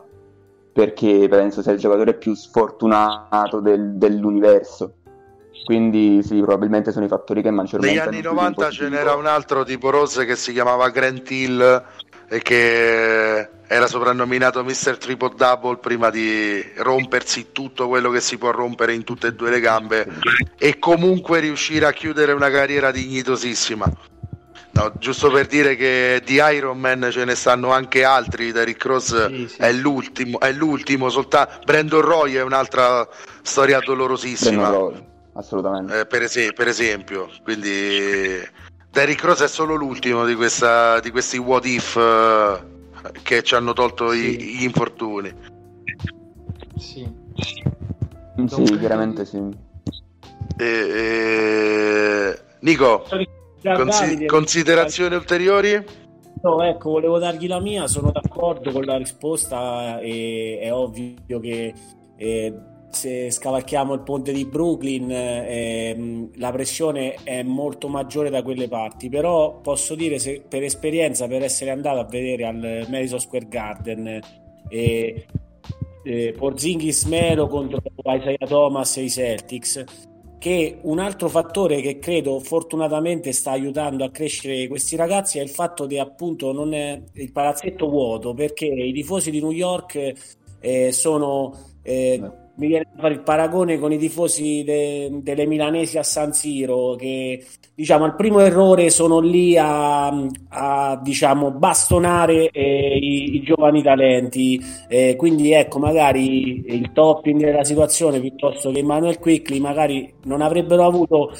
perché 0.72 1.26
penso 1.28 1.60
sia 1.60 1.72
il 1.72 1.80
giocatore 1.80 2.14
più 2.14 2.34
sfortunato 2.34 3.58
del- 3.58 3.94
dell'universo. 3.96 4.94
Quindi 5.64 6.22
sì, 6.22 6.36
probabilmente 6.36 6.92
sono 6.92 7.04
i 7.04 7.08
fattori 7.08 7.42
che 7.42 7.50
maggiormente... 7.50 7.96
Negli 7.96 8.06
anni 8.06 8.16
influito 8.18 8.38
in 8.38 8.54
90 8.54 8.70
ce 8.70 8.88
n'era 8.88 9.16
un 9.16 9.26
altro 9.26 9.64
tipo 9.64 9.90
Rose 9.90 10.24
che 10.24 10.36
si 10.36 10.52
chiamava 10.52 10.90
Grant 10.90 11.28
Hill 11.28 11.84
e 12.34 12.42
che 12.42 13.48
era 13.68 13.86
soprannominato 13.86 14.64
Mr. 14.64 14.98
Triple 14.98 15.34
Double 15.36 15.78
prima 15.78 16.10
di 16.10 16.60
rompersi 16.78 17.52
tutto 17.52 17.86
quello 17.86 18.10
che 18.10 18.20
si 18.20 18.38
può 18.38 18.50
rompere 18.50 18.92
in 18.92 19.04
tutte 19.04 19.28
e 19.28 19.34
due 19.34 19.50
le 19.50 19.60
gambe 19.60 20.06
e 20.58 20.80
comunque 20.80 21.38
riuscire 21.38 21.86
a 21.86 21.92
chiudere 21.92 22.32
una 22.32 22.50
carriera 22.50 22.90
dignitosissima. 22.90 23.86
No, 24.72 24.92
giusto 24.98 25.30
per 25.30 25.46
dire 25.46 25.76
che 25.76 26.20
di 26.24 26.34
Iron 26.34 26.76
Man 26.80 27.06
ce 27.12 27.24
ne 27.24 27.36
stanno 27.36 27.70
anche 27.70 28.02
altri, 28.02 28.50
Derrick 28.50 28.84
Rose 28.84 29.28
Sì, 29.28 29.46
sì. 29.48 29.60
è 29.60 29.70
l'ultimo, 29.70 30.40
è 30.40 30.50
l'ultimo 30.50 31.08
soltanto 31.10 31.60
Brandon 31.64 32.00
Roy 32.00 32.34
è 32.34 32.42
un'altra 32.42 33.06
storia 33.42 33.78
dolorosissima. 33.78 34.68
Roy, 34.70 34.94
assolutamente. 35.34 36.00
Eh, 36.00 36.06
per, 36.06 36.22
ese- 36.22 36.52
per 36.52 36.66
esempio, 36.66 37.30
quindi 37.44 38.42
Derrick 38.94 39.24
Rose 39.24 39.44
è 39.44 39.48
solo 39.48 39.74
l'ultimo 39.74 40.24
di, 40.24 40.36
questa, 40.36 41.00
di 41.00 41.10
questi 41.10 41.36
what 41.36 41.66
if 41.66 41.96
eh, 41.96 42.60
che 43.22 43.42
ci 43.42 43.56
hanno 43.56 43.72
tolto 43.72 44.12
i- 44.12 44.38
Sì. 44.38 44.56
gli 44.56 44.62
infortuni. 44.62 45.34
Sì. 46.76 47.04
Sì, 48.46 48.62
chiaramente 48.78 49.24
sì. 49.24 49.42
E- 50.56 50.64
e- 50.64 52.38
Nico, 52.60 53.04
consi- 53.62 54.26
considerazioni 54.26 55.16
ulteriori? 55.16 55.84
No, 56.42 56.62
ecco, 56.62 56.90
volevo 56.90 57.18
dargli 57.18 57.48
la 57.48 57.58
mia, 57.60 57.88
sono 57.88 58.12
d'accordo 58.12 58.70
con 58.70 58.84
la 58.84 58.96
risposta 58.96 59.98
e 59.98 60.58
è 60.60 60.72
ovvio 60.72 61.40
che 61.40 61.74
eh, 62.16 62.54
se 62.94 63.30
scavalchiamo 63.30 63.92
il 63.92 64.00
ponte 64.00 64.32
di 64.32 64.46
Brooklyn 64.46 65.10
ehm, 65.10 66.30
la 66.36 66.50
pressione 66.50 67.16
è 67.22 67.42
molto 67.42 67.88
maggiore 67.88 68.30
da 68.30 68.42
quelle 68.42 68.68
parti, 68.68 69.08
però 69.08 69.60
posso 69.60 69.94
dire 69.94 70.18
se, 70.18 70.42
per 70.48 70.62
esperienza, 70.62 71.26
per 71.26 71.42
essere 71.42 71.70
andato 71.70 71.98
a 71.98 72.04
vedere 72.04 72.46
al 72.46 72.86
Madison 72.88 73.20
Square 73.20 73.48
Garden 73.48 74.20
eh, 74.68 75.26
eh, 76.04 76.34
Porzingis 76.36 77.04
Melo 77.04 77.48
contro 77.48 77.82
Isaiah 78.04 78.46
Thomas 78.46 78.96
e 78.96 79.02
i 79.02 79.10
Celtics 79.10 79.84
che 80.38 80.78
un 80.82 80.98
altro 80.98 81.30
fattore 81.30 81.80
che 81.80 81.98
credo 81.98 82.38
fortunatamente 82.38 83.32
sta 83.32 83.52
aiutando 83.52 84.04
a 84.04 84.10
crescere 84.10 84.68
questi 84.68 84.94
ragazzi 84.94 85.38
è 85.38 85.42
il 85.42 85.48
fatto 85.48 85.86
che 85.86 85.98
appunto 85.98 86.52
non 86.52 86.74
è 86.74 87.02
il 87.14 87.32
palazzetto 87.32 87.88
vuoto 87.88 88.34
perché 88.34 88.66
i 88.66 88.92
tifosi 88.92 89.30
di 89.30 89.40
New 89.40 89.52
York 89.52 90.12
eh, 90.60 90.92
sono 90.92 91.54
eh, 91.82 92.20
mi 92.56 92.68
viene 92.68 92.86
da 92.92 93.02
fare 93.02 93.14
il 93.14 93.22
paragone 93.22 93.78
con 93.78 93.92
i 93.92 93.98
tifosi 93.98 94.62
de- 94.64 95.10
delle 95.22 95.46
milanesi 95.46 95.98
a 95.98 96.02
San 96.02 96.32
Siro 96.32 96.94
che 96.94 97.44
diciamo 97.74 98.04
al 98.04 98.14
primo 98.14 98.38
errore 98.40 98.90
sono 98.90 99.18
lì 99.18 99.56
a, 99.56 100.06
a, 100.48 101.00
diciamo 101.02 101.50
bastonare 101.50 102.50
eh, 102.50 102.96
i, 102.96 103.36
i 103.36 103.42
giovani 103.42 103.82
talenti. 103.82 104.60
Eh, 104.88 105.16
quindi 105.16 105.52
ecco 105.52 105.78
magari 105.78 106.64
il 106.66 106.92
topping 106.92 107.40
della 107.40 107.64
situazione 107.64 108.20
piuttosto 108.20 108.70
che 108.70 108.82
Manuel 108.82 109.18
Quickly 109.18 109.58
magari 109.58 110.14
non 110.24 110.40
avrebbero 110.40 110.86
avuto 110.86 111.32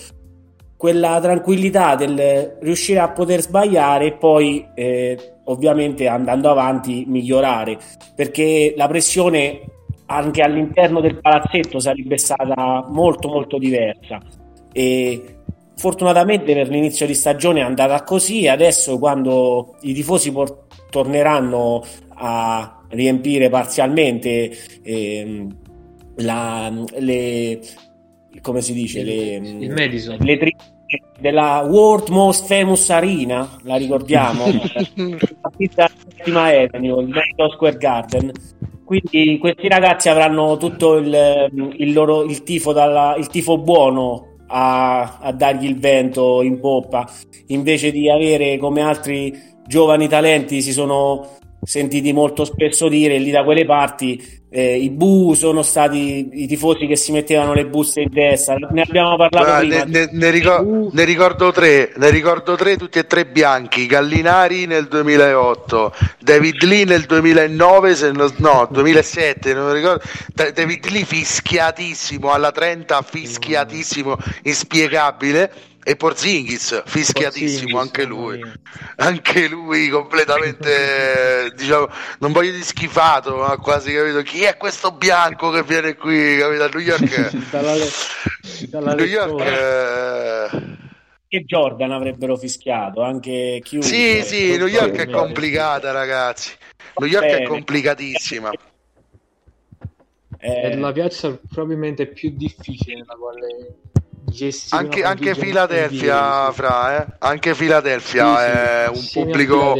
quella 0.77 1.21
tranquillità 1.21 1.95
del 1.95 2.59
riuscire 2.61 2.99
a 2.99 3.11
poter 3.11 3.41
sbagliare 3.41 4.07
e 4.07 4.12
poi 4.12 4.67
eh, 4.75 5.17
ovviamente 5.45 6.09
andando 6.09 6.51
avanti 6.51 7.05
migliorare. 7.07 7.79
Perché 8.15 8.75
la 8.77 8.89
pressione 8.89 9.74
anche 10.07 10.43
all'interno 10.43 11.01
del 11.01 11.21
palazzetto 11.21 11.79
sarebbe 11.79 12.19
stata 12.19 12.87
molto 12.89 13.29
molto 13.29 13.59
diversa. 13.59 14.21
E 14.73 15.39
fortunatamente 15.77 16.55
per 16.55 16.69
l'inizio 16.69 17.07
di 17.07 17.15
stagione 17.15 17.61
è 17.61 17.65
andata 17.65 18.03
così. 18.03 18.49
Adesso 18.49 18.99
quando 18.99 19.77
i 19.83 19.95
tifosi 19.95 20.33
por- 20.33 20.67
torneranno 20.91 21.83
a 22.17 22.83
riempire 22.89 23.49
parzialmente 23.49 24.53
ehm, 24.83 25.57
la, 26.17 26.73
le 26.99 27.61
come 28.41 28.61
si 28.61 28.73
dice 28.73 29.03
le, 29.03 29.37
Il 29.37 29.73
Madison. 29.73 30.17
le 30.21 30.39
tri- 30.39 30.57
della 31.19 31.67
World 31.67 32.09
Most 32.09 32.47
Famous 32.47 32.91
Arena 32.91 33.49
la 33.63 33.77
ricordiamo. 33.77 34.45
La 35.75 35.91
settima 35.97 36.45
Avenue 36.45 37.03
il 37.03 37.09
Madison 37.09 37.51
Square 37.51 37.77
Garden 37.79 38.31
quindi 38.85 39.39
questi 39.39 39.68
ragazzi 39.68 40.09
avranno 40.09 40.57
tutto 40.57 40.97
il, 40.97 41.72
il 41.76 41.93
loro 41.93 42.22
il 42.22 42.43
tifo, 42.43 42.72
dalla, 42.72 43.14
il 43.16 43.28
tifo 43.28 43.59
buono 43.59 44.37
a, 44.49 45.18
a 45.20 45.32
dargli 45.32 45.64
il 45.64 45.78
vento 45.78 46.43
in 46.43 46.61
poppa. 46.61 47.09
Invece 47.49 47.91
di 47.91 48.09
avere 48.11 48.59
come 48.59 48.82
altri 48.82 49.32
giovani 49.66 50.09
talenti 50.09 50.61
si 50.61 50.72
sono 50.72 51.28
sentiti 51.62 52.12
molto 52.12 52.45
spesso 52.45 52.89
dire 52.89 53.18
lì 53.18 53.30
da 53.30 53.43
quelle 53.43 53.64
parti 53.64 54.43
eh, 54.57 54.77
i 54.79 54.89
bu 54.91 55.35
sono 55.35 55.63
stati 55.63 56.29
i 56.33 56.47
tifosi 56.47 56.87
che 56.87 56.95
si 56.95 57.11
mettevano 57.11 57.55
le 57.55 57.67
buste 57.67 58.03
in 58.03 58.13
testa 58.13 58.55
ne 58.55 58.83
abbiamo 58.83 59.17
parlato 59.17 59.51
Ah, 59.51 59.59
prima 59.59 59.83
ne, 59.85 60.09
ne- 60.13 60.31
ricor- 60.31 60.93
ne 60.93 61.05
ricordo 61.05 61.51
tre, 61.51 61.93
ne 61.97 62.11
ricordo 62.11 62.55
tre, 62.55 62.77
tutti 62.77 62.99
e 63.01 63.07
tre 63.07 63.27
bianchi. 63.27 63.87
Gallinari 63.87 64.67
nel 64.67 64.87
2008, 64.87 65.93
David 66.21 66.63
Lee 66.63 66.85
nel 66.85 67.03
2009, 67.03 67.97
se 67.97 68.13
non- 68.13 68.33
no, 68.37 68.69
2007, 68.71 69.55
non 69.55 69.73
ricordo. 69.73 70.03
Da- 70.33 70.51
David 70.53 70.89
Lee 70.91 71.05
fischiatissimo 71.05 72.31
alla 72.31 72.53
30, 72.53 73.03
fischiatissimo, 73.03 74.17
inspiegabile. 74.45 75.51
E 75.87 75.97
Porzingis, 75.97 76.82
fischiatissimo 76.87 77.76
Porzingis, 77.76 77.80
anche 77.80 78.05
lui, 78.05 78.41
anche 78.97 79.49
lui 79.49 79.89
completamente, 79.91 81.53
diciamo, 81.55 81.89
non 82.20 82.32
voglio 82.32 82.53
di 82.53 82.62
schifato, 82.62 83.37
ma 83.37 83.57
quasi 83.59 83.93
capito 83.93 84.22
chi 84.22 84.45
è 84.45 84.57
questo 84.57 84.93
bianco 84.93 85.51
che 85.51 85.62
viene 85.62 85.95
qui, 85.95 86.39
capito? 86.39 86.64
A 86.64 86.68
New 86.72 86.80
York. 86.80 87.30
Dalla, 87.51 87.74
le- 87.74 87.91
dalla 88.68 88.95
New 88.95 89.05
York 89.05 89.41
eh, 91.28 91.45
Jordan 91.45 91.93
avrebbero 91.93 92.37
fischiato, 92.37 93.03
anche 93.03 93.61
chiunque. 93.62 93.91
Sì, 93.91 94.22
sì, 94.22 94.57
New 94.57 94.66
York 94.66 94.97
è 94.97 95.11
complicata, 95.11 95.91
ragazzi. 95.93 96.53
New 96.97 97.09
York 97.09 97.26
è 97.26 97.43
complicatissima. 97.43 98.51
È 100.37 100.70
eh, 100.72 100.76
la 100.76 100.93
piazza 100.93 101.39
probabilmente 101.49 102.07
più 102.07 102.30
difficile 102.30 102.97
nella 102.97 103.14
quale 103.14 103.76
gestire 104.25 104.83
anche, 104.83 105.05
anche 105.05 105.35
Filadelfia, 105.35 106.51
fra, 106.53 107.03
eh? 107.03 107.07
anche 107.18 107.55
Filadelfia 107.55 108.37
sì, 108.37 108.43
è 108.43 108.89
un 108.89 109.09
pubblico 109.12 109.75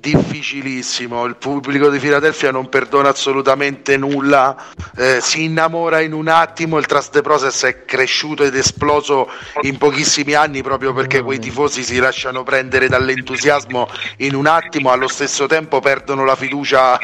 difficilissimo. 0.00 1.26
Il 1.26 1.36
pubblico 1.36 1.90
di 1.90 1.98
Filadelfia 1.98 2.50
non 2.50 2.70
perdona 2.70 3.10
assolutamente 3.10 3.98
nulla, 3.98 4.56
eh, 4.96 5.18
si 5.20 5.44
innamora 5.44 6.00
in 6.00 6.14
un 6.14 6.28
attimo. 6.28 6.78
Il 6.78 6.86
Trust 6.86 7.12
the 7.12 7.20
Process 7.20 7.64
è 7.66 7.84
cresciuto 7.84 8.42
ed 8.42 8.54
esploso 8.56 9.28
in 9.60 9.76
pochissimi 9.76 10.32
anni 10.32 10.62
proprio 10.62 10.94
perché 10.94 11.22
quei 11.22 11.38
tifosi 11.38 11.84
si 11.84 11.98
lasciano 11.98 12.42
prendere 12.42 12.88
dall'entusiasmo 12.88 13.88
in 14.18 14.34
un 14.34 14.46
attimo, 14.46 14.90
allo 14.90 15.08
stesso 15.08 15.46
tempo 15.46 15.80
perdono 15.80 16.24
la 16.24 16.34
fiducia 16.34 16.98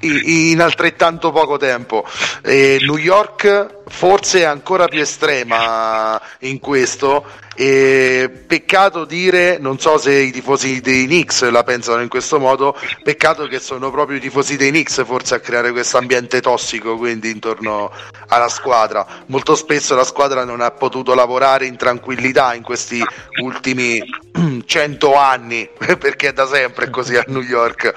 in 0.00 0.60
altrettanto 0.60 1.32
poco 1.32 1.56
tempo. 1.56 2.06
E 2.42 2.78
New 2.82 2.96
York 2.98 3.80
forse 3.88 4.40
è 4.40 4.44
ancora 4.44 4.86
più 4.86 5.00
estrema 5.00 6.20
in 6.40 6.60
questo. 6.60 7.26
E 7.56 8.37
peccato 8.48 9.04
dire, 9.04 9.58
non 9.58 9.78
so 9.78 9.98
se 9.98 10.12
i 10.12 10.32
tifosi 10.32 10.80
dei 10.80 11.04
Knicks 11.04 11.48
la 11.50 11.62
pensano 11.62 12.00
in 12.00 12.08
questo 12.08 12.40
modo, 12.40 12.74
peccato 13.02 13.46
che 13.46 13.60
sono 13.60 13.90
proprio 13.90 14.16
i 14.16 14.20
tifosi 14.20 14.56
dei 14.56 14.70
Knicks 14.70 15.04
forse 15.04 15.34
a 15.34 15.40
creare 15.40 15.70
questo 15.70 15.98
ambiente 15.98 16.40
tossico 16.40 16.96
quindi 16.96 17.30
intorno 17.30 17.92
alla 18.28 18.48
squadra. 18.48 19.06
Molto 19.26 19.54
spesso 19.54 19.94
la 19.94 20.04
squadra 20.04 20.44
non 20.44 20.62
ha 20.62 20.70
potuto 20.70 21.14
lavorare 21.14 21.66
in 21.66 21.76
tranquillità 21.76 22.54
in 22.54 22.62
questi 22.62 23.04
ultimi 23.42 24.02
cento 24.64 25.14
anni, 25.14 25.68
perché 25.76 26.28
è 26.28 26.32
da 26.32 26.48
sempre 26.48 26.88
così 26.88 27.16
a 27.16 27.24
New 27.28 27.42
York 27.42 27.94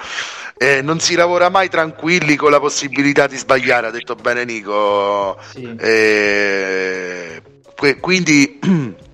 eh, 0.58 0.80
non 0.80 1.00
si 1.00 1.16
lavora 1.16 1.48
mai 1.48 1.68
tranquilli 1.68 2.36
con 2.36 2.52
la 2.52 2.60
possibilità 2.60 3.26
di 3.26 3.36
sbagliare, 3.36 3.88
ha 3.88 3.90
detto 3.90 4.14
bene 4.14 4.44
Nico. 4.44 5.36
Sì. 5.50 5.74
Eh, 5.76 7.42
quindi 7.98 8.60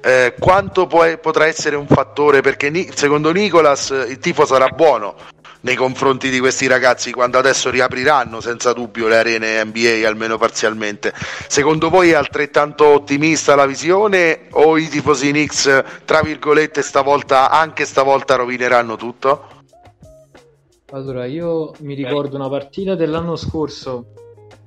eh, 0.00 0.34
quanto 0.38 0.86
può, 0.86 1.06
potrà 1.18 1.46
essere 1.46 1.76
un 1.76 1.86
fattore? 1.86 2.40
Perché 2.40 2.90
secondo 2.94 3.32
Nicolas 3.32 3.90
il 4.08 4.18
tifo 4.18 4.44
sarà 4.46 4.68
buono 4.68 5.14
nei 5.62 5.74
confronti 5.74 6.30
di 6.30 6.38
questi 6.38 6.66
ragazzi 6.66 7.12
quando 7.12 7.38
adesso 7.38 7.70
riapriranno 7.70 8.40
senza 8.40 8.72
dubbio 8.72 9.08
le 9.08 9.18
arene 9.18 9.64
NBA 9.64 10.06
almeno 10.06 10.38
parzialmente. 10.38 11.12
Secondo 11.48 11.90
voi 11.90 12.10
è 12.10 12.14
altrettanto 12.14 12.86
ottimista 12.86 13.54
la 13.54 13.66
visione 13.66 14.46
o 14.52 14.78
i 14.78 14.88
tifosi 14.88 15.30
Knicks 15.30 15.84
tra 16.04 16.22
virgolette 16.22 16.82
stavolta 16.82 17.50
anche 17.50 17.84
stavolta 17.84 18.36
rovineranno 18.36 18.96
tutto? 18.96 19.58
Allora, 20.92 21.24
io 21.24 21.72
mi 21.80 21.94
ricordo 21.94 22.34
una 22.34 22.48
partita 22.48 22.96
dell'anno 22.96 23.36
scorso, 23.36 24.06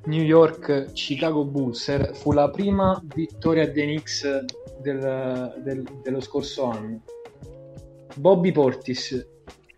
New 0.06 0.22
York 0.22 0.94
Chicago 0.94 1.44
Bulls, 1.44 2.14
fu 2.14 2.32
la 2.32 2.50
prima 2.50 3.02
vittoria 3.14 3.70
dei 3.70 3.88
Knicks 3.88 4.46
del, 4.84 5.62
del, 5.64 5.84
dello 6.04 6.20
scorso 6.20 6.66
anno. 6.66 7.02
Bobby 8.16 8.52
Portis, 8.52 9.28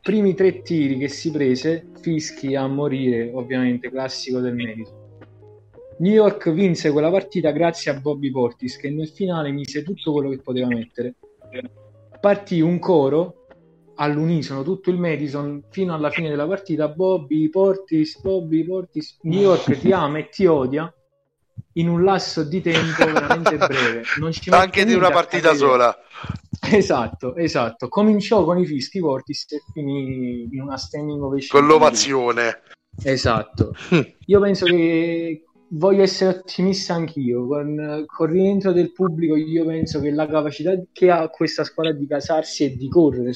primi 0.02 0.34
tre 0.34 0.62
tiri 0.62 0.98
che 0.98 1.08
si 1.08 1.32
prese, 1.32 1.88
fischi 2.02 2.56
a 2.56 2.68
morire, 2.68 3.32
ovviamente, 3.34 3.90
classico 3.90 4.40
del 4.42 4.54
merito. 4.54 5.04
New 6.00 6.12
York 6.12 6.52
vinse 6.52 6.92
quella 6.92 7.10
partita 7.10 7.52
grazie 7.52 7.92
a 7.92 8.00
Bobby 8.00 8.30
Portis 8.30 8.76
che 8.76 8.90
nel 8.90 9.08
finale 9.08 9.52
mise 9.52 9.84
tutto 9.84 10.12
quello 10.12 10.30
che 10.30 10.40
poteva 10.40 10.68
mettere. 10.68 11.16
Partì 12.20 12.60
un 12.60 12.80
coro 12.80 13.46
all'unisono 13.96 14.64
tutto 14.64 14.90
il 14.90 14.98
Madison 14.98 15.64
fino 15.70 15.94
alla 15.94 16.10
fine 16.10 16.28
della 16.28 16.48
partita 16.48 16.90
Bobby 16.90 17.48
Portis, 17.50 18.20
Bobby 18.20 18.66
Portis 18.66 19.20
New 19.22 19.40
York 19.40 19.80
ti 19.80 19.92
ama 19.94 20.18
e 20.18 20.28
ti 20.28 20.46
odia 20.46 20.94
in 21.78 21.90
un 21.90 22.04
lasso 22.04 22.44
di 22.44 22.62
tempo 22.62 23.06
veramente 23.12 23.58
breve. 23.58 24.04
Non 24.20 24.32
ci 24.32 24.50
anche 24.50 24.86
di 24.86 24.94
una 24.94 25.10
partita 25.10 25.54
sola. 25.54 25.96
Esatto, 26.72 27.36
esatto. 27.36 27.88
Cominciò 27.88 28.44
con 28.44 28.58
i 28.58 28.66
fischi 28.66 29.00
Portis 29.00 29.46
e 29.52 29.62
finì 29.74 30.48
in 30.52 30.62
una 30.62 30.78
standing 30.78 31.22
ovation 31.22 31.60
con 31.60 31.68
l'ovazione. 31.68 32.62
Esatto. 33.04 33.74
Io 34.26 34.40
penso 34.40 34.66
che 34.66 35.44
voglio 35.70 36.04
essere 36.04 36.38
ottimista 36.38 36.94
anch'io. 36.94 37.46
Con, 37.46 38.04
con 38.06 38.30
il 38.30 38.34
rientro 38.34 38.72
del 38.72 38.92
pubblico 38.92 39.36
io 39.36 39.66
penso 39.66 40.00
che 40.00 40.12
la 40.12 40.28
capacità 40.28 40.72
che 40.92 41.12
ha 41.12 41.28
questa 41.30 41.64
squadra 41.64 41.94
di 41.94 42.08
casarsi 42.08 42.64
e 42.64 42.76
di 42.76 42.88
correre 42.88 43.34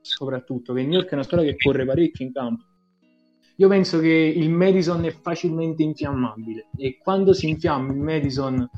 soprattutto, 0.00 0.74
che 0.74 0.82
New 0.82 0.98
York 0.98 1.08
è 1.10 1.14
una 1.14 1.22
squadra 1.22 1.46
che 1.46 1.56
corre 1.56 1.86
parecchio 1.86 2.26
in 2.26 2.32
campo. 2.32 2.64
Io 3.56 3.68
penso 3.68 4.00
che 4.00 4.08
il 4.08 4.50
Madison 4.50 5.04
è 5.04 5.12
facilmente 5.12 5.82
infiammabile 5.82 6.68
e 6.76 6.98
quando 7.00 7.32
si 7.32 7.48
infiamma 7.48 7.92
il 7.92 8.00
Madison 8.00 8.68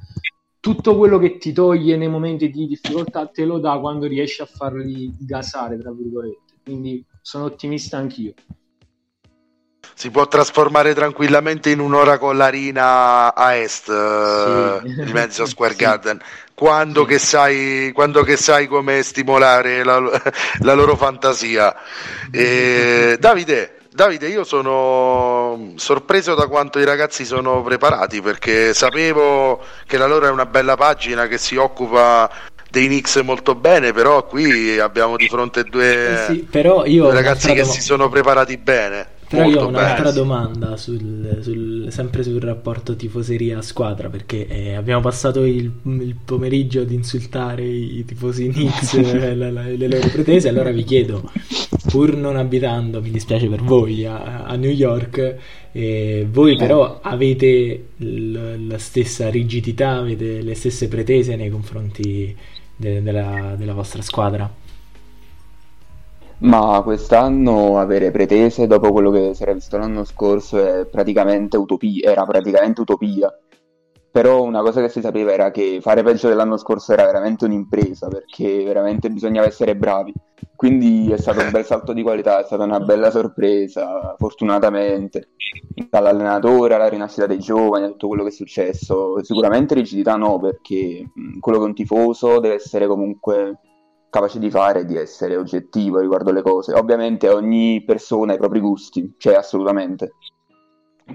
tutto 0.60 0.96
quello 0.96 1.18
che 1.18 1.38
ti 1.38 1.52
toglie 1.52 1.96
nei 1.96 2.08
momenti 2.08 2.50
di 2.50 2.66
difficoltà 2.66 3.26
te 3.26 3.44
lo 3.44 3.58
dà 3.58 3.78
quando 3.78 4.06
riesci 4.06 4.42
a 4.42 4.46
farli 4.46 5.14
gasare, 5.18 5.78
tra 5.78 5.92
virgolette. 5.92 6.54
Quindi 6.62 7.04
sono 7.22 7.44
ottimista 7.44 7.96
anch'io 7.96 8.34
si 9.98 10.10
può 10.10 10.28
trasformare 10.28 10.92
tranquillamente 10.92 11.70
in 11.70 11.80
un'ora 11.80 12.18
con 12.18 12.36
l'arena 12.36 13.34
a 13.34 13.54
est 13.54 13.84
sì. 13.84 13.90
uh, 13.90 15.04
di 15.04 15.12
mezzo 15.12 15.46
Square 15.48 15.72
sì. 15.72 15.78
Garden 15.78 16.20
quando, 16.52 17.02
sì. 17.02 17.08
che 17.08 17.18
sai, 17.18 17.92
quando 17.94 18.22
che 18.22 18.36
sai 18.36 18.66
come 18.66 19.02
stimolare 19.02 19.84
la, 19.84 20.00
la 20.60 20.74
loro 20.74 20.96
fantasia 20.96 21.74
e, 22.30 23.16
Davide 23.20 23.85
Davide, 23.96 24.28
io 24.28 24.44
sono 24.44 25.72
sorpreso 25.76 26.34
da 26.34 26.48
quanto 26.48 26.78
i 26.78 26.84
ragazzi 26.84 27.24
sono 27.24 27.62
preparati 27.62 28.20
perché 28.20 28.74
sapevo 28.74 29.58
che 29.86 29.96
la 29.96 30.06
loro 30.06 30.26
è 30.26 30.30
una 30.30 30.44
bella 30.44 30.76
pagina 30.76 31.26
che 31.26 31.38
si 31.38 31.56
occupa 31.56 32.30
dei 32.70 32.88
Knicks 32.88 33.16
molto 33.24 33.54
bene, 33.54 33.94
però 33.94 34.26
qui 34.26 34.78
abbiamo 34.78 35.16
di 35.16 35.26
fronte 35.28 35.64
due, 35.64 36.26
sì, 36.28 36.46
due 36.50 37.10
ragazzi 37.10 37.54
che 37.54 37.64
si 37.64 37.80
sono 37.80 38.10
preparati 38.10 38.58
bene. 38.58 39.14
Però 39.28 39.48
io 39.48 39.62
ho 39.62 39.68
un'altra 39.68 40.10
bene. 40.10 40.14
domanda 40.14 40.76
sul, 40.76 41.38
sul, 41.40 41.86
sempre 41.88 42.22
sul 42.22 42.40
rapporto 42.40 42.94
tifoseria-squadra 42.94 44.08
perché 44.08 44.46
eh, 44.46 44.74
abbiamo 44.74 45.00
passato 45.00 45.42
il, 45.42 45.72
il, 45.82 46.16
pomeriggio 46.24 46.82
ad 46.82 46.92
insultare 46.92 47.64
i 47.64 48.04
tifosi 48.04 48.50
Knicks 48.50 48.92
e 48.94 49.34
le, 49.34 49.50
le, 49.50 49.88
loro 49.88 50.08
pretese 50.08 50.48
allora 50.48 50.70
vi 50.70 50.84
chiedo 50.84 51.28
pur 51.88 52.14
non 52.16 52.36
abitando 52.36 53.00
mi 53.00 53.10
dispiace 53.10 53.48
per 53.48 53.62
voi 53.62 54.04
a, 54.04 54.44
a 54.44 54.54
New 54.56 54.70
York 54.70 55.36
eh, 55.72 56.26
voi 56.30 56.56
però 56.56 57.00
avete 57.00 57.88
l, 57.96 58.66
la 58.66 58.78
stessa 58.78 59.28
rigidità 59.28 59.96
avete 59.96 60.42
le 60.42 60.54
stesse 60.54 60.88
pretese 60.88 61.36
nei 61.36 61.50
confronti 61.50 62.36
de, 62.76 63.02
della, 63.02 63.54
della 63.56 63.74
vostra 63.74 64.02
squadra 64.02 64.64
ma 66.38 66.82
quest'anno 66.84 67.78
avere 67.78 68.10
pretese 68.10 68.66
dopo 68.66 68.92
quello 68.92 69.10
che 69.10 69.32
si 69.32 69.42
era 69.42 69.54
visto 69.54 69.78
l'anno 69.78 70.04
scorso 70.04 70.62
è 70.62 70.84
praticamente 70.84 71.56
utopia, 71.56 72.10
era 72.10 72.26
praticamente 72.26 72.82
utopia. 72.82 73.34
Però 74.16 74.42
una 74.42 74.62
cosa 74.62 74.80
che 74.80 74.88
si 74.88 75.02
sapeva 75.02 75.30
era 75.30 75.50
che 75.50 75.80
fare 75.82 76.02
peggio 76.02 76.28
dell'anno 76.28 76.56
scorso 76.56 76.94
era 76.94 77.04
veramente 77.04 77.44
un'impresa, 77.44 78.08
perché 78.08 78.64
veramente 78.64 79.10
bisognava 79.10 79.46
essere 79.46 79.76
bravi. 79.76 80.10
Quindi 80.54 81.12
è 81.12 81.18
stato 81.18 81.40
un 81.40 81.50
bel 81.50 81.66
salto 81.66 81.92
di 81.92 82.00
qualità, 82.00 82.40
è 82.40 82.44
stata 82.44 82.64
una 82.64 82.80
bella 82.80 83.10
sorpresa, 83.10 84.14
fortunatamente. 84.16 85.32
Dall'allenatore 85.90 86.72
alla 86.72 86.88
rinascita 86.88 87.26
dei 87.26 87.40
giovani, 87.40 87.84
a 87.84 87.88
tutto 87.88 88.06
quello 88.08 88.22
che 88.22 88.30
è 88.30 88.32
successo. 88.32 89.22
Sicuramente 89.22 89.74
rigidità 89.74 90.16
no, 90.16 90.40
perché 90.40 91.10
quello 91.38 91.58
che 91.58 91.64
è 91.64 91.68
un 91.68 91.74
tifoso 91.74 92.40
deve 92.40 92.54
essere 92.54 92.86
comunque 92.86 93.58
capace 94.08 94.38
di 94.38 94.48
fare 94.48 94.86
di 94.86 94.96
essere 94.96 95.36
oggettivo 95.36 96.00
riguardo 96.00 96.32
le 96.32 96.40
cose. 96.40 96.72
Ovviamente 96.72 97.28
ogni 97.28 97.84
persona 97.84 98.32
ha 98.32 98.36
i 98.36 98.38
propri 98.38 98.60
gusti, 98.60 99.12
cioè 99.18 99.34
assolutamente. 99.34 100.14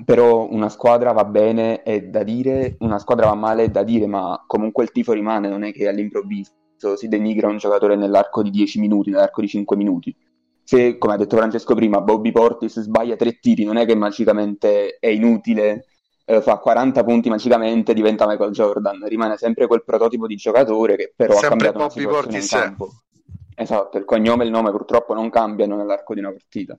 Però 0.06 0.48
una 0.50 0.70
squadra 0.70 1.12
va 1.12 1.26
bene 1.26 1.84
è 1.84 2.02
da 2.02 2.24
dire, 2.24 2.78
una 2.80 2.98
squadra 2.98 3.28
va 3.28 3.36
male 3.36 3.66
è 3.66 3.70
da 3.70 3.84
dire, 3.84 4.08
ma 4.08 4.42
comunque 4.48 4.84
il 4.84 4.92
tifo 4.92 5.12
rimane, 5.12 5.50
non 5.50 5.64
è 5.64 5.74
che 5.74 5.88
all'improvviso 5.88 6.96
si 6.96 7.08
denigra 7.08 7.48
un 7.48 7.58
giocatore 7.58 7.96
nell'arco 7.96 8.42
di 8.42 8.50
10 8.50 8.80
minuti, 8.80 9.10
nell'arco 9.10 9.42
di 9.42 9.48
5 9.48 9.76
minuti. 9.76 10.16
Se, 10.64 10.98
come 10.98 11.14
ha 11.14 11.18
detto 11.18 11.36
Francesco 11.36 11.76
prima, 11.76 12.00
Bobby 12.00 12.32
Portis 12.32 12.80
sbaglia 12.80 13.16
tre 13.16 13.39
tiri, 13.39 13.66
non 13.66 13.78
è 13.78 13.86
che 13.86 13.96
magicamente 13.96 14.98
è 15.00 15.08
inutile 15.08 15.86
eh, 16.32 16.42
fa 16.42 16.58
40 16.58 17.04
punti 17.04 17.30
magicamente, 17.30 17.94
diventa 17.94 18.26
Michael 18.26 18.52
Jordan, 18.52 19.06
rimane 19.08 19.38
sempre 19.38 19.68
quel 19.68 19.84
prototipo 19.84 20.28
di 20.28 20.36
giocatore 20.36 20.96
che 20.96 21.14
però 21.16 21.34
sempre 21.34 21.70
ha 21.70 21.72
cambiato 21.74 22.02
Bobby 22.02 22.36
in 22.36 22.48
campo. 22.48 22.89
Esatto, 23.56 23.98
il 23.98 24.06
cognome 24.06 24.44
e 24.44 24.46
il 24.46 24.52
nome 24.52 24.72
purtroppo 24.72 25.14
non 25.14 25.30
cambiano 25.30 25.76
nell'arco 25.76 26.14
di 26.14 26.20
una 26.20 26.32
partita. 26.32 26.78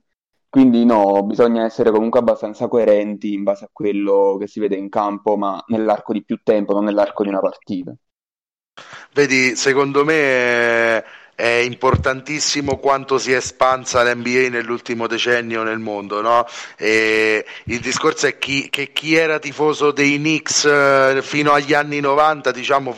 Quindi 0.53 0.85
no, 0.85 1.23
bisogna 1.23 1.65
essere 1.65 1.89
comunque 1.89 2.19
abbastanza 2.19 2.67
coerenti 2.67 3.33
in 3.33 3.41
base 3.41 3.65
a 3.65 3.69
quello 3.73 4.37
che 4.39 4.45
si 4.45 4.59
vede 4.59 4.75
in 4.75 4.87
campo, 4.87 5.35
ma 5.35 5.59
nell'arco 5.69 6.13
di 6.13 6.23
più 6.23 6.41
tempo, 6.43 6.73
non 6.73 6.83
nell'arco 6.83 7.23
di 7.23 7.29
una 7.29 7.39
partita. 7.39 7.91
Vedi, 9.13 9.55
secondo 9.55 10.05
me 10.05 10.13
è, 10.13 11.03
è 11.33 11.47
importantissimo 11.47 12.77
quanto 12.77 13.17
si 13.17 13.31
è 13.31 13.37
espansa 13.37 14.03
l'NBA 14.03 14.49
nell'ultimo 14.49 15.07
decennio 15.07 15.63
nel 15.63 15.79
mondo, 15.79 16.21
no? 16.21 16.45
Il 16.77 17.79
discorso 17.79 18.27
è 18.27 18.37
chi, 18.37 18.69
che 18.69 18.91
chi 18.93 19.15
era 19.15 19.39
tifoso 19.39 19.89
dei 19.91 20.17
Knicks 20.17 20.65
eh, 20.65 21.21
fino 21.23 21.51
agli 21.51 21.73
anni 21.73 21.99
90, 21.99 22.51
diciamo, 22.51 22.95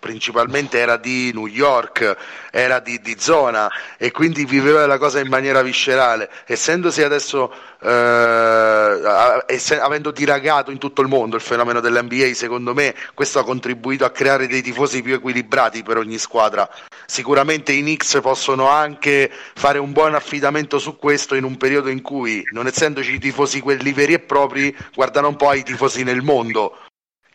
principalmente 0.00 0.78
era 0.78 0.96
di 0.96 1.30
New 1.32 1.46
York, 1.46 2.16
era 2.50 2.80
di, 2.80 3.00
di, 3.00 3.16
zona 3.18 3.70
e 3.98 4.10
quindi 4.10 4.44
viveva 4.46 4.86
la 4.86 4.98
cosa 4.98 5.20
in 5.20 5.28
maniera 5.28 5.62
viscerale. 5.62 6.28
Essendosi 6.46 7.02
adesso, 7.02 7.52
eh, 7.80 9.44
ess- 9.46 9.78
avendo 9.80 10.10
diragato 10.10 10.70
in 10.70 10.78
tutto 10.78 11.02
il 11.02 11.08
mondo 11.08 11.36
il 11.36 11.42
fenomeno 11.42 11.80
dell'NBA, 11.80 12.32
secondo 12.34 12.74
me 12.74 12.94
questo 13.14 13.38
ha 13.38 13.44
contribuito 13.44 14.04
a 14.04 14.10
creare 14.10 14.48
dei 14.48 14.62
tifosi 14.62 15.02
più 15.02 15.14
equilibrati 15.14 15.82
per 15.82 15.98
ogni 15.98 16.18
squadra. 16.18 16.68
Sicuramente 17.06 17.72
i 17.72 17.82
Knicks 17.82 18.18
possono 18.22 18.68
anche 18.68 19.30
fare 19.54 19.78
un 19.78 19.92
buon 19.92 20.14
affidamento 20.14 20.78
su 20.78 20.96
questo 20.96 21.34
in 21.34 21.44
un 21.44 21.56
periodo 21.58 21.90
in 21.90 22.00
cui, 22.00 22.42
non 22.52 22.66
essendoci 22.66 23.14
i 23.14 23.18
tifosi 23.20 23.60
quelli 23.60 23.92
veri 23.92 24.14
e 24.14 24.20
propri, 24.20 24.74
guardano 24.94 25.28
un 25.28 25.36
po' 25.36 25.50
ai 25.50 25.62
tifosi 25.62 26.02
nel 26.04 26.22
mondo 26.22 26.76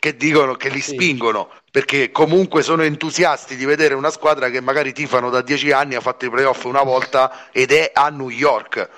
che 0.06 0.16
dicono 0.16 0.54
che 0.54 0.68
li 0.68 0.80
spingono 0.80 1.50
perché 1.68 2.12
comunque 2.12 2.62
sono 2.62 2.84
entusiasti 2.84 3.56
di 3.56 3.64
vedere 3.64 3.94
una 3.94 4.10
squadra 4.10 4.50
che 4.50 4.60
magari 4.60 4.92
tifano 4.92 5.30
da 5.30 5.42
dieci 5.42 5.72
anni, 5.72 5.96
ha 5.96 6.00
fatto 6.00 6.26
i 6.26 6.30
playoff 6.30 6.62
una 6.62 6.84
volta 6.84 7.48
ed 7.50 7.72
è 7.72 7.90
a 7.92 8.08
New 8.10 8.28
York. 8.28 8.88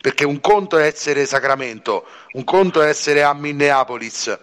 Perché 0.00 0.24
un 0.24 0.40
conto 0.40 0.76
è 0.76 0.84
essere 0.84 1.24
Sacramento, 1.24 2.04
un 2.32 2.42
conto 2.42 2.82
è 2.82 2.88
essere 2.88 3.22
a 3.22 3.32
Minneapolis 3.32 4.36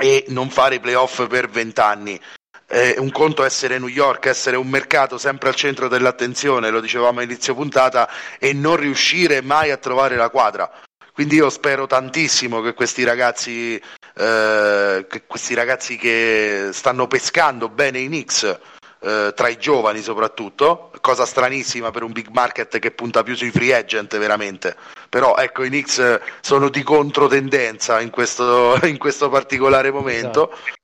e 0.00 0.24
non 0.28 0.48
fare 0.48 0.76
i 0.76 0.80
playoff 0.80 1.26
per 1.26 1.50
vent'anni. 1.50 2.18
Eh, 2.66 2.94
un 2.96 3.12
conto 3.12 3.42
è 3.42 3.46
essere 3.46 3.78
New 3.78 3.88
York, 3.88 4.24
essere 4.24 4.56
un 4.56 4.68
mercato 4.68 5.18
sempre 5.18 5.50
al 5.50 5.54
centro 5.56 5.88
dell'attenzione, 5.88 6.70
lo 6.70 6.80
dicevamo 6.80 7.20
a 7.20 7.22
inizio 7.22 7.54
puntata, 7.54 8.08
e 8.38 8.54
non 8.54 8.76
riuscire 8.76 9.42
mai 9.42 9.70
a 9.70 9.76
trovare 9.76 10.16
la 10.16 10.30
quadra. 10.30 10.70
Quindi 11.12 11.36
io 11.36 11.48
spero 11.48 11.86
tantissimo 11.86 12.60
che 12.60 12.74
questi 12.74 13.04
ragazzi, 13.04 13.80
eh, 14.14 15.06
questi 15.26 15.54
ragazzi 15.54 15.96
che 15.96 16.70
stanno 16.72 17.06
pescando 17.06 17.68
bene 17.68 17.98
i 17.98 18.06
Knicks, 18.06 18.58
eh, 19.00 19.32
tra 19.34 19.48
i 19.48 19.58
giovani 19.58 20.00
soprattutto, 20.00 20.90
cosa 21.00 21.26
stranissima 21.26 21.90
per 21.90 22.02
un 22.02 22.12
big 22.12 22.28
market 22.28 22.78
che 22.78 22.90
punta 22.90 23.22
più 23.22 23.34
sui 23.34 23.50
free 23.50 23.74
agent 23.74 24.16
veramente, 24.16 24.76
però 25.08 25.36
ecco 25.36 25.64
i 25.64 25.68
Knicks 25.68 26.20
sono 26.40 26.68
di 26.68 26.82
controtendenza 26.82 28.00
in 28.00 28.10
questo, 28.10 28.78
in 28.86 28.98
questo 28.98 29.28
particolare 29.28 29.90
momento. 29.90 30.50
Esatto. 30.50 30.82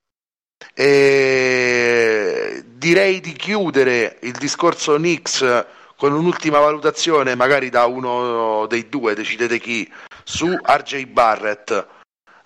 E 0.75 2.63
direi 2.67 3.21
di 3.21 3.33
chiudere 3.33 4.19
il 4.23 4.33
discorso 4.33 4.97
Knicks 4.97 5.67
con 5.97 6.13
un'ultima 6.13 6.59
valutazione, 6.59 7.35
magari 7.35 7.69
da 7.69 7.87
uno 7.87 8.67
dei 8.67 8.89
due, 8.89 9.15
decidete 9.15 9.59
chi, 9.59 9.91
su 10.25 10.47
RJ 10.47 11.05
Barrett. 11.05 12.00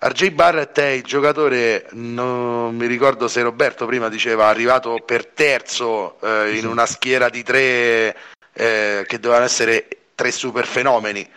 RJ 0.07 0.29
Barrett 0.33 0.77
è 0.77 0.89
il 0.89 1.01
giocatore, 1.01 1.87
non 1.93 2.75
mi 2.75 2.85
ricordo 2.85 3.27
se 3.27 3.41
Roberto 3.41 3.87
prima 3.87 4.07
diceva, 4.07 4.45
arrivato 4.45 5.01
per 5.03 5.25
terzo 5.25 6.19
eh, 6.21 6.55
in 6.55 6.67
una 6.67 6.85
schiera 6.85 7.27
di 7.29 7.41
tre 7.41 8.15
eh, 8.53 9.03
che 9.07 9.19
dovevano 9.19 9.45
essere 9.45 9.87
tre 10.13 10.29
super 10.29 10.67
fenomeni 10.67 11.27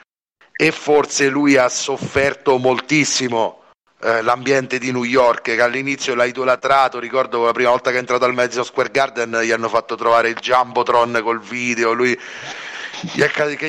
e 0.54 0.70
forse 0.70 1.30
lui 1.30 1.56
ha 1.56 1.70
sofferto 1.70 2.58
moltissimo 2.58 3.62
eh, 4.02 4.20
l'ambiente 4.20 4.78
di 4.78 4.92
New 4.92 5.04
York 5.04 5.54
che 5.54 5.62
all'inizio 5.62 6.14
l'ha 6.14 6.26
idolatrato. 6.26 6.98
Ricordo 6.98 7.46
la 7.46 7.52
prima 7.52 7.70
volta 7.70 7.88
che 7.88 7.96
è 7.96 8.00
entrato 8.00 8.26
al 8.26 8.34
Madison 8.34 8.66
Square 8.66 8.90
Garden 8.90 9.40
gli 9.44 9.50
hanno 9.50 9.70
fatto 9.70 9.94
trovare 9.94 10.28
il 10.28 10.36
Jumbotron 10.36 11.20
col 11.22 11.40
video 11.40 11.94
lui 11.94 12.18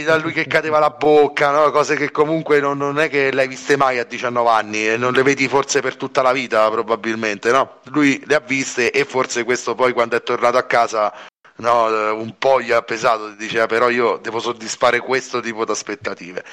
da 0.04 0.18
lui 0.18 0.32
che 0.32 0.48
cadeva 0.48 0.80
la 0.80 0.90
bocca, 0.90 1.52
no? 1.52 1.72
cose 1.72 1.96
che 1.96 2.12
comunque 2.12 2.60
non, 2.60 2.78
non, 2.78 3.00
è 3.00 3.10
che 3.10 3.32
le 3.32 3.42
hai 3.42 3.48
viste 3.48 3.78
mai 3.78 4.00
a 4.00 4.04
19 4.04 4.50
anni 4.50 4.88
e 4.88 4.98
non 4.98 5.14
le 5.14 5.24
vedi 5.24 5.48
forse 5.48 5.82
per 5.82 5.96
tutta 5.96 6.22
la 6.22 6.32
vita 6.32 6.70
probabilmente, 6.70 7.52
no? 7.52 7.80
Lui 7.86 8.22
le 8.26 8.36
ha 8.36 8.40
viste 8.40 8.92
e 8.92 9.06
forse 9.06 9.44
questo 9.44 9.76
poi 9.76 9.94
quando 9.94 10.16
è 10.16 10.24
tornato 10.24 10.58
a 10.58 10.64
casa 10.64 11.14
no, 11.60 12.14
un 12.14 12.38
po' 12.38 12.62
gli 12.62 12.72
ha 12.72 12.82
pesato, 12.82 13.32
diceva 13.32 13.66
però 13.66 13.90
io 13.90 14.18
devo 14.18 14.40
soddisfare 14.40 15.00
questo 15.00 15.40
tipo 15.40 15.66
di 15.66 15.72
aspettative. 15.72 16.44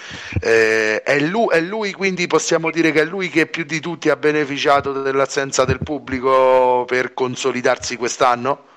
Eh, 0.40 1.02
è, 1.02 1.18
lui, 1.20 1.46
è 1.50 1.60
lui 1.60 1.92
quindi 1.92 2.26
possiamo 2.26 2.70
dire 2.70 2.92
che 2.92 3.02
è 3.02 3.04
lui 3.04 3.28
che 3.28 3.46
più 3.46 3.64
di 3.64 3.80
tutti 3.80 4.08
ha 4.08 4.16
beneficiato 4.16 4.92
dell'assenza 5.02 5.64
del 5.64 5.80
pubblico 5.82 6.84
per 6.86 7.14
consolidarsi 7.14 7.96
quest'anno? 7.96 8.74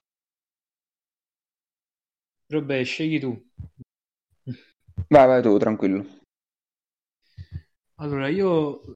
Robè, 2.47 2.83
scegli 2.83 3.19
tu. 3.19 3.39
Vai, 5.07 5.27
vai 5.27 5.41
tu, 5.41 5.57
tranquillo. 5.57 6.05
Allora, 7.95 8.27
io 8.27 8.95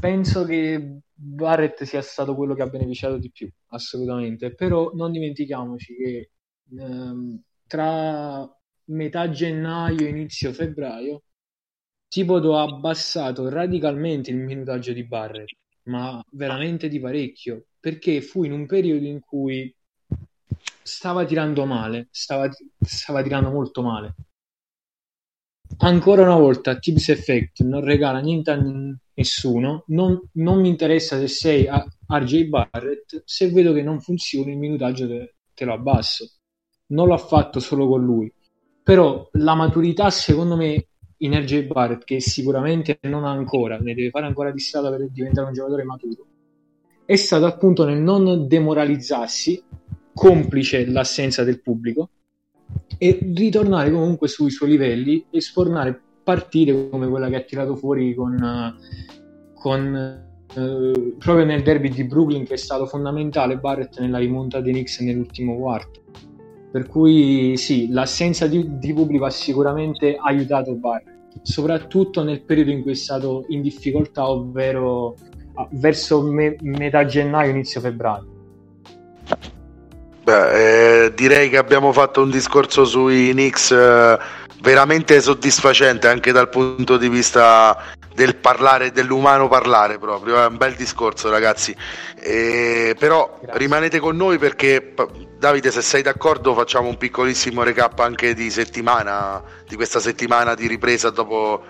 penso 0.00 0.44
che 0.44 1.00
Barrett 1.12 1.82
sia 1.84 2.02
stato 2.02 2.34
quello 2.34 2.54
che 2.54 2.62
ha 2.62 2.68
beneficiato 2.68 3.18
di 3.18 3.30
più, 3.30 3.50
assolutamente, 3.68 4.54
però 4.54 4.92
non 4.94 5.10
dimentichiamoci 5.12 5.94
che 5.94 6.30
ehm, 6.78 7.42
tra 7.66 8.48
metà 8.84 9.30
gennaio 9.30 10.06
e 10.06 10.08
inizio 10.08 10.52
febbraio 10.52 11.22
Tibodo 12.08 12.56
ha 12.56 12.62
abbassato 12.62 13.48
radicalmente 13.48 14.30
il 14.30 14.38
minutaggio 14.38 14.92
di 14.92 15.04
Barrett, 15.04 15.52
ma 15.84 16.22
veramente 16.30 16.88
di 16.88 17.00
parecchio, 17.00 17.66
perché 17.78 18.22
fu 18.22 18.44
in 18.44 18.52
un 18.52 18.66
periodo 18.66 19.04
in 19.04 19.20
cui 19.20 19.74
stava 20.82 21.26
tirando 21.26 21.66
male, 21.66 22.08
stava, 22.10 22.48
stava 22.80 23.22
tirando 23.22 23.50
molto 23.50 23.82
male 23.82 24.14
ancora 25.78 26.22
una 26.22 26.36
volta 26.36 26.78
Tips 26.78 27.10
Effect 27.10 27.62
non 27.62 27.84
regala 27.84 28.20
niente 28.20 28.50
a 28.50 28.60
nessuno. 29.14 29.84
Non, 29.88 30.20
non 30.32 30.60
mi 30.60 30.68
interessa 30.68 31.18
se 31.18 31.28
sei 31.28 31.66
a 31.66 31.84
RJ 32.06 32.44
Barrett 32.44 33.22
se 33.24 33.50
vedo 33.50 33.72
che 33.72 33.82
non 33.82 34.00
funziona 34.00 34.50
il 34.50 34.58
minutaggio 34.58 35.06
te, 35.06 35.34
te 35.54 35.64
lo 35.64 35.74
abbasso. 35.74 36.30
Non 36.88 37.08
l'ha 37.08 37.18
fatto 37.18 37.60
solo 37.60 37.86
con 37.86 38.04
lui. 38.04 38.32
Però 38.82 39.28
la 39.32 39.54
maturità 39.54 40.10
secondo 40.10 40.56
me 40.56 40.86
in 41.18 41.38
RJ 41.38 41.66
Barrett 41.66 42.04
che 42.04 42.20
sicuramente 42.20 42.98
non 43.02 43.24
ha 43.24 43.30
ancora 43.30 43.76
ne 43.78 43.94
deve 43.94 44.10
fare 44.10 44.26
ancora 44.26 44.52
di 44.52 44.60
strada 44.60 44.88
per 44.90 45.08
diventare 45.10 45.48
un 45.48 45.52
giocatore 45.52 45.82
maturo 45.82 46.26
è 47.08 47.16
stato 47.16 47.46
appunto 47.46 47.86
nel 47.86 48.02
non 48.02 48.46
demoralizzarsi 48.46 49.62
complice 50.12 50.84
l'assenza 50.84 51.42
del 51.42 51.62
pubblico 51.62 52.10
e 52.98 53.18
ritornare 53.34 53.90
comunque 53.90 54.28
sui 54.28 54.50
suoi 54.50 54.70
livelli 54.70 55.24
e 55.30 55.40
sfornare 55.40 55.98
partite 56.22 56.90
come 56.90 57.08
quella 57.08 57.28
che 57.28 57.36
ha 57.36 57.40
tirato 57.40 57.76
fuori 57.76 58.14
con, 58.14 58.76
con 59.54 59.94
eh, 60.54 61.14
proprio 61.18 61.44
nel 61.44 61.62
derby 61.62 61.88
di 61.88 62.04
Brooklyn 62.04 62.44
che 62.44 62.54
è 62.54 62.58
stato 62.58 62.86
fondamentale 62.86 63.56
Barrett 63.56 63.98
nella 64.00 64.18
rimonta 64.18 64.60
dei 64.60 64.72
Knicks 64.72 65.00
nell'ultimo 65.00 65.56
quarto. 65.56 66.02
Per 66.70 66.86
cui 66.86 67.56
sì, 67.56 67.88
l'assenza 67.90 68.46
di, 68.46 68.78
di 68.78 68.92
pubblico 68.92 69.24
ha 69.24 69.30
sicuramente 69.30 70.16
aiutato 70.20 70.74
Barrett 70.74 71.16
soprattutto 71.42 72.22
nel 72.24 72.42
periodo 72.42 72.70
in 72.70 72.82
cui 72.82 72.92
è 72.92 72.96
stato 72.96 73.44
in 73.48 73.62
difficoltà 73.62 74.28
ovvero 74.28 75.14
verso 75.70 76.22
me, 76.22 76.56
metà 76.60 77.04
gennaio 77.04 77.50
inizio 77.50 77.80
febbraio 77.80 78.36
Beh, 80.28 81.04
eh, 81.04 81.14
direi 81.14 81.48
che 81.48 81.56
abbiamo 81.56 81.90
fatto 81.90 82.20
un 82.20 82.28
discorso 82.28 82.84
sui 82.84 83.30
Knicks 83.30 83.70
eh, 83.70 84.18
veramente 84.60 85.22
soddisfacente 85.22 86.06
anche 86.06 86.32
dal 86.32 86.50
punto 86.50 86.98
di 86.98 87.08
vista 87.08 87.82
del 88.14 88.36
parlare, 88.36 88.92
dell'umano 88.92 89.48
parlare 89.48 89.98
proprio. 89.98 90.42
È 90.42 90.44
un 90.44 90.58
bel 90.58 90.74
discorso, 90.74 91.30
ragazzi. 91.30 91.74
Eh, 92.20 92.94
però 92.98 93.38
Grazie. 93.40 93.58
rimanete 93.58 94.00
con 94.00 94.16
noi 94.16 94.36
perché, 94.36 94.92
Davide, 95.38 95.70
se 95.70 95.80
sei 95.80 96.02
d'accordo, 96.02 96.52
facciamo 96.52 96.88
un 96.88 96.98
piccolissimo 96.98 97.62
recap 97.62 97.98
anche 98.00 98.34
di 98.34 98.50
settimana, 98.50 99.42
di 99.66 99.76
questa 99.76 99.98
settimana 99.98 100.54
di 100.54 100.66
ripresa 100.66 101.08
dopo 101.08 101.64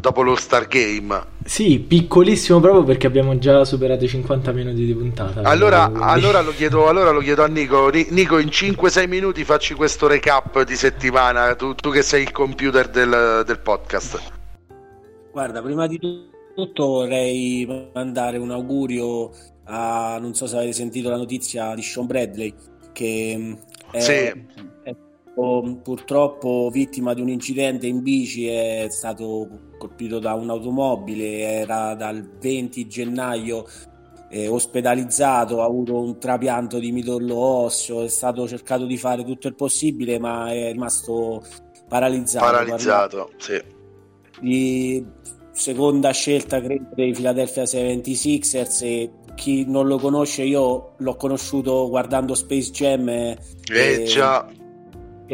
dopo 0.00 0.22
lo 0.22 0.34
Star 0.34 0.66
Game. 0.66 1.38
Sì, 1.44 1.78
piccolissimo 1.78 2.60
proprio 2.60 2.82
perché 2.82 3.06
abbiamo 3.06 3.38
già 3.38 3.64
superato 3.64 4.04
i 4.04 4.08
50 4.08 4.52
minuti 4.52 4.84
di 4.84 4.94
puntata. 4.94 5.42
Allora, 5.42 5.92
allora, 5.92 6.40
lo, 6.40 6.52
chiedo, 6.52 6.88
allora 6.88 7.10
lo, 7.10 7.20
chiedo, 7.20 7.44
a 7.44 7.46
Nico. 7.46 7.88
Nico, 7.90 8.38
in 8.38 8.48
5-6 8.48 9.08
minuti 9.08 9.44
facci 9.44 9.74
questo 9.74 10.06
recap 10.06 10.62
di 10.64 10.74
settimana, 10.74 11.54
tu, 11.54 11.74
tu 11.74 11.90
che 11.90 12.02
sei 12.02 12.22
il 12.22 12.32
computer 12.32 12.88
del, 12.88 13.42
del, 13.46 13.58
podcast. 13.60 14.20
Guarda, 15.32 15.62
prima 15.62 15.86
di 15.86 15.98
tutto 16.54 16.86
vorrei 16.86 17.90
mandare 17.94 18.38
un 18.38 18.50
augurio 18.50 19.30
a, 19.64 20.18
non 20.20 20.34
so 20.34 20.46
se 20.46 20.56
avete 20.56 20.72
sentito 20.72 21.10
la 21.10 21.16
notizia 21.16 21.74
di 21.74 21.82
Sean 21.82 22.06
Bradley, 22.06 22.54
che 22.92 23.34
mm, 23.38 23.52
è, 23.92 24.00
sì. 24.00 24.46
Purtroppo 25.34 26.68
vittima 26.72 27.14
di 27.14 27.20
un 27.20 27.28
incidente 27.28 27.86
in 27.86 28.02
bici, 28.02 28.46
è 28.46 28.86
stato 28.90 29.48
colpito 29.78 30.18
da 30.18 30.34
un'automobile, 30.34 31.40
era 31.40 31.94
dal 31.94 32.28
20 32.38 32.86
gennaio 32.86 33.64
eh, 34.30 34.48
ospedalizzato, 34.48 35.60
ha 35.60 35.64
avuto 35.64 36.00
un 36.00 36.18
trapianto 36.18 36.78
di 36.78 36.92
midollo 36.92 37.36
osseo, 37.36 38.02
è 38.02 38.08
stato 38.08 38.46
cercato 38.46 38.86
di 38.86 38.96
fare 38.96 39.24
tutto 39.24 39.48
il 39.48 39.54
possibile, 39.54 40.18
ma 40.18 40.52
è 40.52 40.70
rimasto 40.72 41.42
paralizzato. 41.88 42.44
Paralizzato, 42.44 43.30
sì. 43.38 43.60
Di 44.40 45.04
seconda 45.52 46.12
scelta 46.12 46.60
credo 46.60 46.88
dei 46.94 47.12
Philadelphia 47.12 47.64
76ers 47.64 48.84
e 48.84 49.10
chi 49.34 49.64
non 49.66 49.86
lo 49.86 49.98
conosce 49.98 50.42
io 50.42 50.94
l'ho 50.96 51.16
conosciuto 51.16 51.88
guardando 51.88 52.34
Space 52.34 52.70
Jam 52.70 53.08
eh, 53.08 53.38
e, 53.68 54.04
già. 54.04 54.46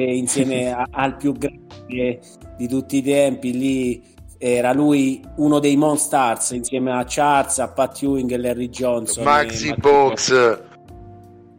Insieme 0.03 0.73
a, 0.73 0.87
al 0.91 1.17
più 1.17 1.33
grande 1.33 2.21
di 2.57 2.69
tutti 2.69 2.99
i 2.99 3.03
tempi 3.03 3.53
lì 3.53 4.15
era 4.39 4.73
lui 4.73 5.25
uno 5.37 5.59
dei 5.59 5.77
Monstars 5.77 6.51
insieme 6.51 6.93
a 6.93 7.05
Charles, 7.07 7.59
a 7.59 7.69
Pat 7.69 8.03
Ewing 8.03 8.31
e 8.33 8.39
Larry 8.39 8.69
Johnson. 8.69 9.25
Maxi 9.25 9.75
Box. 9.75 10.59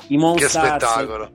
I 0.08 0.18
Monstars. 0.18 0.54
Che 0.54 0.60
spettacolo. 0.60 1.32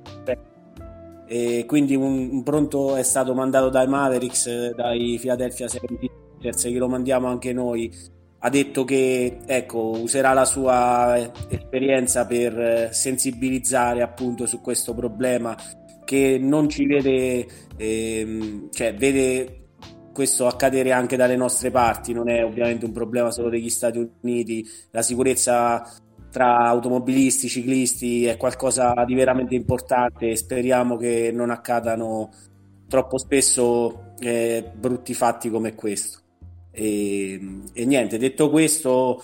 E 1.27 1.65
quindi 1.67 1.97
un, 1.97 2.29
un, 2.31 2.43
pronto 2.43 2.95
è 2.95 3.03
stato 3.03 3.35
mandato 3.35 3.71
dai 3.71 3.87
Mavericks, 3.89 4.75
dai 4.75 5.19
Philadelphia 5.21 5.67
76ers, 5.67 6.63
che 6.63 6.79
lo 6.79 6.89
mandiamo 6.89 7.27
anche 7.27 7.53
noi. 7.53 7.91
Ha 8.45 8.49
detto 8.49 8.85
che 8.85 9.39
ecco, 9.47 9.93
userà 9.99 10.33
la 10.33 10.45
sua 10.45 11.33
esperienza 11.49 12.27
per 12.27 12.89
sensibilizzare 12.93 14.03
appunto 14.03 14.47
su 14.47 14.61
questo 14.61 14.95
problema 14.95 15.57
che 16.05 16.39
non 16.41 16.69
ci 16.69 16.87
vede, 16.87 17.47
ehm, 17.77 18.69
cioè 18.71 18.95
vede 18.95 19.63
questo 20.13 20.47
accadere 20.47 20.93
anche 20.93 21.17
dalle 21.17 21.37
nostre 21.37 21.71
parti, 21.71 22.13
non 22.13 22.29
è 22.29 22.45
ovviamente 22.45 22.85
un 22.85 22.93
problema 22.93 23.31
solo 23.31 23.49
degli 23.49 23.71
Stati 23.71 24.11
Uniti, 24.21 24.67
la 24.91 25.03
sicurezza 25.03 25.91
tra 26.31 26.59
automobilisti, 26.59 27.49
ciclisti 27.49 28.25
è 28.25 28.37
qualcosa 28.37 28.95
di 29.07 29.15
veramente 29.15 29.55
importante 29.55 30.31
e 30.31 30.37
speriamo 30.37 30.97
che 30.97 31.31
non 31.33 31.51
accadano 31.51 32.31
troppo 32.89 33.19
spesso 33.19 34.15
eh, 34.19 34.71
brutti 34.75 35.15
fatti 35.15 35.51
come 35.51 35.75
questo. 35.75 36.21
E, 36.71 37.39
e, 37.73 37.85
niente, 37.85 38.17
detto 38.17 38.49
questo, 38.49 39.23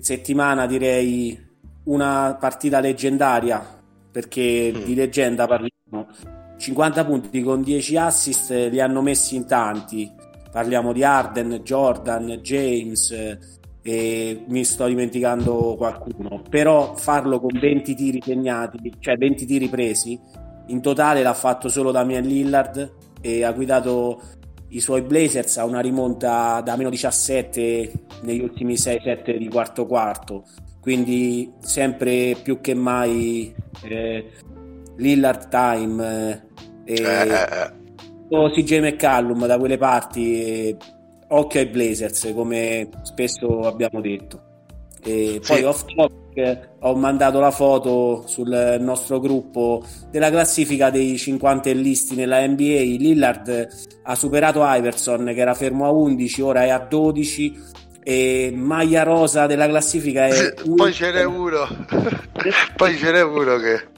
settimana 0.00 0.66
direi 0.66 1.38
una 1.84 2.36
partita 2.38 2.80
leggendaria 2.80 3.79
perché 4.10 4.72
mm. 4.74 4.84
di 4.84 4.94
leggenda 4.94 5.46
parliamo. 5.46 6.08
50 6.56 7.04
punti 7.04 7.42
con 7.42 7.62
10 7.62 7.96
assist 7.96 8.50
li 8.50 8.80
hanno 8.80 9.00
messi 9.00 9.36
in 9.36 9.46
tanti. 9.46 10.10
Parliamo 10.52 10.92
di 10.92 11.04
Arden, 11.04 11.60
Jordan, 11.62 12.26
James 12.42 13.10
eh, 13.12 13.38
e 13.82 14.44
mi 14.48 14.64
sto 14.64 14.86
dimenticando 14.86 15.74
qualcuno, 15.76 16.42
però 16.48 16.96
farlo 16.96 17.40
con 17.40 17.58
20 17.58 17.94
tiri 17.94 18.20
segnati, 18.22 18.78
cioè 18.98 19.16
20 19.16 19.46
tiri 19.46 19.68
presi, 19.68 20.18
in 20.66 20.82
totale 20.82 21.22
l'ha 21.22 21.34
fatto 21.34 21.68
solo 21.68 21.90
Damian 21.90 22.24
Lillard 22.24 22.92
e 23.20 23.44
ha 23.44 23.52
guidato 23.52 24.20
i 24.68 24.80
suoi 24.80 25.02
Blazers 25.02 25.56
a 25.56 25.64
una 25.64 25.80
rimonta 25.80 26.60
da 26.60 26.76
meno 26.76 26.90
17 26.90 27.92
negli 28.22 28.40
ultimi 28.40 28.74
6-7 28.74 29.36
di 29.36 29.48
quarto 29.48 29.86
quarto, 29.86 30.44
quindi 30.80 31.52
sempre 31.60 32.36
più 32.42 32.60
che 32.60 32.74
mai 32.74 33.54
eh, 33.82 34.30
Lillard 34.96 35.48
time. 35.48 36.42
Eh, 36.84 36.94
e... 36.94 37.02
Eh, 37.02 37.28
eh, 37.28 37.32
eh 37.32 37.78
CJ 38.30 38.78
McCallum 38.78 39.44
da 39.46 39.58
quelle 39.58 39.76
parti, 39.76 40.76
occhio 41.28 41.60
ai 41.60 41.66
Blazers, 41.66 42.32
come 42.32 42.88
spesso 43.02 43.62
abbiamo 43.62 44.00
detto. 44.00 44.48
E 45.02 45.40
poi 45.44 45.64
off 45.64 45.84
topic 45.84 46.68
ho 46.80 46.94
mandato 46.94 47.40
la 47.40 47.50
foto 47.50 48.22
sul 48.26 48.76
nostro 48.78 49.18
gruppo 49.18 49.82
della 50.10 50.30
classifica 50.30 50.90
dei 50.90 51.16
50 51.18 51.70
listi 51.72 52.14
nella 52.14 52.46
NBA. 52.46 52.96
Lillard 52.98 53.68
ha 54.04 54.14
superato 54.14 54.60
Iverson 54.62 55.24
che 55.24 55.40
era 55.40 55.54
fermo 55.54 55.86
a 55.86 55.90
11, 55.90 56.40
ora 56.42 56.62
è 56.62 56.68
a 56.68 56.78
12 56.78 57.58
e 58.02 58.52
maglia 58.54 59.02
rosa 59.02 59.46
della 59.46 59.68
classifica 59.68 60.26
è 60.26 60.54
poi 60.74 60.92
ce 60.92 61.12
n'è 61.12 61.24
uno 61.24 61.66
poi 62.76 62.96
ce 62.96 63.12
n'è 63.12 63.22
uno 63.22 63.56
che 63.58 63.88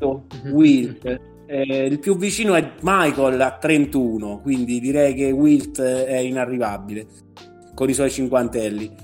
Wilt 0.50 1.28
eh, 1.52 1.84
il 1.84 1.98
più 1.98 2.16
vicino 2.16 2.54
è 2.54 2.74
Michael 2.82 3.40
a 3.40 3.58
31, 3.58 4.38
quindi 4.40 4.78
direi 4.78 5.14
che 5.14 5.32
Wilt 5.32 5.82
è 5.82 6.18
inarrivabile 6.18 7.06
con 7.74 7.88
i 7.88 7.92
suoi 7.92 8.08
cinquantelli. 8.08 8.94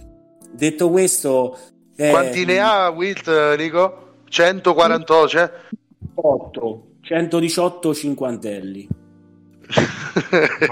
Detto 0.52 0.88
questo, 0.88 1.58
eh, 1.96 2.10
quanti 2.10 2.44
ne 2.44 2.60
ha 2.60 2.88
Wilt, 2.90 3.56
Nico? 3.56 4.18
148? 4.28 5.28
Cioè? 5.28 5.50
8, 6.14 6.86
118 7.00 7.94
cinquantelli. 7.94 8.88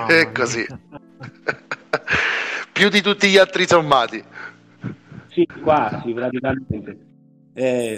è 0.06 0.30
così. 0.32 0.64
Più 2.74 2.88
di 2.88 3.00
tutti 3.00 3.28
gli 3.28 3.38
altri 3.38 3.68
sommati. 3.68 4.22
Sì, 5.28 5.46
quasi, 5.62 6.12
praticamente. 6.12 6.98
Eh, 7.54 7.96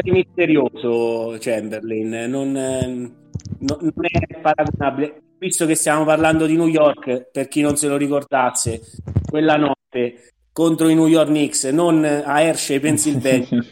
di 0.00 0.10
misterioso 0.10 1.36
Chamberlain, 1.38 2.30
non, 2.30 2.52
non, 2.52 3.12
non, 3.58 3.92
è 4.00 4.40
paragonabile. 4.40 5.22
Visto 5.38 5.66
che 5.66 5.74
stiamo 5.74 6.04
parlando 6.04 6.46
di 6.46 6.56
New 6.56 6.68
York, 6.68 7.28
per 7.30 7.48
chi 7.48 7.60
non 7.60 7.76
se 7.76 7.86
lo 7.86 7.98
ricordasse, 7.98 8.80
quella 9.28 9.56
notte 9.56 10.32
contro 10.50 10.88
i 10.88 10.94
New 10.94 11.06
York 11.06 11.28
Knicks, 11.28 11.64
non 11.64 12.02
a 12.02 12.40
Hershey, 12.40 12.80
Pennsylvania, 12.80 13.62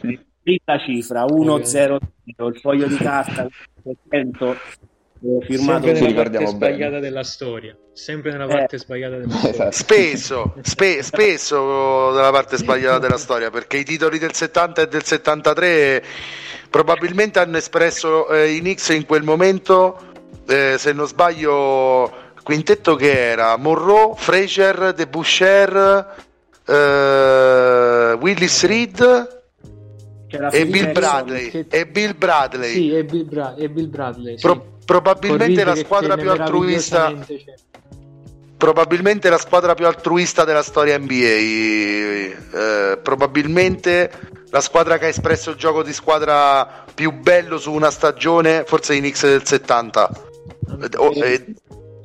la 0.65 0.79
cifra 0.85 1.25
1-0, 1.25 1.97
il 2.25 2.59
foglio 2.61 2.87
di 2.87 2.97
carta 2.97 3.49
100 4.11 4.57
firmato 5.41 5.87
sempre 5.87 6.01
nella 6.01 6.23
parte 6.23 6.47
sbagliata 6.47 6.91
bene. 6.91 7.01
della 7.01 7.23
storia 7.23 7.77
sempre 7.93 8.33
nella 8.33 8.47
parte 8.47 8.77
eh. 8.77 8.79
sbagliata 8.79 9.17
della 9.19 9.31
storia 9.39 9.51
esatto. 9.51 9.71
spesso, 9.71 10.55
spe- 10.63 11.03
spesso 11.03 12.11
nella 12.13 12.31
parte 12.31 12.57
sbagliata 12.57 12.99
della 12.99 13.19
storia 13.19 13.51
perché 13.51 13.77
i 13.79 13.85
titoli 13.85 14.19
del 14.19 14.33
70 14.33 14.83
e 14.83 14.89
del 14.89 15.05
73 15.05 16.05
probabilmente 16.69 17.39
hanno 17.39 17.57
espresso 17.59 18.29
eh, 18.29 18.51
i 18.51 18.59
Knicks 18.59 18.89
in 18.89 19.07
quel 19.07 19.23
momento 19.23 20.11
eh, 20.49 20.75
se 20.77 20.93
non 20.93 21.07
sbaglio 21.07 22.13
quintetto 22.43 22.97
che 22.97 23.31
era 23.31 23.57
Monroe, 23.57 24.15
Frazier, 24.17 24.93
De 24.93 25.07
Boucher 25.07 26.17
eh, 26.67 28.19
Willis 28.21 28.65
Reed 28.67 29.41
e 30.51 30.67
Bill 30.67 30.93
Bradley 30.93 31.51
che... 31.51 31.67
e 31.69 31.87
Bill 31.87 32.17
Bradley 32.17 32.73
sì, 32.73 32.93
e 32.93 33.05
Bill, 33.05 33.29
Bra- 33.29 33.55
e 33.55 33.69
Bill 33.69 33.91
Bradley 33.91 34.37
sì. 34.39 34.43
Pro- 34.43 34.72
probabilmente 34.85 35.65
la 35.65 35.75
squadra 35.77 36.17
più 36.17 36.31
altruista 36.31 37.15
probabilmente 38.57 39.29
la 39.29 39.39
squadra 39.39 39.75
più 39.75 39.87
altruista 39.87 40.45
della 40.45 40.63
storia 40.63 40.99
NBA 40.99 41.15
eh, 41.15 42.99
probabilmente 43.03 44.11
la 44.51 44.61
squadra 44.61 44.99
che 44.99 45.07
ha 45.07 45.09
espresso 45.09 45.51
il 45.51 45.57
gioco 45.57 45.83
di 45.83 45.93
squadra 45.93 46.85
più 46.95 47.13
bello 47.13 47.59
su 47.59 47.73
una 47.73 47.91
stagione 47.91 48.65
forse 48.65 48.95
i 48.95 48.99
Knicks 48.99 49.23
del 49.23 49.45
70 49.45 50.11
oh, 50.97 51.13
eh, 51.15 51.55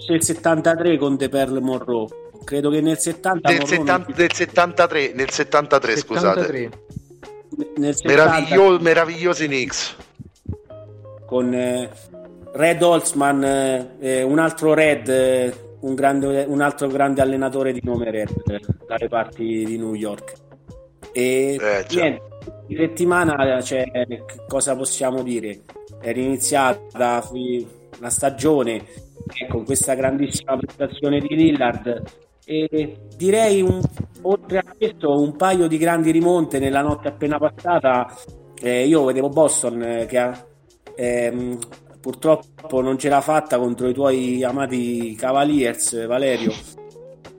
c'è 0.08 0.14
il 0.14 0.24
73 0.24 0.98
con 0.98 1.18
De 1.18 1.28
Perle 1.28 1.60
Monroe. 1.60 2.08
Credo 2.46 2.70
che 2.70 2.80
nel 2.80 2.98
70 2.98 3.52
del, 3.52 3.66
70, 3.66 4.12
del 4.14 4.32
73 4.32 5.12
nel 5.14 5.30
73, 5.30 5.96
73. 5.96 5.98
scusate 5.98 6.70
nel 7.76 7.94
70... 7.94 8.08
Meraviglio, 8.08 8.80
meravigliosi 8.80 9.48
Knicks. 9.48 9.96
Con 11.26 11.54
eh, 11.54 11.90
Red 12.58 12.82
Holtzman, 12.82 13.43
eh, 13.99 14.24
un 14.24 14.39
altro 14.39 14.74
Red, 14.74 15.08
eh, 15.10 15.53
un, 15.82 15.93
grande, 15.93 16.43
un, 16.47 16.60
altro 16.60 16.88
grande 16.88 17.22
allenatore 17.22 17.72
di 17.72 17.82
nome 17.84 18.10
Red 18.10 18.32
dalle 18.88 19.08
parti 19.08 19.64
di 19.64 19.78
New 19.78 19.93
York. 19.93 20.34
E 21.12 21.53
eh, 21.53 21.86
niente, 21.91 22.22
di 22.66 22.76
settimana 22.76 23.62
cioè, 23.62 23.86
cosa 24.47 24.76
possiamo 24.76 25.22
dire? 25.22 25.62
È 26.01 26.10
iniziata 26.10 27.24
la 27.99 28.10
stagione 28.10 28.84
con 29.49 29.64
questa 29.64 29.93
grandissima 29.93 30.58
prestazione 30.58 31.20
di 31.20 31.36
Lillard 31.36 32.03
e 32.43 32.97
direi 33.16 33.62
un, 33.62 33.82
oltre 34.24 34.58
a 34.60 34.64
questo 34.76 35.22
un 35.22 35.36
paio 35.36 35.68
di 35.68 35.78
grandi 35.78 36.12
rimonte 36.12 36.60
nella 36.60 36.82
notte 36.82 37.10
appena 37.10 37.38
passata 37.38 38.08
eh, 38.62 38.88
io 38.88 39.03
vedevo 39.03 39.28
Boston 39.28 39.84
eh, 39.84 40.05
che 40.05 40.18
ha 40.18 40.45
ehm, 40.95 41.58
purtroppo 42.08 42.80
non 42.80 42.97
ce 42.97 43.10
l'ha 43.10 43.20
fatta 43.20 43.58
contro 43.58 43.89
i 43.89 43.93
tuoi 43.93 44.41
amati 44.41 45.14
Cavaliers, 45.16 46.08
Valerio. 46.08 46.53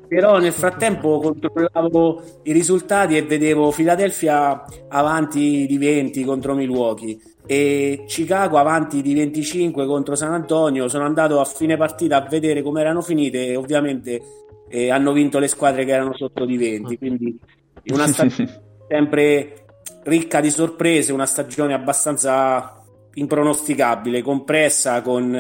Però 0.06 0.38
nel 0.38 0.52
frattempo 0.52 1.20
controllavo 1.20 2.22
i 2.42 2.52
risultati 2.52 3.16
e 3.16 3.22
vedevo 3.22 3.70
Philadelphia 3.70 4.62
avanti 4.88 5.64
di 5.66 5.78
20 5.78 6.22
contro 6.22 6.54
Milwaukee 6.54 7.18
e 7.46 8.04
Chicago 8.06 8.58
avanti 8.58 9.00
di 9.00 9.14
25 9.14 9.86
contro 9.86 10.14
San 10.14 10.34
Antonio. 10.34 10.88
Sono 10.88 11.06
andato 11.06 11.40
a 11.40 11.46
fine 11.46 11.78
partita 11.78 12.22
a 12.22 12.28
vedere 12.28 12.60
come 12.60 12.82
erano 12.82 13.00
finite 13.00 13.46
e 13.46 13.56
ovviamente 13.56 14.20
eh, 14.68 14.90
hanno 14.90 15.12
vinto 15.12 15.38
le 15.38 15.48
squadre 15.48 15.86
che 15.86 15.92
erano 15.92 16.14
sotto 16.14 16.44
di 16.44 16.58
20. 16.58 16.98
Quindi 16.98 17.38
una 17.86 18.06
stagione 18.08 18.60
sempre 18.86 19.64
ricca 20.04 20.42
di 20.42 20.50
sorprese, 20.50 21.12
una 21.12 21.26
stagione 21.26 21.72
abbastanza 21.72 22.77
impronosticabile, 23.18 24.22
compressa 24.22 25.02
con, 25.02 25.34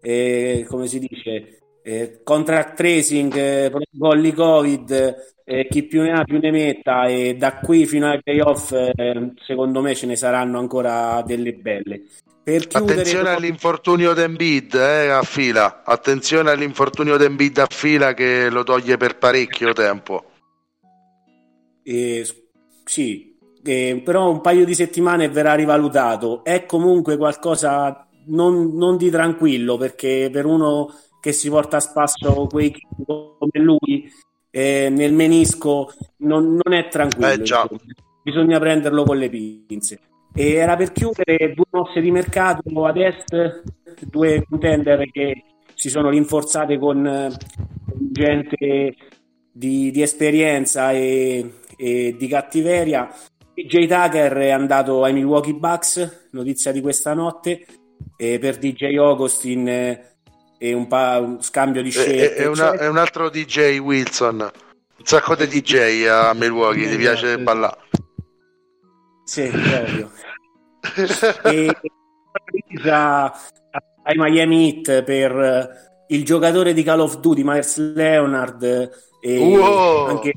eh, 0.00 0.66
come 0.68 0.86
si 0.86 0.98
dice, 0.98 1.58
eh, 1.82 2.20
contract 2.22 2.76
tracing, 2.76 3.34
eh, 3.34 3.70
protocolli 3.70 4.32
Covid, 4.32 5.16
eh, 5.44 5.66
chi 5.68 5.84
più 5.84 6.02
ne 6.02 6.12
ha 6.12 6.24
più 6.24 6.38
ne 6.38 6.50
metta 6.50 7.06
e 7.06 7.34
da 7.34 7.58
qui 7.58 7.86
fino 7.86 8.08
ai 8.08 8.20
playoff 8.22 8.72
eh, 8.72 9.32
secondo 9.46 9.80
me 9.80 9.94
ce 9.94 10.06
ne 10.06 10.14
saranno 10.14 10.58
ancora 10.58 11.22
delle 11.22 11.54
belle. 11.54 12.02
Per 12.42 12.66
chiudere... 12.66 13.00
Attenzione 13.00 13.30
all'infortunio 13.30 14.12
d'Embid 14.12 14.74
eh, 14.74 15.08
a 15.08 15.22
fila, 15.22 15.82
attenzione 15.84 16.50
all'infortunio 16.50 17.16
d'Embid 17.16 17.58
a 17.58 17.66
fila 17.68 18.12
che 18.12 18.50
lo 18.50 18.62
toglie 18.64 18.96
per 18.98 19.16
parecchio 19.16 19.72
tempo. 19.72 20.30
Eh, 21.82 22.26
sì, 22.84 23.27
eh, 23.64 24.00
però 24.04 24.30
un 24.30 24.40
paio 24.40 24.64
di 24.64 24.74
settimane 24.74 25.28
verrà 25.28 25.54
rivalutato. 25.54 26.42
È 26.44 26.66
comunque 26.66 27.16
qualcosa 27.16 28.06
non, 28.26 28.74
non 28.74 28.96
di 28.96 29.10
tranquillo 29.10 29.76
perché 29.76 30.28
per 30.32 30.46
uno 30.46 30.92
che 31.20 31.32
si 31.32 31.48
porta 31.48 31.78
a 31.78 31.80
spasso 31.80 32.46
quei 32.46 32.74
come 33.04 33.50
lui 33.52 34.10
eh, 34.50 34.88
nel 34.90 35.12
menisco 35.12 35.92
non, 36.18 36.58
non 36.62 36.74
è 36.74 36.88
tranquillo. 36.88 37.28
Eh, 37.30 37.78
Bisogna 38.22 38.58
prenderlo 38.58 39.04
con 39.04 39.16
le 39.16 39.30
pinze. 39.30 40.00
E 40.34 40.52
era 40.52 40.76
per 40.76 40.92
chiudere 40.92 41.54
due 41.54 41.64
mosse 41.70 42.00
di 42.00 42.10
mercato 42.10 42.84
ad 42.84 42.96
est, 42.96 43.62
due 44.04 44.44
contender 44.48 45.10
che 45.10 45.44
si 45.74 45.88
sono 45.88 46.10
rinforzate 46.10 46.78
con, 46.78 47.02
con 47.86 48.08
gente 48.12 48.94
di, 49.50 49.90
di 49.90 50.02
esperienza 50.02 50.92
e, 50.92 51.60
e, 51.76 52.14
di 52.18 52.26
cattiveria. 52.26 53.08
DJ 53.58 53.88
Tucker 53.88 54.32
è 54.34 54.50
andato 54.50 55.02
ai 55.02 55.12
Milwaukee 55.12 55.52
Bucks, 55.52 56.28
notizia 56.30 56.70
di 56.70 56.80
questa 56.80 57.12
notte, 57.12 57.66
e 58.16 58.38
per 58.38 58.56
DJ 58.56 58.96
Augustin 58.98 59.66
e 59.66 60.72
un, 60.72 60.86
pa- 60.86 61.18
un 61.18 61.42
scambio 61.42 61.82
di 61.82 61.90
scelte. 61.90 62.36
È, 62.36 62.46
una, 62.46 62.72
è, 62.74 62.86
un 62.86 62.98
altro 62.98 63.28
DJ 63.30 63.78
Wilson, 63.78 64.38
un 64.98 65.04
sacco 65.04 65.34
di 65.34 65.48
DJ 65.48 66.06
a 66.06 66.32
Milwaukee, 66.34 66.88
ti 66.88 66.96
piace 66.98 67.36
ballare. 67.38 67.78
Sì, 69.24 69.48
proprio. 69.48 70.10
e 71.42 71.74
ai 74.04 74.16
Miami 74.16 74.82
Heat 74.84 75.02
per 75.02 76.04
il 76.06 76.24
giocatore 76.24 76.72
di 76.72 76.84
Call 76.84 77.00
of 77.00 77.18
Duty, 77.18 77.42
Myers 77.42 77.76
Leonard 77.94 78.62
e 79.20 79.38
wow. 79.38 80.06
anche 80.06 80.32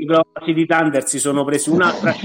i 0.00 0.04
grossi 0.04 0.52
di 0.54 0.66
Thunder 0.66 1.06
si 1.06 1.18
sono 1.18 1.44
presi 1.44 1.70
un'altra 1.70 2.14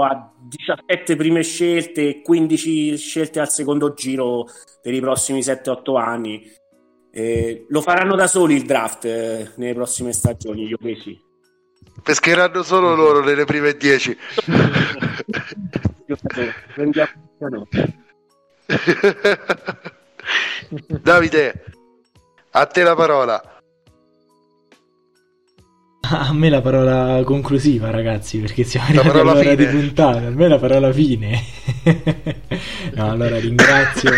a 0.00 0.32
17 0.40 1.16
prime 1.16 1.42
scelte 1.42 2.08
e 2.08 2.22
15 2.22 2.96
scelte 2.96 3.40
al 3.40 3.50
secondo 3.50 3.92
giro 3.94 4.46
per 4.80 4.94
i 4.94 5.00
prossimi 5.00 5.40
7-8 5.40 5.96
anni. 5.98 6.48
Eh, 7.10 7.66
lo 7.68 7.80
faranno 7.80 8.14
da 8.14 8.28
soli 8.28 8.54
il 8.54 8.62
draft 8.64 9.04
eh, 9.06 9.50
nelle 9.56 9.74
prossime 9.74 10.12
stagioni, 10.12 10.66
io 10.66 10.78
sì. 11.02 11.20
Pescheranno 12.02 12.62
solo 12.62 12.94
loro 12.94 13.24
nelle 13.24 13.44
prime 13.44 13.76
10. 13.76 14.16
Davide, 21.02 21.64
a 22.50 22.66
te 22.66 22.82
la 22.82 22.94
parola. 22.94 23.57
A 26.10 26.32
me 26.32 26.48
la 26.48 26.60
parola 26.62 27.22
conclusiva, 27.22 27.90
ragazzi, 27.90 28.38
perché 28.38 28.64
siamo 28.64 28.86
arrivati 28.88 29.18
all'ora 29.18 29.40
fine. 29.40 29.56
di 29.56 29.66
puntata. 29.66 30.26
A 30.26 30.30
me 30.30 30.48
la 30.48 30.58
parola 30.58 30.92
fine. 30.92 31.42
no, 32.94 33.10
allora 33.10 33.38
ringrazio, 33.38 34.10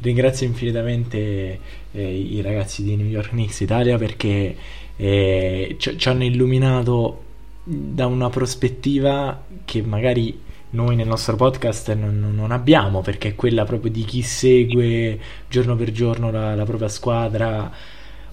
ringrazio 0.00 0.46
infinitamente 0.46 1.58
eh, 1.92 2.16
i 2.16 2.40
ragazzi 2.40 2.82
di 2.82 2.96
New 2.96 3.06
York 3.06 3.30
Knicks 3.30 3.60
Italia 3.60 3.98
perché 3.98 4.56
eh, 4.96 5.76
ci, 5.78 5.98
ci 5.98 6.08
hanno 6.08 6.24
illuminato 6.24 7.22
da 7.64 8.06
una 8.06 8.30
prospettiva 8.30 9.44
che 9.64 9.82
magari 9.82 10.40
noi 10.70 10.96
nel 10.96 11.06
nostro 11.06 11.36
podcast 11.36 11.92
non, 11.94 12.32
non, 12.34 12.50
abbiamo, 12.50 13.00
perché 13.02 13.28
è 13.28 13.34
quella 13.34 13.64
proprio 13.64 13.90
di 13.90 14.04
chi 14.04 14.22
segue 14.22 15.18
giorno 15.48 15.76
per 15.76 15.90
giorno 15.90 16.30
la, 16.30 16.54
la 16.54 16.64
propria 16.64 16.88
squadra 16.88 17.70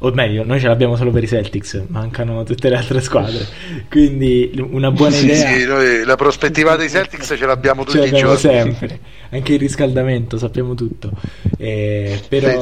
o 0.06 0.12
meglio, 0.12 0.44
noi 0.44 0.60
ce 0.60 0.68
l'abbiamo 0.68 0.98
solo 0.98 1.12
per 1.12 1.24
i 1.24 1.28
Celtics, 1.28 1.86
mancano 1.88 2.44
tutte 2.44 2.68
le 2.68 2.76
altre 2.76 3.00
squadre. 3.00 3.46
Quindi 3.90 4.52
una 4.72 4.92
buona 4.92 5.16
sì, 5.16 5.26
idea. 5.26 5.48
Sì, 5.48 5.66
noi 5.66 6.04
la 6.04 6.16
prospettiva 6.18 6.76
dei 6.76 6.90
Celtics 6.90 7.36
ce 7.38 7.46
l'abbiamo 7.46 7.86
tutti 7.86 8.00
ce 8.00 8.12
l'abbiamo 8.12 8.36
sempre. 8.36 9.00
Anche 9.30 9.54
il 9.54 9.60
riscaldamento, 9.60 10.38
sappiamo 10.38 10.76
tutto. 10.76 11.10
Eh, 11.58 12.20
però 12.28 12.60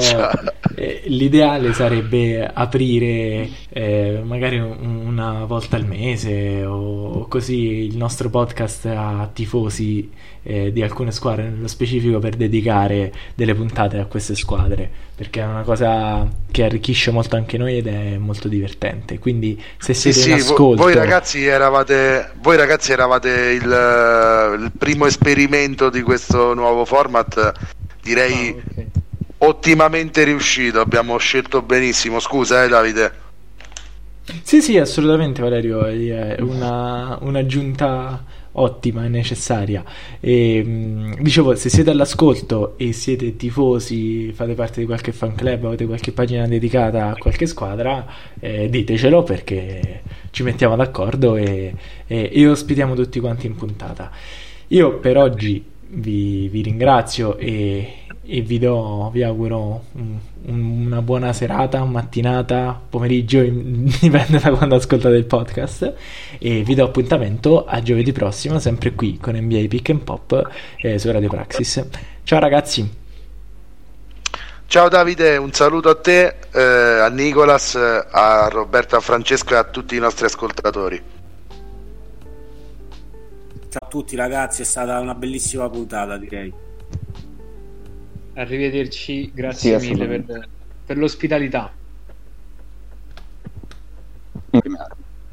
eh, 0.76 1.04
l'ideale 1.06 1.74
sarebbe 1.74 2.46
aprire 2.46 3.50
eh, 3.70 4.22
magari 4.24 4.58
una 4.60 5.46
volta 5.46 5.76
al 5.76 5.86
mese 5.86 6.64
o, 6.66 7.28
così 7.28 7.86
il 7.86 7.98
nostro 7.98 8.30
podcast 8.30 8.86
a 8.86 9.30
tifosi 9.32 10.10
eh, 10.44 10.72
di 10.72 10.82
alcune 10.82 11.12
squadre 11.12 11.50
nello 11.50 11.68
specifico 11.68 12.20
per 12.20 12.36
dedicare 12.36 13.12
delle 13.36 13.54
puntate 13.54 14.00
a 14.00 14.06
queste 14.06 14.36
squadre 14.36 14.90
perché 15.16 15.42
è 15.42 15.46
una 15.46 15.62
cosa 15.62 16.28
che 16.50 16.64
arricchisce 16.64 17.12
molto 17.12 17.36
anche 17.36 17.58
noi 17.58 17.78
ed 17.78 17.88
è 17.88 18.18
molto 18.18 18.48
divertente 18.48 19.20
quindi 19.20 19.62
se 19.78 19.94
siete 19.94 20.20
sì, 20.20 20.32
in 20.32 20.40
sì, 20.40 20.52
ascolto 20.52 20.84
voi 20.84 20.96
ragazzi 20.96 21.46
eravate, 21.46 22.32
voi 22.42 22.58
ragazzi 22.58 22.92
eravate 22.92 23.30
il, 23.30 24.60
il 24.62 24.72
primo 24.78 25.06
esperimento 25.06 25.90
di 25.90 26.02
questo 26.02 26.54
nuovo 26.54 26.86
format 26.86 27.52
direi 28.02 28.50
ah, 28.50 28.72
okay. 28.72 28.88
Ottimamente 29.44 30.24
riuscito 30.24 30.80
abbiamo 30.80 31.18
scelto 31.18 31.62
benissimo 31.62 32.20
scusa 32.20 32.64
eh 32.64 32.68
Davide 32.68 33.12
sì 34.44 34.62
sì 34.62 34.78
assolutamente 34.78 35.42
Valerio 35.42 35.86
è 35.86 36.38
una, 36.40 37.18
un'aggiunta 37.22 38.24
ottima 38.54 39.06
e 39.06 39.08
necessaria. 39.08 39.84
E, 40.20 41.14
dicevo, 41.20 41.56
se 41.56 41.70
siete 41.70 41.92
all'ascolto 41.92 42.78
e 42.78 42.94
siete 42.94 43.36
tifosi, 43.36 44.32
fate 44.34 44.54
parte 44.54 44.82
di 44.82 44.86
qualche 44.86 45.12
fan 45.12 45.36
club, 45.36 45.66
avete 45.66 45.86
qualche 45.86 46.12
pagina 46.12 46.48
dedicata 46.48 47.10
a 47.10 47.18
qualche 47.18 47.46
squadra, 47.46 48.06
eh, 48.40 48.70
ditecelo 48.70 49.24
perché 49.24 50.02
ci 50.32 50.44
mettiamo 50.44 50.76
d'accordo 50.76 51.36
e, 51.36 51.74
e, 52.08 52.30
e, 52.32 52.48
ospitiamo 52.48 52.96
tutti 52.96 53.20
quanti 53.20 53.48
in 53.48 53.56
puntata. 53.56 54.12
Io 54.68 55.00
per 55.00 55.18
oggi 55.18 55.64
vi, 55.88 56.48
vi 56.48 56.62
ringrazio 56.62 57.38
e, 57.38 57.94
e 58.24 58.42
vi, 58.42 58.60
do, 58.60 59.10
vi 59.12 59.24
auguro 59.24 59.86
un, 59.94 60.18
una 60.46 61.02
buona 61.02 61.34
serata, 61.34 61.84
mattinata, 61.84 62.80
pomeriggio, 62.90 63.42
dipende 63.44 64.40
da 64.40 64.52
quando 64.52 64.76
ascoltate 64.76 65.16
il 65.16 65.26
podcast 65.26 65.94
e 66.38 66.62
vi 66.62 66.76
do 66.76 66.86
appuntamento 66.86 67.66
a 67.66 67.82
giovedì 67.82 68.12
prossimo 68.12 68.60
sempre 68.60 68.94
qui 68.94 69.18
con 69.18 69.36
NBA 69.36 69.66
Pick 69.68 69.90
and 69.90 70.02
Pop 70.02 70.50
eh, 70.78 71.00
su 71.00 71.12
Radio 71.12 71.30
Praxis. 71.30 71.84
Ciao 72.24 72.40
ragazzi! 72.40 73.00
Ciao 74.68 74.88
Davide, 74.88 75.36
un 75.36 75.52
saluto 75.52 75.90
a 75.90 75.96
te, 75.96 76.36
eh, 76.50 76.62
a 76.62 77.10
Nicolas, 77.10 77.76
a 77.76 78.48
Roberto, 78.50 78.96
a 78.96 79.02
Francesco 79.02 79.54
e 79.54 79.58
a 79.58 79.66
tutti 79.66 79.98
i 79.98 80.00
nostri 80.00 80.26
ascoltatori. 80.26 81.02
Ciao 83.68 83.82
a 83.82 83.88
tutti 83.88 84.16
ragazzi, 84.16 84.62
è 84.62 84.66
stata 84.66 84.98
una 85.00 85.14
bellissima 85.14 85.70
puntata 85.70 86.16
direi. 86.16 86.54
Arrivederci, 88.34 89.32
grazie 89.34 89.80
sì, 89.80 89.90
mille 89.90 90.08
per, 90.08 90.50
per 90.86 90.98
l'ospitalità. 90.98 91.76